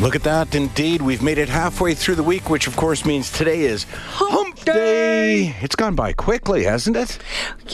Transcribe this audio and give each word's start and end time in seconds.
Look 0.00 0.16
at 0.16 0.24
that. 0.24 0.54
Indeed, 0.56 1.02
we've 1.02 1.22
made 1.22 1.38
it 1.38 1.48
halfway 1.48 1.94
through 1.94 2.16
the 2.16 2.22
week, 2.24 2.50
which 2.50 2.66
of 2.66 2.76
course 2.76 3.04
means 3.04 3.30
today 3.30 3.60
is 3.60 3.86
Hump 4.08 4.58
Day. 4.64 5.54
It's 5.60 5.76
gone 5.76 5.94
by 5.94 6.12
quickly, 6.12 6.64
hasn't 6.64 6.96
it? 6.96 7.16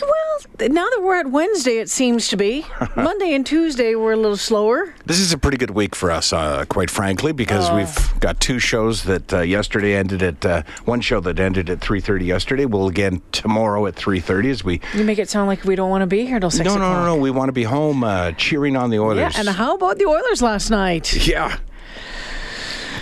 Well, 0.02 0.68
now 0.68 0.86
that 0.90 1.00
we're 1.02 1.18
at 1.18 1.30
Wednesday, 1.30 1.78
it 1.78 1.88
seems 1.88 2.28
to 2.28 2.36
be. 2.36 2.66
Monday 2.96 3.32
and 3.34 3.44
Tuesday 3.46 3.94
were 3.94 4.12
a 4.12 4.16
little 4.16 4.36
slower. 4.36 4.94
This 5.06 5.18
is 5.18 5.32
a 5.32 5.38
pretty 5.38 5.56
good 5.56 5.70
week 5.70 5.94
for 5.96 6.10
us, 6.10 6.30
uh, 6.34 6.66
quite 6.68 6.90
frankly, 6.90 7.32
because 7.32 7.70
Oh. 7.70 7.76
we've 7.76 8.20
got 8.20 8.38
two 8.38 8.58
shows 8.58 9.04
that 9.04 9.32
uh, 9.32 9.40
yesterday 9.40 9.94
ended 9.96 10.22
at 10.22 10.44
uh, 10.44 10.62
one 10.84 11.00
show 11.00 11.20
that 11.20 11.40
ended 11.40 11.70
at 11.70 11.80
3:30 11.80 12.26
yesterday. 12.26 12.66
We'll 12.66 12.88
again 12.88 13.22
tomorrow 13.32 13.86
at 13.86 13.94
3:30 13.96 14.50
as 14.50 14.62
we. 14.62 14.80
You 14.94 15.04
make 15.04 15.18
it 15.18 15.30
sound 15.30 15.48
like 15.48 15.64
we 15.64 15.74
don't 15.74 15.88
want 15.90 16.02
to 16.02 16.06
be 16.06 16.26
here 16.26 16.38
till 16.38 16.50
six 16.50 16.66
No, 16.66 16.76
no, 16.76 16.84
o'clock. 16.84 16.98
no, 17.06 17.14
no. 17.14 17.16
We 17.16 17.30
want 17.30 17.48
to 17.48 17.52
be 17.54 17.64
home 17.64 18.04
uh, 18.04 18.32
cheering 18.32 18.76
on 18.76 18.90
the 18.90 18.98
Oilers. 18.98 19.34
Yeah, 19.34 19.40
and 19.40 19.48
how 19.48 19.74
about 19.74 19.98
the 19.98 20.04
Oilers 20.04 20.42
last 20.42 20.70
night? 20.70 21.26
Yeah. 21.26 21.56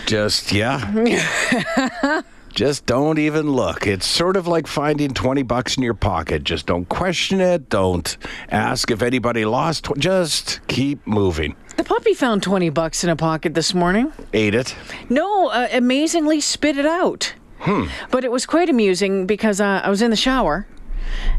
Just, 0.08 0.52
yeah. 0.52 2.22
Just 2.54 2.86
don't 2.86 3.18
even 3.18 3.52
look. 3.52 3.86
It's 3.86 4.06
sort 4.06 4.38
of 4.38 4.46
like 4.48 4.66
finding 4.66 5.12
20 5.12 5.42
bucks 5.42 5.76
in 5.76 5.82
your 5.82 5.92
pocket. 5.92 6.44
Just 6.44 6.64
don't 6.64 6.88
question 6.88 7.42
it. 7.42 7.68
Don't 7.68 8.16
ask 8.48 8.90
if 8.90 9.02
anybody 9.02 9.44
lost. 9.44 9.84
tw- 9.84 9.98
Just 9.98 10.60
keep 10.66 11.06
moving. 11.06 11.56
The 11.76 11.84
puppy 11.84 12.14
found 12.14 12.42
20 12.42 12.70
bucks 12.70 13.04
in 13.04 13.10
a 13.10 13.16
pocket 13.16 13.52
this 13.52 13.74
morning. 13.74 14.10
Ate 14.32 14.54
it. 14.54 14.74
No, 15.10 15.48
uh, 15.48 15.68
amazingly 15.72 16.40
spit 16.40 16.78
it 16.78 16.86
out. 16.86 17.34
Hmm. 17.58 17.88
But 18.10 18.24
it 18.24 18.32
was 18.32 18.46
quite 18.46 18.70
amusing 18.70 19.26
because 19.26 19.60
uh, 19.60 19.82
I 19.84 19.90
was 19.90 20.00
in 20.00 20.08
the 20.10 20.16
shower 20.16 20.66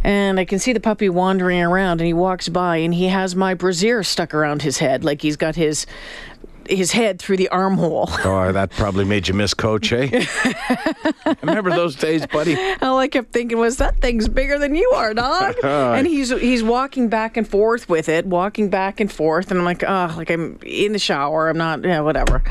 and 0.03 0.39
I 0.39 0.45
can 0.45 0.59
see 0.59 0.73
the 0.73 0.79
puppy 0.79 1.09
wandering 1.09 1.61
around 1.61 2.01
and 2.01 2.07
he 2.07 2.13
walks 2.13 2.49
by 2.49 2.77
and 2.77 2.93
he 2.93 3.07
has 3.07 3.35
my 3.35 3.53
brassiere 3.53 4.03
stuck 4.03 4.33
around 4.33 4.61
his 4.61 4.77
head 4.77 5.03
like 5.03 5.21
he's 5.21 5.37
got 5.37 5.55
his 5.55 5.85
his 6.69 6.91
head 6.91 7.19
through 7.19 7.37
the 7.37 7.49
armhole. 7.49 8.09
Oh, 8.29 8.51
that 8.51 8.69
probably 8.71 9.05
made 9.05 9.27
you 9.27 9.33
miss 9.33 9.53
Coach, 9.53 9.91
eh? 9.91 10.25
Remember 11.41 11.71
those 11.71 11.95
days, 11.95 12.27
buddy? 12.27 12.55
All 12.81 12.99
I 12.99 13.07
kept 13.07 13.31
thinking 13.33 13.57
was 13.57 13.77
that 13.77 13.99
thing's 14.01 14.27
bigger 14.27 14.59
than 14.59 14.75
you 14.75 14.91
are, 14.91 15.13
dog. 15.13 15.55
and 15.63 16.05
he's 16.05 16.29
he's 16.29 16.61
walking 16.61 17.09
back 17.09 17.37
and 17.37 17.47
forth 17.47 17.89
with 17.89 18.07
it, 18.07 18.25
walking 18.25 18.69
back 18.69 18.99
and 18.99 19.11
forth, 19.11 19.49
and 19.49 19.59
I'm 19.59 19.65
like, 19.65 19.83
oh, 19.83 20.13
like 20.15 20.29
I'm 20.29 20.59
in 20.63 20.93
the 20.93 20.99
shower. 20.99 21.49
I'm 21.49 21.57
not, 21.57 21.83
yeah, 21.83 22.01
whatever. 22.01 22.43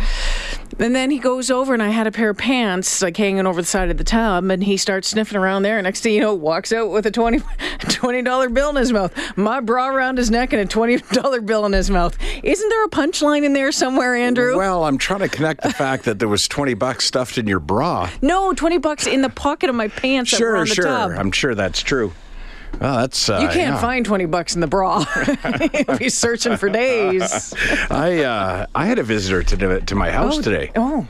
And 0.81 0.95
then 0.95 1.11
he 1.11 1.19
goes 1.19 1.51
over, 1.51 1.75
and 1.75 1.83
I 1.83 1.89
had 1.89 2.07
a 2.07 2.13
pair 2.13 2.31
of 2.31 2.37
pants 2.39 3.03
like 3.03 3.17
hanging 3.17 3.47
over 3.47 3.61
the 3.61 3.67
side 3.67 3.91
of 3.91 3.97
the 3.97 4.05
tub, 4.05 4.49
and 4.51 4.63
he 4.63 4.77
starts 4.77 5.09
sniffing 5.09 5.37
around 5.37 5.63
there. 5.63 5.79
And 5.79 5.85
Next 5.85 6.01
thing 6.03 6.15
you 6.15 6.21
know, 6.21 6.35
walks 6.35 6.73
out 6.73 6.91
with 6.91 7.07
a 7.07 7.11
20 7.11 8.23
dollar 8.23 8.49
bill 8.49 8.71
in 8.71 8.77
his 8.77 8.93
mouth, 8.93 9.13
my 9.37 9.61
bra 9.61 9.89
around 9.89 10.19
his 10.19 10.31
neck, 10.31 10.53
and 10.53 10.63
a 10.63 10.67
twenty 10.67 10.99
dollar 11.13 11.41
bill 11.41 11.67
in 11.67 11.73
his 11.73 11.91
mouth. 11.91 12.17
Isn't 12.43 12.69
there 12.69 12.85
a 12.85 12.89
punchline 12.89 13.45
in 13.45 13.53
there 13.55 13.73
somewhere, 13.73 14.15
Andrew? 14.15 14.57
Well, 14.57 14.85
I'm 14.85 14.99
trying 14.99 15.21
to 15.21 15.29
connect 15.29 15.63
the 15.63 15.73
fact 15.73 16.05
that 16.05 16.19
there 16.19 16.29
was 16.29 16.47
20 16.49 16.75
bucks 16.75 17.05
stuffed 17.07 17.39
in 17.39 17.47
your 17.47 17.61
bra. 17.61 18.09
no, 18.23 18.53
twenty 18.53 18.79
bucks 18.79 19.07
in 19.07 19.23
the 19.23 19.31
pocket 19.31 19.69
of 19.71 19.77
my 19.77 19.89
pants 19.89 20.31
Sure, 20.31 20.65
sure. 20.67 20.85
tub. 20.85 21.13
I'm 21.17 21.33
sure 21.33 21.55
that's 21.55 21.81
true. 21.83 22.13
Well, 22.81 22.99
that's 22.99 23.29
uh, 23.29 23.39
You 23.41 23.49
can't 23.49 23.75
yeah. 23.75 23.81
find 23.81 24.05
20 24.05 24.27
bucks 24.27 24.55
in 24.55 24.61
the 24.61 24.67
bra. 24.67 25.05
You'll 25.89 25.99
be 25.99 26.09
searching 26.09 26.57
for 26.57 26.69
days. 26.69 27.55
I 27.91 28.23
uh, 28.23 28.67
I 28.75 28.87
had 28.87 28.99
a 28.99 29.03
visitor 29.03 29.43
to 29.43 29.81
to 29.81 29.95
my 29.95 30.11
house 30.11 30.39
today. 30.39 30.71
Oh. 30.77 31.07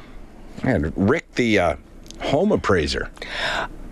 I 0.62 0.70
had 0.70 0.92
Rick, 0.96 1.34
the 1.34 1.58
uh, 1.58 1.76
home 2.20 2.52
appraiser. 2.52 3.10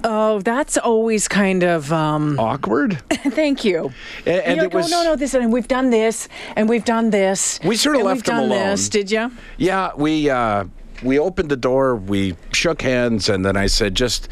Oh, 0.09 0.41
that's 0.41 0.79
always 0.79 1.27
kind 1.27 1.65
of 1.65 1.93
um 1.93 2.39
Awkward. 2.39 3.03
thank 3.11 3.65
you. 3.65 3.93
And, 4.25 4.41
and 4.43 4.57
You're 4.57 4.67
it 4.67 4.75
was 4.75 4.93
oh, 4.93 5.03
no, 5.03 5.11
no, 5.11 5.17
this 5.17 5.35
and 5.35 5.53
we've 5.53 5.69
done 5.69 5.91
this 5.91 6.29
and 6.55 6.69
we've 6.69 6.85
done 6.85 7.11
this. 7.11 7.59
We 7.65 7.77
sorta 7.77 8.01
left 8.01 8.29
we've 8.29 8.35
him 8.35 8.45
alone. 8.45 8.71
This, 8.71 8.89
did 8.89 9.11
you? 9.11 9.33
Yeah, 9.57 9.91
we 9.97 10.31
uh, 10.31 10.65
we 11.03 11.19
opened 11.19 11.51
the 11.51 11.57
door, 11.57 11.97
we 11.97 12.37
shook 12.53 12.83
hands, 12.83 13.29
and 13.29 13.45
then 13.45 13.57
I 13.57 13.67
said, 13.67 13.95
"Just 13.95 14.29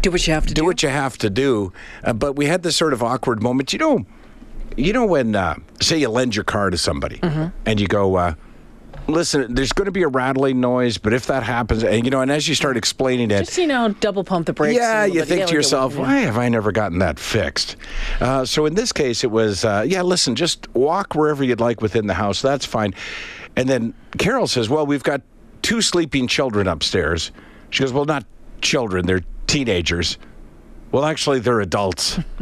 Do 0.00 0.10
what 0.10 0.26
you 0.26 0.32
have 0.34 0.46
to 0.46 0.54
do. 0.54 0.62
do 0.62 0.64
what 0.66 0.82
you 0.82 0.88
have 0.88 1.16
to 1.18 1.30
do." 1.30 1.72
Uh, 2.04 2.12
but 2.12 2.34
we 2.36 2.46
had 2.46 2.62
this 2.62 2.76
sort 2.76 2.92
of 2.92 3.02
awkward 3.02 3.42
moment. 3.42 3.72
You 3.72 3.78
know, 3.78 4.06
you 4.76 4.92
know 4.92 5.06
when 5.06 5.34
uh, 5.36 5.56
say 5.80 5.98
you 5.98 6.08
lend 6.08 6.34
your 6.36 6.44
car 6.44 6.70
to 6.70 6.78
somebody 6.78 7.18
Mm-hmm. 7.18 7.46
and 7.66 7.80
you 7.80 7.86
go. 7.86 8.16
Uh, 8.16 8.34
Listen, 9.08 9.54
there's 9.56 9.72
going 9.72 9.86
to 9.86 9.90
be 9.92 10.02
a 10.02 10.08
rattling 10.08 10.60
noise, 10.60 10.96
but 10.96 11.12
if 11.12 11.26
that 11.26 11.42
happens, 11.42 11.82
and 11.82 12.04
you 12.04 12.10
know, 12.12 12.20
and 12.20 12.30
as 12.30 12.46
you 12.46 12.54
start 12.54 12.76
explaining 12.76 13.32
it, 13.32 13.40
Just 13.46 13.58
you 13.58 13.66
know, 13.66 13.88
double 13.98 14.22
pump 14.22 14.46
the 14.46 14.52
brakes. 14.52 14.76
yeah, 14.78 15.04
you 15.04 15.14
bit. 15.14 15.26
think 15.28 15.40
Yeah, 15.40 15.46
to 15.46 15.54
yourself, 15.54 15.96
why 15.96 16.18
have 16.18 16.36
I 16.38 16.48
never 16.48 16.70
gotten 16.70 16.98
that 17.00 17.18
fixed? 17.18 17.74
Uh, 18.20 18.44
so 18.44 18.66
in 18.66 18.74
this 18.74 18.92
case, 18.92 19.24
it 19.24 19.30
was, 19.32 19.64
uh, 19.64 19.84
yeah, 19.88 20.02
listen, 20.02 20.36
just 20.36 20.72
walk 20.74 21.16
wherever 21.16 21.42
you'd 21.42 21.58
like 21.60 21.80
within 21.80 22.06
the 22.06 22.14
house. 22.14 22.40
That's 22.40 22.64
fine. 22.66 22.94
And 23.56 23.68
then 23.68 23.94
Carol 24.18 24.46
says, 24.46 24.68
well, 24.68 24.86
we've 24.86 25.02
got 25.02 25.22
two 25.70 25.80
sleeping 25.80 26.26
children 26.26 26.66
upstairs. 26.66 27.30
She 27.70 27.84
goes, 27.84 27.92
well, 27.92 28.04
not 28.04 28.24
children, 28.60 29.06
they're 29.06 29.22
teenagers. 29.46 30.18
Well, 30.90 31.04
actually, 31.04 31.38
they're 31.38 31.60
adults. 31.60 32.18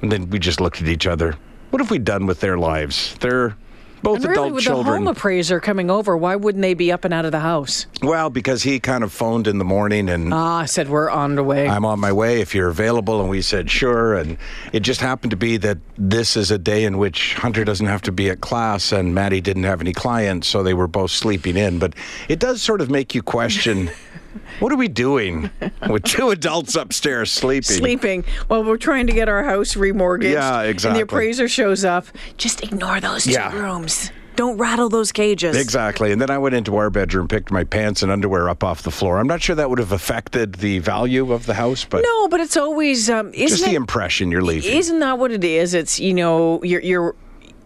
and 0.00 0.12
then 0.12 0.30
we 0.30 0.38
just 0.38 0.60
looked 0.60 0.80
at 0.80 0.86
each 0.86 1.08
other. 1.08 1.36
What 1.70 1.82
have 1.82 1.90
we 1.90 1.98
done 1.98 2.24
with 2.24 2.38
their 2.38 2.56
lives? 2.58 3.16
They're 3.18 3.56
both 4.02 4.16
And 4.16 4.24
really, 4.26 4.34
adult 4.34 4.52
with 4.54 4.64
children. 4.64 4.86
the 4.86 4.92
home 4.92 5.06
appraiser 5.08 5.60
coming 5.60 5.90
over, 5.90 6.16
why 6.16 6.36
wouldn't 6.36 6.62
they 6.62 6.74
be 6.74 6.90
up 6.92 7.04
and 7.04 7.14
out 7.14 7.24
of 7.24 7.32
the 7.32 7.40
house? 7.40 7.86
well, 8.02 8.30
because 8.30 8.62
he 8.64 8.80
kind 8.80 9.04
of 9.04 9.12
phoned 9.12 9.46
in 9.46 9.58
the 9.58 9.64
morning 9.64 10.08
and 10.08 10.34
Ah, 10.34 10.58
I 10.58 10.64
said 10.66 10.88
we're 10.88 11.08
on 11.10 11.36
the 11.36 11.44
way. 11.44 11.68
I'm 11.68 11.84
on 11.84 12.00
my 12.00 12.12
way 12.12 12.40
if 12.40 12.54
you're 12.54 12.68
available. 12.68 13.20
And 13.20 13.30
we 13.30 13.42
said, 13.42 13.70
sure. 13.70 14.14
And 14.14 14.36
it 14.72 14.80
just 14.80 15.00
happened 15.00 15.30
to 15.30 15.36
be 15.36 15.56
that 15.58 15.78
this 15.96 16.36
is 16.36 16.50
a 16.50 16.58
day 16.58 16.84
in 16.84 16.98
which 16.98 17.34
Hunter 17.34 17.64
doesn't 17.64 17.86
have 17.86 18.02
to 18.02 18.12
be 18.12 18.28
at 18.30 18.40
class 18.40 18.90
and 18.92 19.14
Maddie 19.14 19.40
didn't 19.40 19.64
have 19.64 19.80
any 19.80 19.92
clients, 19.92 20.48
so 20.48 20.62
they 20.62 20.74
were 20.74 20.88
both 20.88 21.10
sleeping 21.12 21.56
in. 21.56 21.78
But 21.78 21.94
it 22.28 22.38
does 22.40 22.60
sort 22.62 22.80
of 22.80 22.90
make 22.90 23.14
you 23.14 23.22
question 23.22 23.90
what 24.60 24.72
are 24.72 24.76
we 24.76 24.88
doing 24.88 25.50
with 25.88 26.04
two 26.04 26.30
adults 26.30 26.74
upstairs 26.76 27.30
sleeping? 27.30 27.76
Sleeping 27.76 28.24
while 28.48 28.64
we're 28.64 28.76
trying 28.76 29.06
to 29.06 29.12
get 29.12 29.28
our 29.28 29.44
house 29.44 29.74
remortgaged. 29.74 30.32
Yeah, 30.32 30.62
exactly. 30.62 31.00
And 31.00 31.08
the 31.08 31.12
appraiser 31.12 31.48
shows 31.48 31.84
up. 31.84 32.06
Just 32.36 32.62
ignore 32.62 33.00
those 33.00 33.24
two 33.24 33.32
Yeah. 33.32 33.54
rooms. 33.58 34.10
Don't 34.34 34.56
rattle 34.56 34.88
those 34.88 35.12
cages. 35.12 35.54
Exactly. 35.56 36.10
And 36.10 36.18
then 36.18 36.30
I 36.30 36.38
went 36.38 36.54
into 36.54 36.76
our 36.76 36.88
bedroom, 36.88 37.28
picked 37.28 37.50
my 37.50 37.64
pants 37.64 38.02
and 38.02 38.10
underwear 38.10 38.48
up 38.48 38.64
off 38.64 38.82
the 38.82 38.90
floor. 38.90 39.18
I'm 39.18 39.26
not 39.26 39.42
sure 39.42 39.54
that 39.54 39.68
would 39.68 39.78
have 39.78 39.92
affected 39.92 40.54
the 40.54 40.78
value 40.78 41.32
of 41.32 41.44
the 41.44 41.52
house, 41.52 41.84
but 41.84 42.02
No, 42.02 42.28
but 42.28 42.40
it's 42.40 42.56
always 42.56 43.10
um, 43.10 43.28
isn't 43.34 43.48
just 43.48 43.62
it, 43.66 43.70
the 43.70 43.74
impression 43.76 44.30
you're 44.30 44.40
leaving. 44.42 44.72
Isn't 44.74 45.00
that 45.00 45.18
what 45.18 45.32
it 45.32 45.44
is? 45.44 45.74
It's 45.74 46.00
you 46.00 46.14
know 46.14 46.62
you're 46.64 46.80
you're 46.80 47.14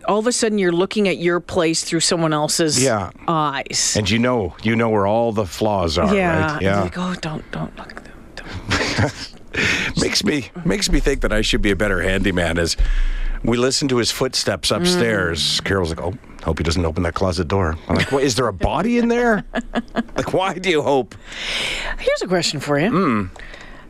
all 0.09 0.19
of 0.19 0.27
a 0.27 0.33
sudden 0.33 0.59
you're 0.59 0.72
looking 0.72 1.09
at 1.09 1.19
your 1.19 1.41
place 1.41 1.83
through 1.84 2.00
someone 2.00 2.33
else's 2.33 2.83
Yeah. 2.83 3.11
eyes. 3.28 3.94
and 3.99 4.09
you 4.09 4.19
know, 4.19 4.55
you 4.62 4.77
know 4.77 4.89
where 4.89 5.06
all 5.06 5.33
the 5.33 5.47
flaws 5.47 5.99
are, 5.99 6.15
yeah, 6.15 6.55
right? 6.55 6.62
And 6.62 6.81
Like, 6.83 6.99
oh, 6.99 7.15
don't 7.21 7.44
don't 7.53 7.77
look. 7.78 8.03
Don't. 8.37 9.31
makes 10.00 10.22
me 10.25 10.50
makes 10.65 10.91
me 10.91 11.00
think 11.00 11.21
that 11.22 11.33
I 11.33 11.43
should 11.43 11.62
be 11.62 11.71
a 11.71 11.77
better 11.77 12.00
handyman. 12.03 12.59
As 12.59 12.77
we 13.44 13.56
listen 13.56 13.89
to 13.89 13.97
his 13.99 14.11
footsteps 14.11 14.71
upstairs, 14.71 15.61
Carol's 15.61 15.91
like, 15.91 16.00
"Oh, 16.00 16.15
hope 16.44 16.59
he 16.59 16.65
doesn't 16.65 16.84
open 16.84 17.03
that 17.05 17.15
closet 17.15 17.49
door." 17.49 17.77
I'm 17.88 17.97
like, 17.97 18.12
"What? 18.12 18.23
Is 18.23 18.34
there 18.34 18.49
a 18.49 18.53
body 18.53 18.99
in 18.99 19.09
there? 19.09 19.44
like, 20.17 20.33
why 20.33 20.55
do 20.55 20.69
you 20.71 20.83
hope?" 20.83 21.15
Here's 21.99 22.23
a 22.23 22.26
question 22.29 22.61
for 22.61 22.79
you. 22.79 22.91
Hmm. 22.91 23.23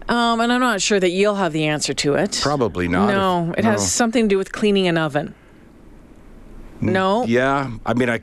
Um, 0.08 0.40
and 0.40 0.52
I'm 0.52 0.60
not 0.60 0.80
sure 0.80 1.00
that 1.00 1.10
you'll 1.10 1.34
have 1.34 1.52
the 1.52 1.66
answer 1.66 1.92
to 1.94 2.14
it. 2.14 2.38
Probably 2.40 2.86
not. 2.86 3.08
No, 3.08 3.52
If- 3.52 3.58
it 3.58 3.64
has 3.64 3.90
something 3.90 4.24
to 4.24 4.28
do 4.28 4.38
with 4.38 4.52
cleaning 4.52 4.86
an 4.86 4.96
oven. 4.98 5.34
No. 6.80 7.24
Yeah, 7.24 7.70
I 7.84 7.94
mean, 7.94 8.10
I 8.10 8.20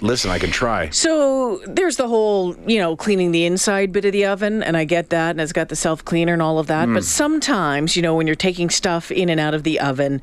listen. 0.00 0.30
I 0.30 0.38
can 0.38 0.50
try. 0.50 0.90
So 0.90 1.60
there's 1.66 1.96
the 1.96 2.06
whole, 2.08 2.54
you 2.66 2.78
know, 2.78 2.96
cleaning 2.96 3.32
the 3.32 3.44
inside 3.44 3.92
bit 3.92 4.04
of 4.04 4.12
the 4.12 4.24
oven, 4.26 4.62
and 4.62 4.76
I 4.76 4.84
get 4.84 5.10
that, 5.10 5.30
and 5.30 5.40
it's 5.40 5.52
got 5.52 5.68
the 5.68 5.76
self 5.76 6.04
cleaner 6.04 6.32
and 6.32 6.42
all 6.42 6.58
of 6.58 6.66
that. 6.68 6.86
Hmm. 6.86 6.94
But 6.94 7.04
sometimes, 7.04 7.96
you 7.96 8.02
know, 8.02 8.14
when 8.14 8.26
you're 8.26 8.36
taking 8.36 8.70
stuff 8.70 9.10
in 9.10 9.28
and 9.28 9.40
out 9.40 9.54
of 9.54 9.64
the 9.64 9.80
oven, 9.80 10.20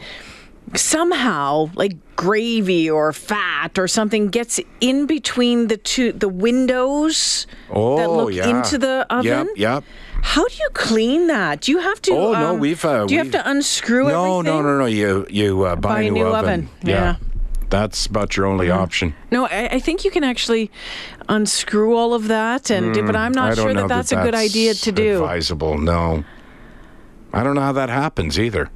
somehow 0.74 1.70
like 1.76 1.94
gravy 2.16 2.90
or 2.90 3.12
fat 3.14 3.78
or 3.78 3.88
something 3.88 4.30
gets 4.30 4.60
in 4.82 5.06
between 5.06 5.68
the 5.68 5.78
two 5.78 6.12
the 6.12 6.30
windows 6.30 7.46
Oh, 7.70 7.98
that 7.98 8.10
look 8.10 8.34
yeah. 8.34 8.48
into 8.48 8.78
the 8.78 9.06
oven. 9.10 9.48
Yep, 9.56 9.58
yep. 9.58 9.84
How 10.22 10.48
do 10.48 10.56
you 10.56 10.70
clean 10.74 11.28
that? 11.28 11.62
Do 11.62 11.72
you 11.72 11.80
have 11.80 12.02
to? 12.04 12.12
Oh, 12.14 12.32
no, 12.34 12.54
um, 12.54 12.60
we've, 12.60 12.84
uh, 12.84 13.06
do 13.06 13.14
you 13.14 13.20
have 13.20 13.28
we've- 13.28 13.38
to 13.38 13.50
unscrew 13.50 14.08
it? 14.08 14.12
No, 14.14 14.40
everything? 14.40 14.56
no, 14.58 14.62
no, 14.64 14.80
no. 14.80 14.86
You 14.86 15.28
you 15.30 15.64
uh, 15.64 15.76
buy, 15.76 15.96
Buy 15.96 16.02
a 16.02 16.12
new 16.12 16.26
oven. 16.28 16.70
Yeah. 16.84 17.18
That's 17.70 18.06
about 18.06 18.38
your 18.38 18.46
only 18.46 18.68
mm-hmm. 18.68 18.80
option. 18.80 19.16
No, 19.32 19.48
I, 19.48 19.68
I 19.74 19.80
think 19.80 20.06
you 20.06 20.12
can 20.12 20.24
actually 20.24 20.72
unscrew 21.28 21.96
all 21.96 22.14
of 22.14 22.28
that, 22.28 22.70
and 22.70 22.94
do, 22.94 23.06
but 23.06 23.16
mm, 23.16 23.20
I'm 23.20 23.32
Mm, 23.32 23.36
not 23.36 23.56
sure 23.56 23.74
know 23.74 23.82
that 23.82 23.90
that's 23.90 24.12
a 24.12 24.18
good 24.18 24.36
idea 24.36 24.74
to 24.74 24.92
do. 24.92 25.16
Advisable, 25.16 25.78
no. 25.78 26.24
I 27.34 27.44
don't 27.44 27.56
know 27.56 27.62
how 27.62 27.74
that 27.74 27.90
happens 27.90 28.40
either. 28.40 28.70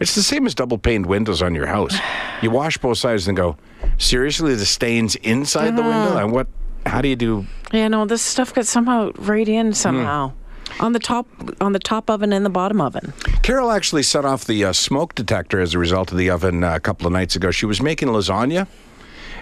It's 0.00 0.14
the 0.16 0.22
same 0.22 0.46
as 0.46 0.54
double 0.54 0.78
paned 0.78 1.06
windows 1.06 1.40
on 1.42 1.54
your 1.54 1.66
house. 1.66 1.96
You 2.42 2.50
wash 2.50 2.78
both 2.78 2.98
sides 2.98 3.28
and 3.28 3.36
go, 3.36 3.56
seriously, 3.98 4.54
the 4.56 4.66
stains 4.66 5.14
inside 5.16 5.76
the 5.76 5.82
window? 5.82 6.10
Uh-huh. 6.10 6.18
And 6.24 6.32
what? 6.32 6.48
How 6.86 7.00
do 7.00 7.08
you 7.08 7.16
do? 7.16 7.46
Yeah, 7.72 7.88
no, 7.88 8.04
this 8.04 8.20
stuff 8.20 8.52
gets 8.52 8.68
somehow 8.68 9.12
right 9.16 9.48
in 9.48 9.72
somehow. 9.72 10.28
Mm. 10.30 10.34
On 10.80 10.92
the 10.92 10.98
top, 10.98 11.26
on 11.60 11.72
the 11.72 11.78
top 11.78 12.10
oven 12.10 12.32
and 12.32 12.44
the 12.44 12.50
bottom 12.50 12.80
oven. 12.80 13.12
Carol 13.42 13.70
actually 13.70 14.02
set 14.02 14.24
off 14.24 14.44
the 14.44 14.64
uh, 14.64 14.72
smoke 14.72 15.14
detector 15.14 15.60
as 15.60 15.74
a 15.74 15.78
result 15.78 16.10
of 16.12 16.18
the 16.18 16.30
oven 16.30 16.64
uh, 16.64 16.74
a 16.74 16.80
couple 16.80 17.06
of 17.06 17.12
nights 17.12 17.36
ago. 17.36 17.50
She 17.50 17.66
was 17.66 17.80
making 17.80 18.08
lasagna. 18.08 18.66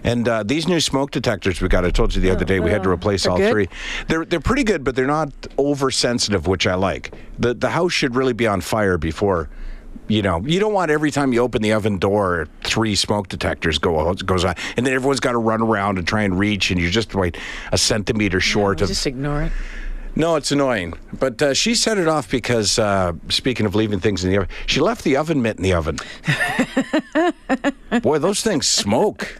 And 0.04 0.26
uh, 0.26 0.42
these 0.42 0.66
new 0.66 0.80
smoke 0.80 1.12
detectors 1.12 1.60
we 1.60 1.68
got, 1.68 1.84
I 1.84 1.90
told 1.90 2.14
you 2.14 2.20
the 2.20 2.30
other 2.30 2.44
day, 2.44 2.58
we 2.58 2.72
had 2.72 2.82
to 2.82 2.90
replace 2.90 3.22
they're 3.22 3.32
all 3.32 3.38
good? 3.38 3.52
three. 3.52 3.68
They're 4.08 4.24
they're 4.24 4.40
pretty 4.40 4.64
good, 4.64 4.82
but 4.82 4.96
they're 4.96 5.06
not 5.06 5.30
oversensitive, 5.58 6.48
which 6.48 6.66
I 6.66 6.74
like. 6.74 7.14
the 7.38 7.54
The 7.54 7.70
house 7.70 7.92
should 7.92 8.16
really 8.16 8.32
be 8.32 8.48
on 8.48 8.62
fire 8.62 8.98
before, 8.98 9.48
you 10.08 10.20
know. 10.20 10.40
You 10.44 10.58
don't 10.58 10.72
want 10.72 10.90
every 10.90 11.12
time 11.12 11.32
you 11.32 11.40
open 11.40 11.62
the 11.62 11.72
oven 11.72 11.98
door, 11.98 12.48
three 12.64 12.96
smoke 12.96 13.28
detectors 13.28 13.78
go 13.78 14.12
goes 14.14 14.44
on, 14.44 14.56
and 14.76 14.84
then 14.84 14.92
everyone's 14.92 15.20
got 15.20 15.32
to 15.32 15.38
run 15.38 15.62
around 15.62 15.98
and 15.98 16.06
try 16.06 16.22
and 16.22 16.36
reach, 16.36 16.72
and 16.72 16.80
you're 16.80 16.90
just 16.90 17.14
like 17.14 17.38
a 17.70 17.78
centimeter 17.78 18.40
short 18.40 18.80
of 18.80 18.88
Just 18.88 19.06
ignore 19.06 19.42
it. 19.42 19.52
No, 20.14 20.36
it's 20.36 20.52
annoying. 20.52 20.94
But 21.12 21.40
uh, 21.42 21.54
she 21.54 21.74
set 21.74 21.98
it 21.98 22.08
off 22.08 22.30
because, 22.30 22.78
uh, 22.78 23.12
speaking 23.28 23.66
of 23.66 23.74
leaving 23.74 24.00
things 24.00 24.24
in 24.24 24.30
the 24.30 24.36
oven, 24.38 24.48
she 24.66 24.80
left 24.80 25.04
the 25.04 25.16
oven 25.16 25.42
mitt 25.42 25.56
in 25.56 25.62
the 25.62 25.72
oven. 25.72 25.98
Boy, 28.02 28.18
those 28.18 28.42
things 28.42 28.68
smoke. 28.68 29.36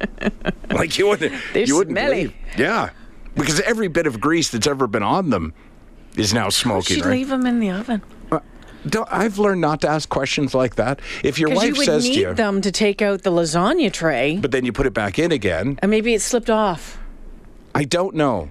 Like 0.71 0.99
you 0.99 1.09
wouldn't. 1.09 1.33
They're 1.53 1.65
you 1.65 1.77
wouldn't 1.77 1.95
smelly. 1.97 2.27
believe. 2.29 2.35
Yeah, 2.59 2.91
because 3.35 3.61
every 3.61 3.89
bit 3.89 4.07
of 4.07 4.21
grease 4.21 4.51
that's 4.51 4.67
ever 4.67 4.87
been 4.87 5.03
on 5.03 5.31
them 5.31 5.55
is 6.17 6.33
now 6.35 6.49
smoking. 6.49 6.97
She'd 6.97 7.05
right? 7.05 7.13
leave 7.13 7.29
them 7.29 7.47
in 7.47 7.61
the 7.61 7.71
oven. 7.71 8.03
Don't- 8.87 9.09
I've 9.13 9.39
learned 9.39 9.61
not 9.61 9.81
to 9.83 9.89
ask 9.89 10.09
questions 10.09 10.55
like 10.55 10.75
that. 10.75 10.99
If 11.23 11.39
your 11.39 11.51
wife 11.51 11.69
you 11.69 11.75
would 11.75 11.87
says 11.87 12.05
need 12.05 12.15
to 12.15 12.21
you, 12.21 12.35
them 12.35 12.61
to 12.63 12.73
take 12.73 13.01
out 13.01 13.23
the 13.23 13.31
lasagna 13.31 13.93
tray, 13.93 14.39
but 14.39 14.51
then 14.51 14.65
you 14.65 14.73
put 14.73 14.87
it 14.87 14.95
back 14.95 15.19
in 15.21 15.31
again, 15.31 15.79
and 15.81 15.91
maybe 15.91 16.15
it 16.15 16.21
slipped 16.21 16.51
off. 16.51 16.99
I 17.75 17.85
don't 17.85 18.15
know. 18.17 18.51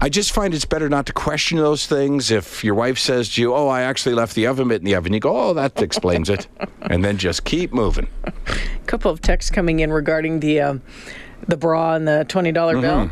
I 0.00 0.08
just 0.08 0.32
find 0.32 0.52
it's 0.54 0.64
better 0.64 0.88
not 0.88 1.06
to 1.06 1.12
question 1.12 1.58
those 1.58 1.86
things. 1.86 2.30
If 2.30 2.62
your 2.64 2.74
wife 2.74 2.98
says 2.98 3.30
to 3.34 3.40
you, 3.40 3.54
"Oh, 3.54 3.68
I 3.68 3.82
actually 3.82 4.14
left 4.14 4.34
the 4.34 4.46
oven 4.46 4.68
mitt 4.68 4.80
in 4.80 4.84
the 4.84 4.94
oven," 4.94 5.12
you 5.12 5.20
go, 5.20 5.34
"Oh, 5.36 5.54
that 5.54 5.80
explains 5.80 6.28
it," 6.28 6.46
and 6.82 7.04
then 7.04 7.16
just 7.16 7.44
keep 7.44 7.72
moving. 7.72 8.08
A 8.26 8.32
couple 8.86 9.10
of 9.10 9.20
texts 9.22 9.50
coming 9.50 9.80
in 9.80 9.92
regarding 9.92 10.40
the 10.40 10.60
um, 10.60 10.82
the 11.48 11.56
bra 11.56 11.94
and 11.94 12.06
the 12.06 12.24
twenty 12.28 12.52
Mm-hmm. 12.52 12.80
bill. 12.80 13.10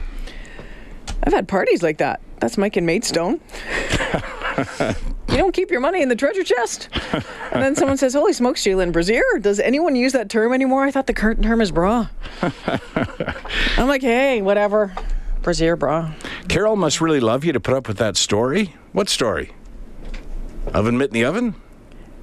I've 1.25 1.33
had 1.33 1.49
parties 1.49 1.83
like 1.83 1.99
that. 1.99 2.21
That's 2.41 2.59
Mike 2.59 2.77
and 2.77 2.85
Maidstone. 2.87 3.41
you 5.29 5.37
don't 5.39 5.53
keep 5.55 5.71
your 5.71 5.81
money 5.81 6.03
in 6.03 6.09
the 6.09 6.17
treasure 6.17 6.43
chest. 6.43 6.89
And 7.53 7.63
then 7.63 7.75
someone 7.77 7.97
says, 7.97 8.13
"Holy 8.15 8.33
smokes, 8.33 8.63
J'lyn 8.65 8.93
Brazier! 8.93 9.23
Does 9.41 9.61
anyone 9.61 9.95
use 9.97 10.13
that 10.13 10.29
term 10.29 10.53
anymore? 10.53 10.83
I 10.85 10.91
thought 10.91 11.07
the 11.07 11.15
current 11.15 11.43
term 11.43 11.61
is 11.61 11.71
bra." 11.71 12.09
I'm 13.77 13.87
like, 13.89 14.03
hey, 14.03 14.43
whatever. 14.43 14.93
Brazier 15.43 15.77
bra. 15.77 16.13
Carol 16.49 16.77
must 16.77 17.01
really 17.01 17.21
love 17.21 17.45
you 17.45 17.53
to 17.53 17.61
put 17.61 17.75
up 17.75 17.89
with 17.89 17.99
that 17.99 18.17
story. 18.17 18.75
What 18.93 19.09
story? 19.09 19.53
Oven 20.75 20.99
mitt 20.99 21.09
in 21.11 21.15
the 21.15 21.25
oven? 21.25 21.55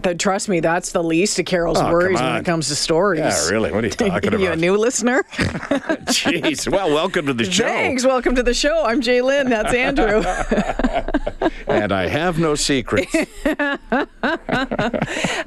But 0.02 0.20
trust 0.20 0.48
me, 0.48 0.60
that's 0.60 0.92
the 0.92 1.04
least 1.04 1.40
of 1.40 1.46
Carol's 1.46 1.80
Oh, 1.80 1.92
worries 1.92 2.20
when 2.20 2.36
it 2.38 2.46
comes 2.46 2.70
to 2.70 2.76
stories. 2.76 3.20
Yeah, 3.20 3.50
really. 3.50 3.72
What 3.72 3.84
are 3.84 3.88
you 3.88 3.94
talking 3.94 4.40
you 4.40 4.52
a 4.52 4.56
new 4.56 4.78
listener? 4.78 5.24
Jeez. 5.34 6.72
Well, 6.72 6.90
welcome 6.94 7.26
to 7.26 7.34
the 7.34 7.46
show. 7.46 7.66
Thanks. 7.66 8.06
Welcome 8.06 8.36
to 8.36 8.44
the 8.44 8.54
show. 8.54 8.86
I'm 8.86 9.02
J'lyn. 9.02 9.50
That's 9.50 9.74
Andrew. 9.74 10.24
And 11.68 11.92
I 11.92 12.08
have 12.08 12.40
no 12.40 12.56
secrets. 12.56 13.16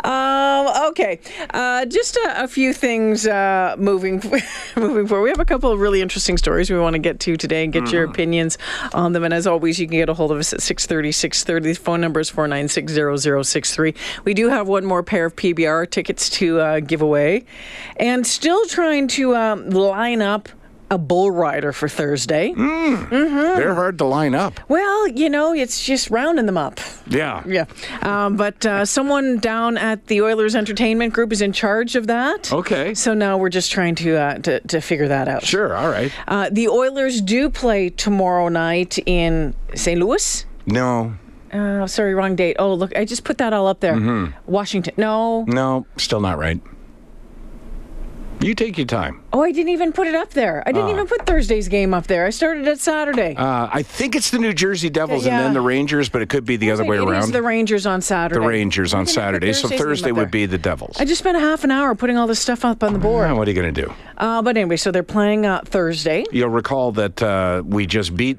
Um, 0.04 0.88
okay, 0.88 1.20
uh, 1.50 1.84
just 1.86 2.16
a, 2.16 2.44
a 2.44 2.48
few 2.48 2.72
things 2.72 3.26
uh, 3.26 3.74
moving 3.78 4.22
moving 4.76 5.06
forward. 5.06 5.24
We 5.24 5.30
have 5.30 5.40
a 5.40 5.44
couple 5.44 5.70
of 5.70 5.80
really 5.80 6.00
interesting 6.00 6.38
stories 6.38 6.70
we 6.70 6.78
want 6.78 6.94
to 6.94 6.98
get 7.00 7.18
to 7.20 7.36
today 7.36 7.64
and 7.64 7.72
get 7.72 7.90
your 7.90 8.04
opinions 8.04 8.56
on 8.94 9.12
them. 9.12 9.24
And 9.24 9.34
as 9.34 9.46
always, 9.46 9.78
you 9.80 9.86
can 9.86 9.96
get 9.96 10.08
a 10.08 10.14
hold 10.14 10.30
of 10.32 10.38
us 10.38 10.52
at 10.52 10.62
630 10.62 11.12
630. 11.12 11.72
The 11.74 11.80
phone 11.84 12.00
number 12.00 12.20
is 12.20 12.30
496 12.30 12.92
0063. 13.22 13.94
We 14.24 14.34
do 14.34 14.41
have 14.48 14.68
one 14.68 14.84
more 14.84 15.02
pair 15.02 15.26
of 15.26 15.36
PBR 15.36 15.90
tickets 15.90 16.30
to 16.30 16.60
uh, 16.60 16.80
give 16.80 17.02
away, 17.02 17.44
and 17.96 18.26
still 18.26 18.66
trying 18.66 19.08
to 19.08 19.34
um, 19.36 19.70
line 19.70 20.22
up 20.22 20.48
a 20.92 20.98
bull 20.98 21.30
rider 21.30 21.72
for 21.72 21.88
Thursday. 21.88 22.52
Mm-hmm. 22.52 23.10
They're 23.10 23.74
hard 23.74 23.96
to 23.98 24.04
line 24.04 24.34
up. 24.34 24.60
Well, 24.68 25.08
you 25.08 25.30
know, 25.30 25.54
it's 25.54 25.82
just 25.82 26.10
rounding 26.10 26.44
them 26.44 26.58
up. 26.58 26.80
Yeah. 27.06 27.42
Yeah. 27.46 27.64
Um, 28.02 28.36
but 28.36 28.64
uh, 28.66 28.84
someone 28.84 29.38
down 29.38 29.78
at 29.78 30.08
the 30.08 30.20
Oilers 30.20 30.54
Entertainment 30.54 31.14
Group 31.14 31.32
is 31.32 31.40
in 31.40 31.54
charge 31.54 31.96
of 31.96 32.08
that. 32.08 32.52
Okay. 32.52 32.92
So 32.92 33.14
now 33.14 33.38
we're 33.38 33.48
just 33.48 33.72
trying 33.72 33.94
to 33.96 34.16
uh, 34.16 34.38
to, 34.40 34.60
to 34.60 34.80
figure 34.82 35.08
that 35.08 35.28
out. 35.28 35.46
Sure. 35.46 35.74
All 35.74 35.88
right. 35.88 36.12
Uh, 36.28 36.50
the 36.52 36.68
Oilers 36.68 37.22
do 37.22 37.48
play 37.48 37.88
tomorrow 37.88 38.48
night 38.48 38.98
in 39.06 39.54
St. 39.74 39.98
Louis. 39.98 40.44
No. 40.66 41.16
Uh, 41.52 41.86
sorry, 41.86 42.14
wrong 42.14 42.34
date. 42.36 42.56
Oh, 42.58 42.74
look, 42.74 42.96
I 42.96 43.04
just 43.04 43.24
put 43.24 43.38
that 43.38 43.52
all 43.52 43.66
up 43.66 43.80
there. 43.80 43.94
Mm-hmm. 43.94 44.50
Washington. 44.50 44.94
No. 44.96 45.44
No. 45.44 45.86
Still 45.96 46.20
not 46.20 46.38
right. 46.38 46.60
You 48.40 48.56
take 48.56 48.76
your 48.76 48.88
time. 48.88 49.22
Oh, 49.32 49.40
I 49.42 49.52
didn't 49.52 49.68
even 49.68 49.92
put 49.92 50.08
it 50.08 50.16
up 50.16 50.30
there. 50.30 50.64
I 50.66 50.72
didn't 50.72 50.90
even 50.90 51.06
put 51.06 51.24
Thursday's 51.26 51.68
game 51.68 51.94
up 51.94 52.08
there. 52.08 52.26
I 52.26 52.30
started 52.30 52.66
at 52.66 52.80
Saturday. 52.80 53.36
Uh, 53.36 53.68
I 53.72 53.84
think 53.84 54.16
it's 54.16 54.30
the 54.30 54.38
New 54.40 54.52
Jersey 54.52 54.90
Devils 54.90 55.26
and 55.26 55.38
then 55.38 55.52
the 55.52 55.60
Rangers, 55.60 56.08
but 56.08 56.22
it 56.22 56.28
could 56.28 56.44
be 56.44 56.56
the 56.56 56.72
other 56.72 56.84
way 56.84 56.96
It 56.96 57.02
is 57.04 57.08
around. 57.08 57.32
the 57.32 57.42
Rangers 57.42 57.86
on 57.86 58.00
Saturday. 58.00 58.40
The 58.40 58.46
Rangers 58.46 58.94
on 58.94 59.02
I 59.02 59.04
didn't 59.04 59.14
put 59.14 59.20
Saturday. 59.22 59.52
So 59.52 59.68
Thursday 59.68 60.10
would 60.10 60.32
be 60.32 60.46
the 60.46 60.58
Devils. 60.58 60.96
I 60.98 61.04
just 61.04 61.20
spent 61.20 61.36
a 61.36 61.40
half 61.40 61.62
an 61.62 61.70
hour 61.70 61.94
putting 61.94 62.16
all 62.16 62.26
this 62.26 62.40
stuff 62.40 62.64
up 62.64 62.82
on 62.82 62.92
the 62.94 62.98
board. 62.98 63.30
Uh, 63.30 63.34
what 63.36 63.46
are 63.46 63.50
you 63.52 63.60
going 63.62 63.72
to 63.72 63.82
do? 63.82 63.94
Uh, 64.18 64.42
but 64.42 64.56
anyway, 64.56 64.76
so 64.76 64.90
they're 64.90 65.04
playing 65.04 65.46
uh, 65.46 65.60
Thursday. 65.64 66.24
You'll 66.32 66.48
recall 66.48 66.90
that 66.92 67.22
uh, 67.22 67.62
we 67.64 67.86
just 67.86 68.16
beat 68.16 68.38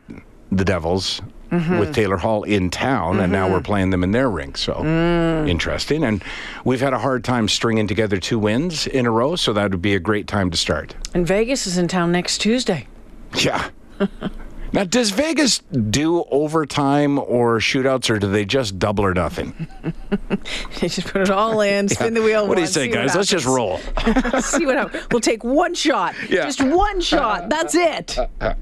the 0.52 0.66
Devils 0.66 1.22
Mm-hmm. 1.54 1.78
with 1.80 1.94
Taylor 1.94 2.18
Hall 2.18 2.44
in 2.44 2.70
town, 2.72 3.20
and 3.20 3.32
now 3.32 3.48
we're 3.50 3.62
playing 3.62 3.92
them 3.92 4.04
in 4.04 4.12
their 4.12 4.30
rink. 4.30 4.58
So 4.58 4.74
Mm. 4.74 5.48
interesting. 5.48 6.04
And 6.04 6.24
we've 6.66 6.82
had 6.82 6.94
a 6.94 6.98
hard 7.00 7.24
time 7.24 7.48
stringing 7.48 7.88
together 7.88 8.18
two 8.18 8.40
wins 8.40 8.88
in 8.88 9.06
a 9.06 9.12
row, 9.12 9.36
so 9.36 9.54
that 9.54 9.70
would 9.72 9.82
be 9.82 9.94
a 9.96 10.00
great 10.00 10.26
time 10.28 10.50
to 10.52 10.58
start. 10.58 10.96
And 11.14 11.28
Vegas 11.28 11.68
is 11.68 11.78
in 11.78 11.88
town 11.88 12.12
next 12.12 12.40
Tuesday. 12.40 12.88
Yeah. 13.36 13.70
now, 14.74 14.84
does 14.84 15.12
Vegas 15.12 15.60
do 15.60 16.24
overtime 16.32 17.20
or 17.20 17.60
shootouts, 17.60 18.10
or 18.10 18.18
do 18.18 18.28
they 18.28 18.44
just 18.44 18.80
double 18.80 19.06
or 19.06 19.14
nothing? 19.14 19.68
They 20.80 20.90
just 20.90 21.08
put 21.08 21.22
it 21.22 21.30
all 21.30 21.62
in, 21.62 21.88
spin 21.88 22.14
the 22.14 22.22
wheel. 22.22 22.48
What 22.54 22.56
do 22.56 22.62
you 22.62 22.68
say, 22.68 22.88
guys? 22.88 23.16
Let's 23.16 23.30
just 23.30 23.46
roll. 23.46 23.78
see 24.42 24.66
what 24.66 24.76
happens. 24.76 25.08
We'll 25.12 25.22
take 25.22 25.44
one 25.44 25.74
shot. 25.74 26.14
Yeah. 26.30 26.44
Just 26.44 26.62
one 26.62 27.00
shot. 27.02 27.50
That's 27.50 27.74
it. 27.74 28.18
And 28.42 28.58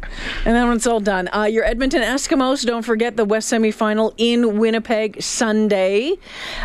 then 0.45 0.67
when 0.67 0.77
it's 0.77 0.87
all 0.87 0.99
done, 0.99 1.29
uh, 1.33 1.43
your 1.43 1.65
Edmonton 1.65 2.01
Eskimos, 2.01 2.65
don't 2.65 2.83
forget 2.83 3.17
the 3.17 3.25
West 3.25 3.51
semifinal 3.51 4.13
in 4.17 4.59
Winnipeg 4.59 5.21
Sunday. 5.21 6.13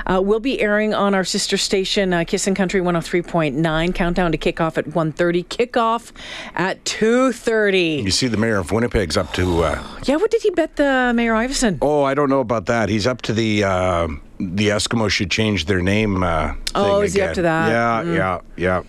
Uh, 0.07 0.21
we'll 0.23 0.41
be 0.41 0.61
airing 0.61 0.93
on 0.95 1.15
our 1.15 1.25
sister 1.25 1.57
station, 1.57 2.13
uh, 2.13 2.19
CISN 2.21 2.55
Country 2.55 2.81
103.9. 2.81 3.95
Countdown 3.95 4.33
to 4.33 4.39
kickoff 4.39 4.77
at 4.77 4.85
1.30. 4.87 5.47
Kickoff 5.47 6.13
at 6.55 6.85
2.30. 6.85 8.05
You 8.05 8.11
see, 8.11 8.29
the 8.29 8.37
mayor 8.37 8.59
of 8.59 8.71
Winnipeg's 8.71 9.17
up 9.17 9.33
to. 9.37 9.63
Uh, 9.65 9.83
Yeah, 10.05 10.17
what 10.17 10.31
did 10.31 10.43
he 10.43 10.51
bet 10.51 10.77
the 10.77 11.13
Mayor 11.15 11.35
Iveson? 11.35 11.79
oh, 11.83 12.03
I 12.05 12.15
don't 12.15 12.29
know 12.29 12.41
about 12.41 12.67
that. 12.67 12.89
He's 12.89 13.07
up 13.07 13.23
to 13.23 13.33
the. 13.33 13.65
Uh, 13.65 14.09
the 14.39 14.69
Eskimos 14.69 15.11
should 15.11 15.31
change 15.31 15.65
their 15.65 15.81
name. 15.81 16.23
Uh, 16.23 16.55
Oh, 16.75 17.01
is 17.01 17.15
he 17.15 17.23
up 17.23 17.35
to 17.35 17.43
that? 17.43 17.69
Yeah, 17.71 18.13
yeah, 18.13 18.41
yeah. 18.57 18.83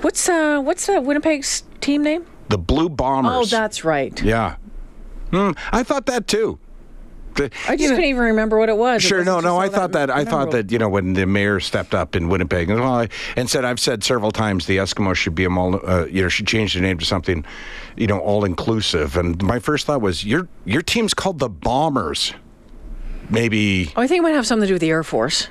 What's 0.00 0.28
uh 0.28 0.60
what's 0.60 0.88
uh, 0.88 1.00
Winnipeg's 1.02 1.62
team 1.80 2.02
name? 2.02 2.24
The 2.48 2.58
Blue 2.58 2.88
Bombers. 2.88 3.52
Oh, 3.52 3.56
that's 3.56 3.84
right. 3.84 4.16
Yeah. 4.22 4.56
Hmm, 5.30 5.50
I 5.72 5.82
thought 5.82 6.06
that 6.06 6.26
too. 6.26 6.58
The- 7.36 7.50
I 7.68 7.76
just 7.76 7.90
know- 7.90 7.96
couldn't 7.96 8.10
even 8.10 8.22
remember 8.22 8.58
what 8.58 8.68
it 8.68 8.76
was. 8.76 9.04
It 9.04 9.08
Sure, 9.08 9.24
no, 9.24 9.40
no. 9.40 9.58
I 9.58 9.68
thought 9.68 9.92
that. 9.92 10.10
I 10.10 10.24
thought 10.24 10.50
that 10.52 10.72
you 10.72 10.78
know 10.78 10.88
when 10.88 11.12
the 11.12 11.26
mayor 11.26 11.60
stepped 11.60 11.94
up 11.94 12.16
in 12.16 12.28
Winnipeg 12.28 12.70
and, 12.70 12.80
well, 12.80 12.94
I, 13.00 13.08
and 13.36 13.48
said, 13.48 13.64
"I've 13.64 13.80
said 13.80 14.02
several 14.02 14.30
times 14.32 14.66
the 14.66 14.78
Eskimos 14.78 15.16
should 15.16 15.34
be 15.34 15.44
a 15.44 15.50
uh, 15.50 16.06
you 16.10 16.22
know 16.22 16.28
should 16.28 16.46
change 16.46 16.74
the 16.74 16.80
name 16.80 16.98
to 16.98 17.04
something, 17.04 17.44
you 17.96 18.06
know, 18.06 18.18
all 18.18 18.44
inclusive." 18.44 19.16
And 19.16 19.42
my 19.42 19.58
first 19.58 19.86
thought 19.86 20.00
was, 20.00 20.24
"Your 20.24 20.48
your 20.64 20.82
team's 20.82 21.14
called 21.14 21.38
the 21.38 21.48
Bombers." 21.48 22.32
Maybe. 23.28 23.92
Oh, 23.96 24.02
I 24.02 24.06
think 24.06 24.20
it 24.20 24.22
might 24.22 24.34
have 24.34 24.46
something 24.46 24.62
to 24.62 24.68
do 24.68 24.74
with 24.74 24.80
the 24.82 24.90
Air 24.90 25.02
Force. 25.02 25.48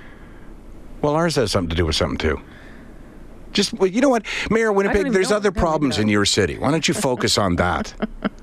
Well, 1.02 1.14
ours 1.14 1.36
has 1.36 1.52
something 1.52 1.70
to 1.70 1.76
do 1.76 1.86
with 1.86 1.96
something 1.96 2.18
too. 2.18 2.42
Just 3.56 3.74
you 3.82 4.02
know 4.02 4.10
what, 4.10 4.26
Mayor 4.52 4.72
Winnipeg. 4.72 5.12
There's 5.12 5.32
other 5.32 5.52
problems 5.52 5.98
in 5.98 6.08
your 6.08 6.26
city. 6.26 6.58
Why 6.60 6.70
don't 6.72 6.88
you 6.88 6.94
focus 6.94 7.38
on 7.38 7.56
that? 7.56 7.94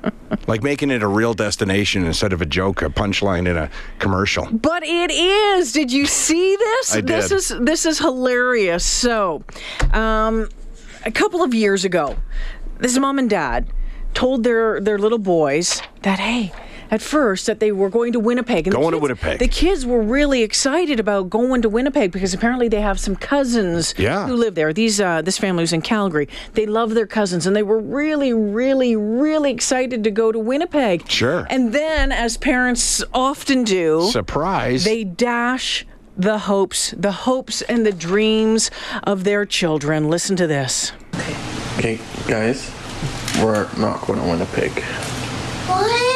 like 0.49 0.62
making 0.62 0.90
it 0.90 1.02
a 1.02 1.07
real 1.07 1.35
destination 1.35 2.04
instead 2.04 2.33
of 2.33 2.40
a 2.42 2.47
joke, 2.47 2.83
a 2.83 2.88
punchline 2.88 3.47
in 3.49 3.57
a 3.57 3.71
commercial. 3.99 4.47
But 4.50 4.83
it 4.83 5.11
is. 5.11 5.73
Did 5.73 5.92
you 5.92 6.07
see 6.07 6.57
this? 6.66 6.97
I 6.97 7.00
This 7.02 7.28
did. 7.28 7.35
is 7.37 7.49
this 7.61 7.87
is 7.87 7.99
hilarious. 7.99 8.85
So, 8.85 9.45
um 9.92 10.49
a 11.04 11.11
couple 11.11 11.42
of 11.42 11.52
years 11.54 11.85
ago, 11.85 12.16
this 12.78 12.97
mom 12.99 13.19
and 13.19 13.28
dad 13.28 13.66
told 14.14 14.45
their 14.45 14.81
their 14.81 14.99
little 14.99 15.19
boys 15.19 15.83
that 16.02 16.19
hey. 16.19 16.52
At 16.92 17.00
first, 17.00 17.46
that 17.46 17.58
they 17.58 17.72
were 17.72 17.88
going 17.88 18.12
to 18.12 18.20
Winnipeg. 18.20 18.66
And 18.66 18.75
the 18.75 18.78
Going 18.78 18.92
to 18.92 18.99
kids- 18.99 19.02
Winnipeg. 19.02 19.38
The 19.38 19.49
kids 19.49 19.87
were 19.87 20.02
really 20.02 20.42
excited 20.42 21.00
about 21.00 21.30
going 21.30 21.62
to 21.62 21.70
Winnipeg 21.70 22.12
because 22.12 22.34
apparently 22.34 22.68
they 22.68 22.82
have 22.82 23.00
some 23.00 23.16
cousins 23.16 23.94
Yeah. 23.96 24.26
who 24.26 24.34
live 24.37 24.54
there. 24.54 24.75
These 24.75 25.00
uh, 25.00 25.22
this 25.22 25.38
family 25.38 25.62
was 25.62 25.72
in 25.72 25.80
Calgary. 25.80 26.28
They 26.52 26.66
love 26.66 26.92
their 26.94 27.06
cousins, 27.06 27.46
and 27.46 27.56
they 27.56 27.62
were 27.62 27.80
really, 27.80 28.34
really, 28.34 28.94
really 28.94 29.50
excited 29.50 30.04
to 30.04 30.11
go 30.11 30.32
to 30.32 30.38
Winnipeg. 30.38 31.08
Sure. 31.08 31.46
And 31.49 31.72
then, 31.72 32.12
as 32.12 32.37
parents 32.37 33.02
often 33.14 33.64
do, 33.64 34.08
Surprise. 34.12 34.84
they 34.84 35.02
dash 35.02 35.87
the 36.18 36.40
hopes, 36.40 36.90
the 36.94 37.12
hopes 37.12 37.62
and 37.62 37.87
the 37.87 37.92
dreams 37.92 38.70
of 39.04 39.25
their 39.25 39.46
children. 39.46 40.11
Listen 40.11 40.37
to 40.37 40.46
this. 40.46 40.92
Okay, 41.78 41.99
guys, 42.28 42.70
we're 43.42 43.66
not 43.78 44.02
going 44.02 44.20
to 44.20 44.26
Winnipeg. 44.28 44.72
What? 45.72 46.12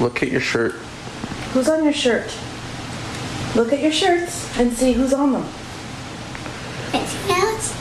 Look 0.00 0.22
at 0.22 0.30
your 0.30 0.40
shirt. 0.40 0.72
Who's 1.52 1.68
on 1.68 1.84
your 1.84 1.92
shirt? 1.92 2.34
Look 3.54 3.72
at 3.72 3.80
your 3.80 3.92
shirts 3.92 4.58
and 4.58 4.72
see 4.72 4.92
who's 4.92 5.12
on 5.12 5.32
them. 5.32 5.46
Mickey 6.92 7.28
Mouse? 7.28 7.74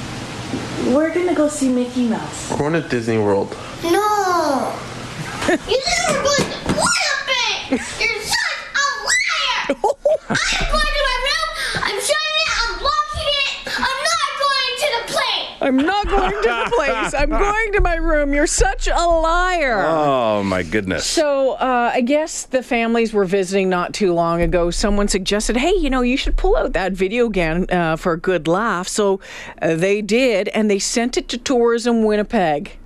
We're 0.94 1.14
gonna 1.14 1.34
go 1.34 1.48
see 1.48 1.70
Mickey 1.70 2.08
Mouse. 2.08 2.52
We're 2.52 2.58
going 2.58 2.74
to 2.74 2.88
Disney 2.88 3.18
World. 3.18 3.58
No! 3.84 4.72
you 5.50 5.58
said 5.58 6.10
we 6.10 6.18
were 6.18 6.24
going 6.24 6.46
to 6.50 6.58
Winnipeg! 6.68 7.72
You're 7.72 8.22
such 8.22 8.62
a 8.70 8.86
liar! 9.04 9.68
I'm 10.30 10.38
going 10.72 10.94
to 10.94 11.04
my 11.10 11.18
room, 11.26 11.50
I'm 11.84 12.00
shutting 12.00 12.38
it, 12.44 12.50
I'm 12.62 12.76
locking 12.84 13.30
it, 13.42 13.50
I'm 13.68 14.00
not 14.14 14.30
going 14.40 14.74
to 14.78 14.88
the 14.94 15.04
plane! 15.12 15.53
I'm 15.64 15.78
not 15.78 16.08
going 16.08 16.30
to 16.32 16.42
the 16.42 16.72
place. 16.76 17.14
I'm 17.14 17.30
going 17.30 17.72
to 17.74 17.82
my 17.82 17.96
room. 17.96 18.34
You're 18.34 18.48
such 18.48 18.88
a 18.88 19.06
liar. 19.08 19.86
oh 19.88 20.44
my 20.44 20.62
goodness. 20.62 21.06
So 21.06 21.52
uh, 21.54 21.92
I 21.94 22.02
guess 22.02 22.44
the 22.44 22.62
families 22.62 23.14
were 23.14 23.26
visiting 23.26 23.70
not 23.70 23.94
too 23.94 24.14
long 24.14 24.42
ago. 24.42 24.72
Someone 24.72 25.08
suggested, 25.08 25.56
"Hey, 25.56 25.74
you 25.74 25.90
know, 25.90 26.02
you 26.02 26.18
should 26.18 26.36
pull 26.36 26.58
out 26.58 26.74
that 26.74 26.92
video 26.92 27.28
again 27.28 27.66
uh, 27.72 27.96
for 27.96 28.14
a 28.14 28.20
good 28.20 28.48
laugh." 28.48 28.88
So 28.88 29.22
uh, 29.62 29.76
they 29.76 30.02
did, 30.02 30.50
and 30.50 30.70
they 30.70 30.80
sent 30.80 31.18
it 31.18 31.30
to 31.30 31.38
Tourism 31.38 32.04
Winnipeg. 32.04 32.78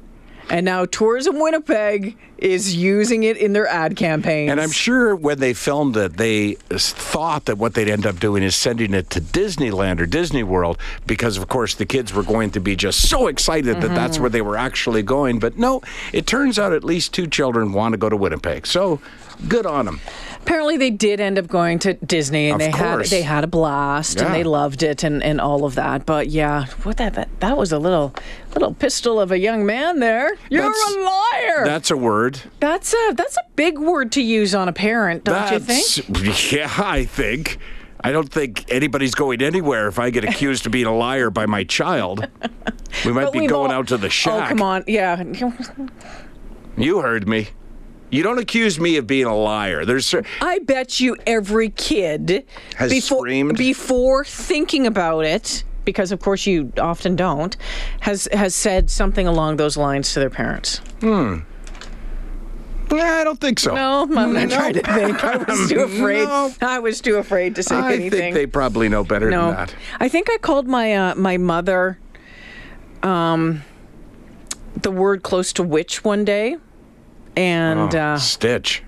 And 0.49 0.65
now 0.65 0.85
Tourism 0.85 1.39
Winnipeg 1.39 2.15
is 2.37 2.75
using 2.75 3.23
it 3.23 3.37
in 3.37 3.53
their 3.53 3.67
ad 3.67 3.95
campaigns. 3.95 4.51
And 4.51 4.61
I'm 4.61 4.71
sure 4.71 5.15
when 5.15 5.39
they 5.39 5.53
filmed 5.53 5.97
it, 5.97 6.17
they 6.17 6.53
thought 6.69 7.45
that 7.45 7.57
what 7.57 7.73
they'd 7.73 7.89
end 7.89 8.05
up 8.05 8.19
doing 8.19 8.43
is 8.43 8.55
sending 8.55 8.93
it 8.93 9.09
to 9.11 9.21
Disneyland 9.21 9.99
or 9.99 10.05
Disney 10.05 10.43
World 10.43 10.77
because, 11.05 11.37
of 11.37 11.47
course, 11.47 11.75
the 11.75 11.85
kids 11.85 12.13
were 12.13 12.23
going 12.23 12.51
to 12.51 12.59
be 12.59 12.75
just 12.75 13.09
so 13.09 13.27
excited 13.27 13.81
that 13.81 13.93
that's 13.95 14.15
mm-hmm. 14.15 14.23
where 14.23 14.29
they 14.29 14.41
were 14.41 14.57
actually 14.57 15.03
going. 15.03 15.39
But 15.39 15.57
no, 15.57 15.81
it 16.13 16.27
turns 16.27 16.59
out 16.59 16.73
at 16.73 16.83
least 16.83 17.13
two 17.13 17.27
children 17.27 17.73
want 17.73 17.93
to 17.93 17.97
go 17.97 18.09
to 18.09 18.17
Winnipeg. 18.17 18.67
So 18.67 18.99
good 19.47 19.65
on 19.65 19.85
them. 19.85 19.99
Apparently, 20.41 20.77
they 20.77 20.91
did 20.91 21.19
end 21.19 21.37
up 21.37 21.47
going 21.47 21.79
to 21.79 21.95
Disney, 21.95 22.49
and 22.49 22.61
Of 22.61 22.71
they 22.71 22.77
had 22.77 23.05
they 23.05 23.21
had 23.21 23.43
a 23.43 23.47
blast, 23.47 24.21
and 24.21 24.33
they 24.33 24.43
loved 24.43 24.81
it, 24.81 25.03
and, 25.03 25.21
and 25.21 25.41
all 25.41 25.65
of 25.65 25.75
that. 25.75 26.05
But 26.05 26.27
yeah, 26.27 26.67
what 26.83 26.97
that, 26.97 27.15
that 27.15 27.27
that 27.41 27.57
was 27.57 27.71
a 27.71 27.79
little 27.79 28.15
little 28.53 28.73
pistol 28.73 29.19
of 29.19 29.31
a 29.31 29.37
young 29.37 29.65
man 29.65 29.99
there. 29.99 30.35
You're 30.49 30.63
That's- 30.63 30.95
a 30.95 30.99
liar. 30.99 31.65
That's 31.65 31.91
a 31.91 31.97
word. 31.97 32.26
That's 32.59 32.93
a 32.93 33.13
that's 33.15 33.37
a 33.37 33.41
big 33.55 33.77
word 33.79 34.11
to 34.13 34.21
use 34.21 34.53
on 34.55 34.67
a 34.67 34.73
parent, 34.73 35.23
don't 35.23 35.51
you 35.51 35.59
think? 35.59 36.51
Yeah, 36.51 36.71
I 36.77 37.05
think. 37.05 37.57
I 38.03 38.11
don't 38.11 38.31
think 38.31 38.65
anybody's 38.71 39.15
going 39.15 39.41
anywhere 39.41 39.87
if 39.87 39.97
I 39.99 40.11
get 40.11 40.23
accused 40.23 40.65
of 40.67 40.71
being 40.71 40.85
a 40.85 40.95
liar 40.95 41.29
by 41.31 41.45
my 41.47 41.63
child. 41.63 42.27
We 43.05 43.11
might 43.11 43.25
But 43.25 43.33
be 43.33 43.47
going 43.47 43.71
all- 43.71 43.79
out 43.79 43.87
to 43.87 43.97
the 43.97 44.09
shack. 44.09 44.45
Oh 44.45 44.49
come 44.49 44.61
on, 44.61 44.83
yeah. 44.87 45.21
You 46.77 46.99
heard 47.01 47.27
me. 47.27 47.47
You 48.09 48.23
don't 48.23 48.37
accuse 48.39 48.79
me 48.79 48.95
of 48.97 49.07
being 49.07 49.25
a 49.25 49.35
liar. 49.35 49.83
There's 49.83 50.13
I 50.41 50.59
bet 50.59 50.99
you 50.99 51.17
every 51.25 51.69
kid 51.71 52.45
Has 52.75 52.89
before 52.91 53.19
screamed? 53.19 53.57
before 53.57 54.23
thinking 54.23 54.85
about 54.87 55.25
it, 55.25 55.63
because 55.83 56.11
of 56.13 56.21
course 56.21 56.45
you 56.45 56.71
often 56.77 57.15
don't, 57.17 57.57
has 58.01 58.29
has 58.31 58.55
said 58.55 58.89
something 58.89 59.27
along 59.27 59.57
those 59.57 59.75
lines 59.75 60.13
to 60.13 60.19
their 60.21 60.29
parents. 60.29 60.77
Hmm. 61.01 61.39
Yeah, 62.91 63.17
I 63.19 63.23
don't 63.23 63.39
think 63.39 63.59
so. 63.59 63.73
No, 63.75 64.03
I'm 64.15 64.33
not 64.33 64.49
trying 64.49 64.73
to 64.73 64.81
think. 64.81 65.23
I 65.23 65.37
was 65.37 65.69
too 65.69 65.79
afraid. 65.81 66.27
No. 66.27 66.51
I 66.61 66.79
was 66.79 67.01
too 67.01 67.17
afraid 67.17 67.55
to 67.55 67.63
say 67.63 67.75
I 67.75 67.93
anything. 67.93 68.19
I 68.19 68.21
think 68.21 68.35
they 68.35 68.45
probably 68.45 68.89
know 68.89 69.03
better 69.03 69.29
no, 69.29 69.47
than 69.47 69.55
that. 69.55 69.75
I 69.99 70.09
think 70.09 70.29
I 70.29 70.37
called 70.37 70.67
my 70.67 70.93
uh, 70.95 71.15
my 71.15 71.37
mother 71.37 71.99
um, 73.03 73.63
the 74.81 74.91
word 74.91 75.23
close 75.23 75.53
to 75.53 75.63
witch 75.63 76.03
one 76.03 76.25
day, 76.25 76.57
and 77.35 77.93
Oh, 77.93 77.99
uh, 77.99 78.17
Stitch. 78.17 78.83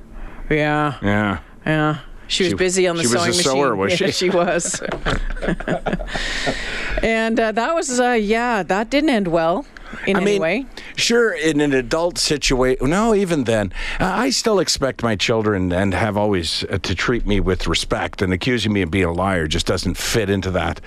yeah, 0.50 0.96
Yeah. 1.02 1.40
yeah. 1.66 2.00
She 2.28 2.44
was 2.44 2.50
She- 2.52 2.56
busy 2.56 2.88
on 2.88 2.96
the 2.96 3.04
sewing 3.04 3.28
machine. 3.28 3.34
she 3.34 3.38
was 3.38 3.48
a 3.48 3.50
sewer, 3.50 3.76
was 3.76 4.00
yeah, 4.00 4.08
she? 4.08 4.12
she 4.14 4.30
was. 4.30 4.82
and 7.04 7.40
uh, 7.40 7.52
that 7.52 7.74
was, 7.76 8.00
uh, 8.00 8.12
yeah, 8.12 8.64
that 8.64 8.90
didn't 8.90 9.10
end 9.10 9.28
well 9.30 9.66
in 10.08 10.16
I 10.16 10.22
any 10.22 10.26
mean, 10.34 10.42
way. 10.42 10.66
sure, 10.96 11.34
in 11.34 11.62
an 11.62 11.74
adult 11.74 12.18
situation, 12.18 12.90
no, 12.90 13.14
even 13.16 13.44
then, 13.46 13.74
uh, 14.00 14.06
I 14.06 14.30
still 14.30 14.60
expect 14.60 15.04
my 15.04 15.16
children 15.16 15.72
and 15.72 15.94
have 15.94 16.18
always 16.18 16.64
uh, 16.66 16.78
to 16.80 16.96
treat 16.96 17.26
me 17.26 17.40
with 17.40 17.68
respect. 17.68 18.22
And 18.22 18.32
accusing 18.34 18.74
me 18.74 18.82
of 18.82 18.92
being 18.92 19.06
a 19.06 19.12
liar 19.14 19.48
just 19.48 19.66
doesn't 19.66 19.96
fit 19.98 20.30
into 20.30 20.52
that 20.52 20.82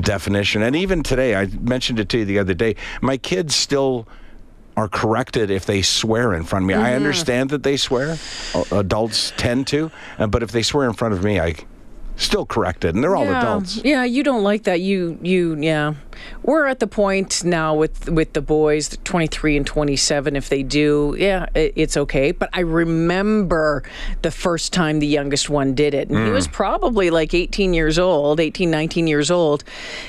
definition. 0.00 0.62
And 0.62 0.74
even 0.76 1.02
today, 1.02 1.34
I 1.34 1.46
mentioned 1.46 1.98
it 2.00 2.08
to 2.10 2.18
you 2.18 2.24
the 2.24 2.38
other 2.38 2.54
day, 2.54 2.76
my 3.00 3.16
kids 3.16 3.54
still 3.54 4.06
are 4.76 4.88
corrected 4.88 5.50
if 5.50 5.64
they 5.64 5.80
swear 5.80 6.34
in 6.34 6.44
front 6.44 6.64
of 6.64 6.68
me. 6.68 6.74
I 6.74 6.78
Mm-hmm. 6.78 6.96
understand 6.96 7.50
that 7.50 7.62
they 7.62 7.76
swear, 7.78 8.18
adults 8.70 9.32
tend 9.38 9.66
to, 9.68 9.90
uh, 10.18 10.26
but 10.26 10.42
if 10.42 10.52
they 10.52 10.62
swear 10.62 10.86
in 10.86 10.92
front 10.94 11.14
of 11.14 11.24
me, 11.24 11.40
I 11.40 11.54
still 12.16 12.46
corrected, 12.46 12.94
and 12.94 13.04
they're 13.04 13.14
all 13.16 13.24
yeah, 13.24 13.38
adults. 13.38 13.80
Yeah, 13.84 14.04
you 14.04 14.22
don't 14.22 14.42
like 14.42 14.64
that. 14.64 14.80
You 14.80 15.18
you 15.22 15.56
yeah. 15.56 15.94
We're 16.42 16.66
at 16.66 16.80
the 16.80 16.86
point 16.86 17.44
now 17.44 17.74
with 17.74 18.08
with 18.08 18.32
the 18.32 18.40
boys, 18.40 18.96
23 19.04 19.58
and 19.58 19.66
27. 19.66 20.34
If 20.34 20.48
they 20.48 20.62
do, 20.62 21.14
yeah, 21.18 21.46
it, 21.54 21.74
it's 21.76 21.96
okay. 21.96 22.32
But 22.32 22.48
I 22.54 22.60
remember 22.60 23.82
the 24.22 24.30
first 24.30 24.72
time 24.72 24.98
the 24.98 25.06
youngest 25.06 25.50
one 25.50 25.74
did 25.74 25.92
it, 25.94 26.08
and 26.08 26.18
he 26.18 26.24
Mm. 26.24 26.32
was 26.32 26.48
probably 26.48 27.10
like 27.10 27.34
18 27.34 27.74
years 27.74 27.98
old, 27.98 28.40
18, 28.40 28.70
19 28.70 29.06
years 29.06 29.30
old, 29.30 29.62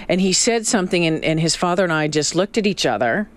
and 0.08 0.22
he 0.22 0.32
said 0.34 0.66
something, 0.66 1.06
and, 1.06 1.24
and 1.26 1.40
his 1.40 1.56
father 1.56 1.84
and 1.84 1.92
I 1.94 2.08
just 2.08 2.36
looked 2.36 2.58
at 2.58 2.66
each 2.66 2.86
other. 2.86 3.28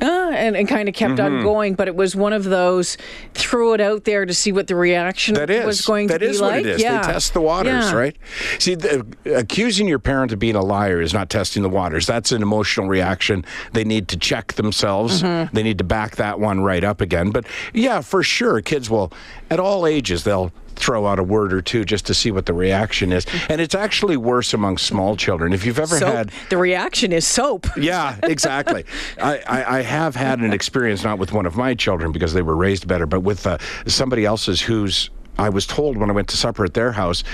Uh, 0.00 0.30
and, 0.34 0.56
and 0.56 0.66
kind 0.68 0.88
of 0.88 0.94
kept 0.94 1.14
Mm-hmm. 1.14 1.36
on 1.36 1.42
going, 1.42 1.74
but 1.74 1.86
it 1.86 1.94
was 1.94 2.16
one 2.16 2.32
of 2.32 2.44
those 2.44 2.96
throw 3.34 3.74
it 3.74 3.80
out 3.80 4.02
there 4.04 4.26
to 4.26 4.34
see 4.34 4.50
what 4.50 4.66
the 4.66 4.74
reaction 4.74 5.34
That 5.34 5.50
is 5.50 5.64
was 5.64 5.80
going 5.82 6.08
That 6.08 6.14
to 6.18 6.26
be 6.26 6.30
is 6.30 6.40
like. 6.40 6.50
what 6.50 6.58
it 6.60 6.66
is. 6.66 6.82
Yeah. 6.82 7.00
They 7.06 7.12
test 7.12 7.32
the 7.34 7.40
waters, 7.40 7.84
Yeah. 7.84 7.92
right? 7.94 8.16
See, 8.58 8.74
the, 8.74 9.06
accusing 9.36 9.86
your 9.86 10.00
parent 10.00 10.32
of 10.32 10.38
being 10.40 10.56
a 10.56 10.62
liar 10.62 11.00
is 11.00 11.14
not 11.14 11.30
testing 11.30 11.62
the 11.62 11.68
waters. 11.68 12.06
That's 12.06 12.32
an 12.32 12.42
emotional 12.42 12.88
reaction. 12.88 13.44
They 13.72 13.84
need 13.84 14.08
to 14.08 14.16
check 14.16 14.54
themselves. 14.54 15.22
Mm-hmm. 15.22 15.54
They 15.54 15.62
need 15.62 15.78
to 15.78 15.84
back 15.84 16.16
that 16.16 16.40
one 16.40 16.60
right 16.60 16.82
up 16.82 17.00
again. 17.00 17.30
But 17.30 17.46
yeah, 17.72 18.00
for 18.00 18.22
sure, 18.24 18.60
kids 18.62 18.90
will, 18.90 19.12
at 19.50 19.60
all 19.60 19.86
ages, 19.86 20.24
they'll 20.24 20.50
throw 20.84 21.06
out 21.06 21.18
a 21.18 21.22
word 21.22 21.52
or 21.52 21.62
two 21.62 21.84
just 21.84 22.06
to 22.06 22.14
see 22.14 22.30
what 22.30 22.44
the 22.46 22.52
reaction 22.52 23.10
is. 23.12 23.26
And 23.48 23.60
it's 23.60 23.74
actually 23.74 24.16
worse 24.16 24.52
among 24.52 24.78
small 24.78 25.16
children. 25.16 25.52
If 25.52 25.64
you've 25.64 25.78
ever 25.78 25.98
soap. 25.98 26.14
had 26.14 26.30
The 26.50 26.58
reaction 26.58 27.12
is 27.12 27.26
soap. 27.26 27.66
yeah, 27.76 28.16
exactly. 28.22 28.84
I, 29.20 29.38
I, 29.46 29.78
I 29.78 29.82
have 29.82 30.14
had 30.14 30.40
an 30.40 30.52
experience, 30.52 31.02
not 31.02 31.18
with 31.18 31.32
one 31.32 31.46
of 31.46 31.56
my 31.56 31.74
children 31.74 32.12
because 32.12 32.34
they 32.34 32.42
were 32.42 32.56
raised 32.56 32.86
better, 32.86 33.06
but 33.06 33.20
with 33.20 33.46
uh, 33.46 33.58
somebody 33.86 34.24
else's 34.24 34.60
who's. 34.60 35.10
I 35.38 35.48
was 35.48 35.66
told 35.66 35.96
when 35.96 36.10
I 36.10 36.12
went 36.12 36.28
to 36.28 36.36
supper 36.36 36.64
at 36.64 36.74
their 36.74 36.92
house, 36.92 37.24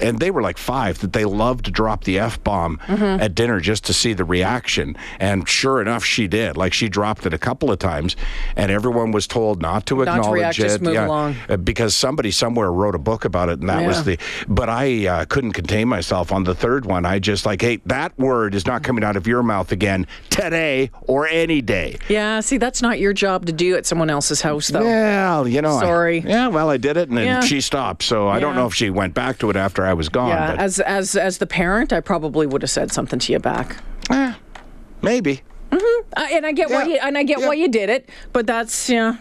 and 0.00 0.18
they 0.18 0.30
were 0.30 0.42
like 0.42 0.58
five, 0.58 0.98
that 1.00 1.12
they 1.12 1.24
loved 1.24 1.64
to 1.66 1.70
drop 1.70 2.04
the 2.04 2.18
F 2.18 2.42
bomb 2.44 2.78
Mm-hmm. 2.88 3.20
at 3.22 3.34
dinner 3.34 3.60
just 3.60 3.84
to 3.86 3.92
see 3.92 4.12
the 4.12 4.24
reaction. 4.24 4.96
And 5.20 5.48
sure 5.48 5.80
enough, 5.80 6.04
she 6.04 6.26
did. 6.28 6.56
Like 6.56 6.72
she 6.72 6.88
dropped 6.88 7.26
it 7.26 7.34
a 7.34 7.38
couple 7.38 7.70
of 7.70 7.78
times, 7.78 8.16
and 8.56 8.70
everyone 8.70 9.12
was 9.12 9.26
told 9.26 9.60
not 9.60 9.86
to 9.86 9.96
to 9.96 10.02
acknowledge 10.02 10.32
react, 10.40 10.58
it. 10.58 10.62
just 10.62 10.80
move 10.80 10.96
along. 10.96 11.36
uh, 11.48 11.56
because 11.56 11.94
somebody 11.96 12.30
somewhere 12.30 12.70
wrote 12.72 12.94
a 12.94 12.98
book 12.98 13.24
about 13.24 13.48
it, 13.48 13.60
and 13.60 13.68
that 13.68 13.86
was 13.86 14.04
the. 14.04 14.18
But 14.48 14.68
I 14.68 15.06
uh, 15.06 15.24
couldn't 15.26 15.52
contain 15.52 15.88
myself 15.88 16.32
on 16.32 16.44
the 16.44 16.54
third 16.54 16.86
one. 16.86 17.04
I 17.06 17.18
just 17.18 17.44
like, 17.46 17.60
hey, 17.62 17.80
that 17.86 18.16
word 18.18 18.54
is 18.54 18.66
not 18.66 18.82
coming 18.82 19.02
out 19.04 19.16
of 19.16 19.26
your 19.26 19.42
mouth 19.42 19.72
again 19.72 20.06
today 20.30 20.90
or 21.02 21.26
any 21.28 21.60
day. 21.60 21.96
Yeah, 22.08 22.40
see, 22.40 22.58
that's 22.58 22.80
not 22.82 22.98
your 23.00 23.12
job 23.12 23.46
to 23.46 23.52
do 23.52 23.76
at 23.76 23.86
someone 23.86 24.10
else's 24.10 24.40
house, 24.40 24.68
though. 24.68 24.84
Well, 24.84 25.48
you 25.48 25.60
know. 25.62 25.76
I- 25.76 25.80
Sorry. 25.80 26.18
yeah, 26.20 26.48
well, 26.48 26.70
I 26.70 26.76
did 26.76 26.96
it, 26.96 27.08
and 27.08 27.16
then 27.18 27.26
Yeah. 27.26 27.40
She 27.48 27.60
stopped. 27.60 28.02
So 28.02 28.28
I 28.28 28.38
don't 28.40 28.54
know 28.54 28.66
if 28.66 28.74
she 28.74 28.90
went 28.90 29.14
back 29.14 29.38
to 29.38 29.50
it 29.50 29.56
after 29.56 29.84
I 29.84 29.94
was 29.94 30.08
gone. 30.08 30.28
Yeah, 30.28 30.52
but 30.52 30.60
as 30.60 30.80
as 30.80 31.16
as 31.16 31.38
the 31.38 31.46
parent, 31.46 31.92
I 31.92 32.00
probably 32.00 32.46
would 32.46 32.62
have 32.62 32.70
said 32.70 32.92
something 32.92 33.18
to 33.18 33.32
you 33.32 33.38
back. 33.38 33.76
maybe. 35.02 35.42
Uh, 35.70 36.26
and 36.32 36.46
I 36.46 36.52
get 36.52 36.70
why 36.70 36.84
you 36.84 36.98
and 37.02 37.16
I 37.18 37.22
get 37.22 37.40
Yeah. 37.40 37.48
why 37.48 37.54
you 37.54 37.68
did 37.68 37.90
it, 37.90 38.08
but 38.32 38.46
that's 38.46 38.88
yeah. 38.88 39.16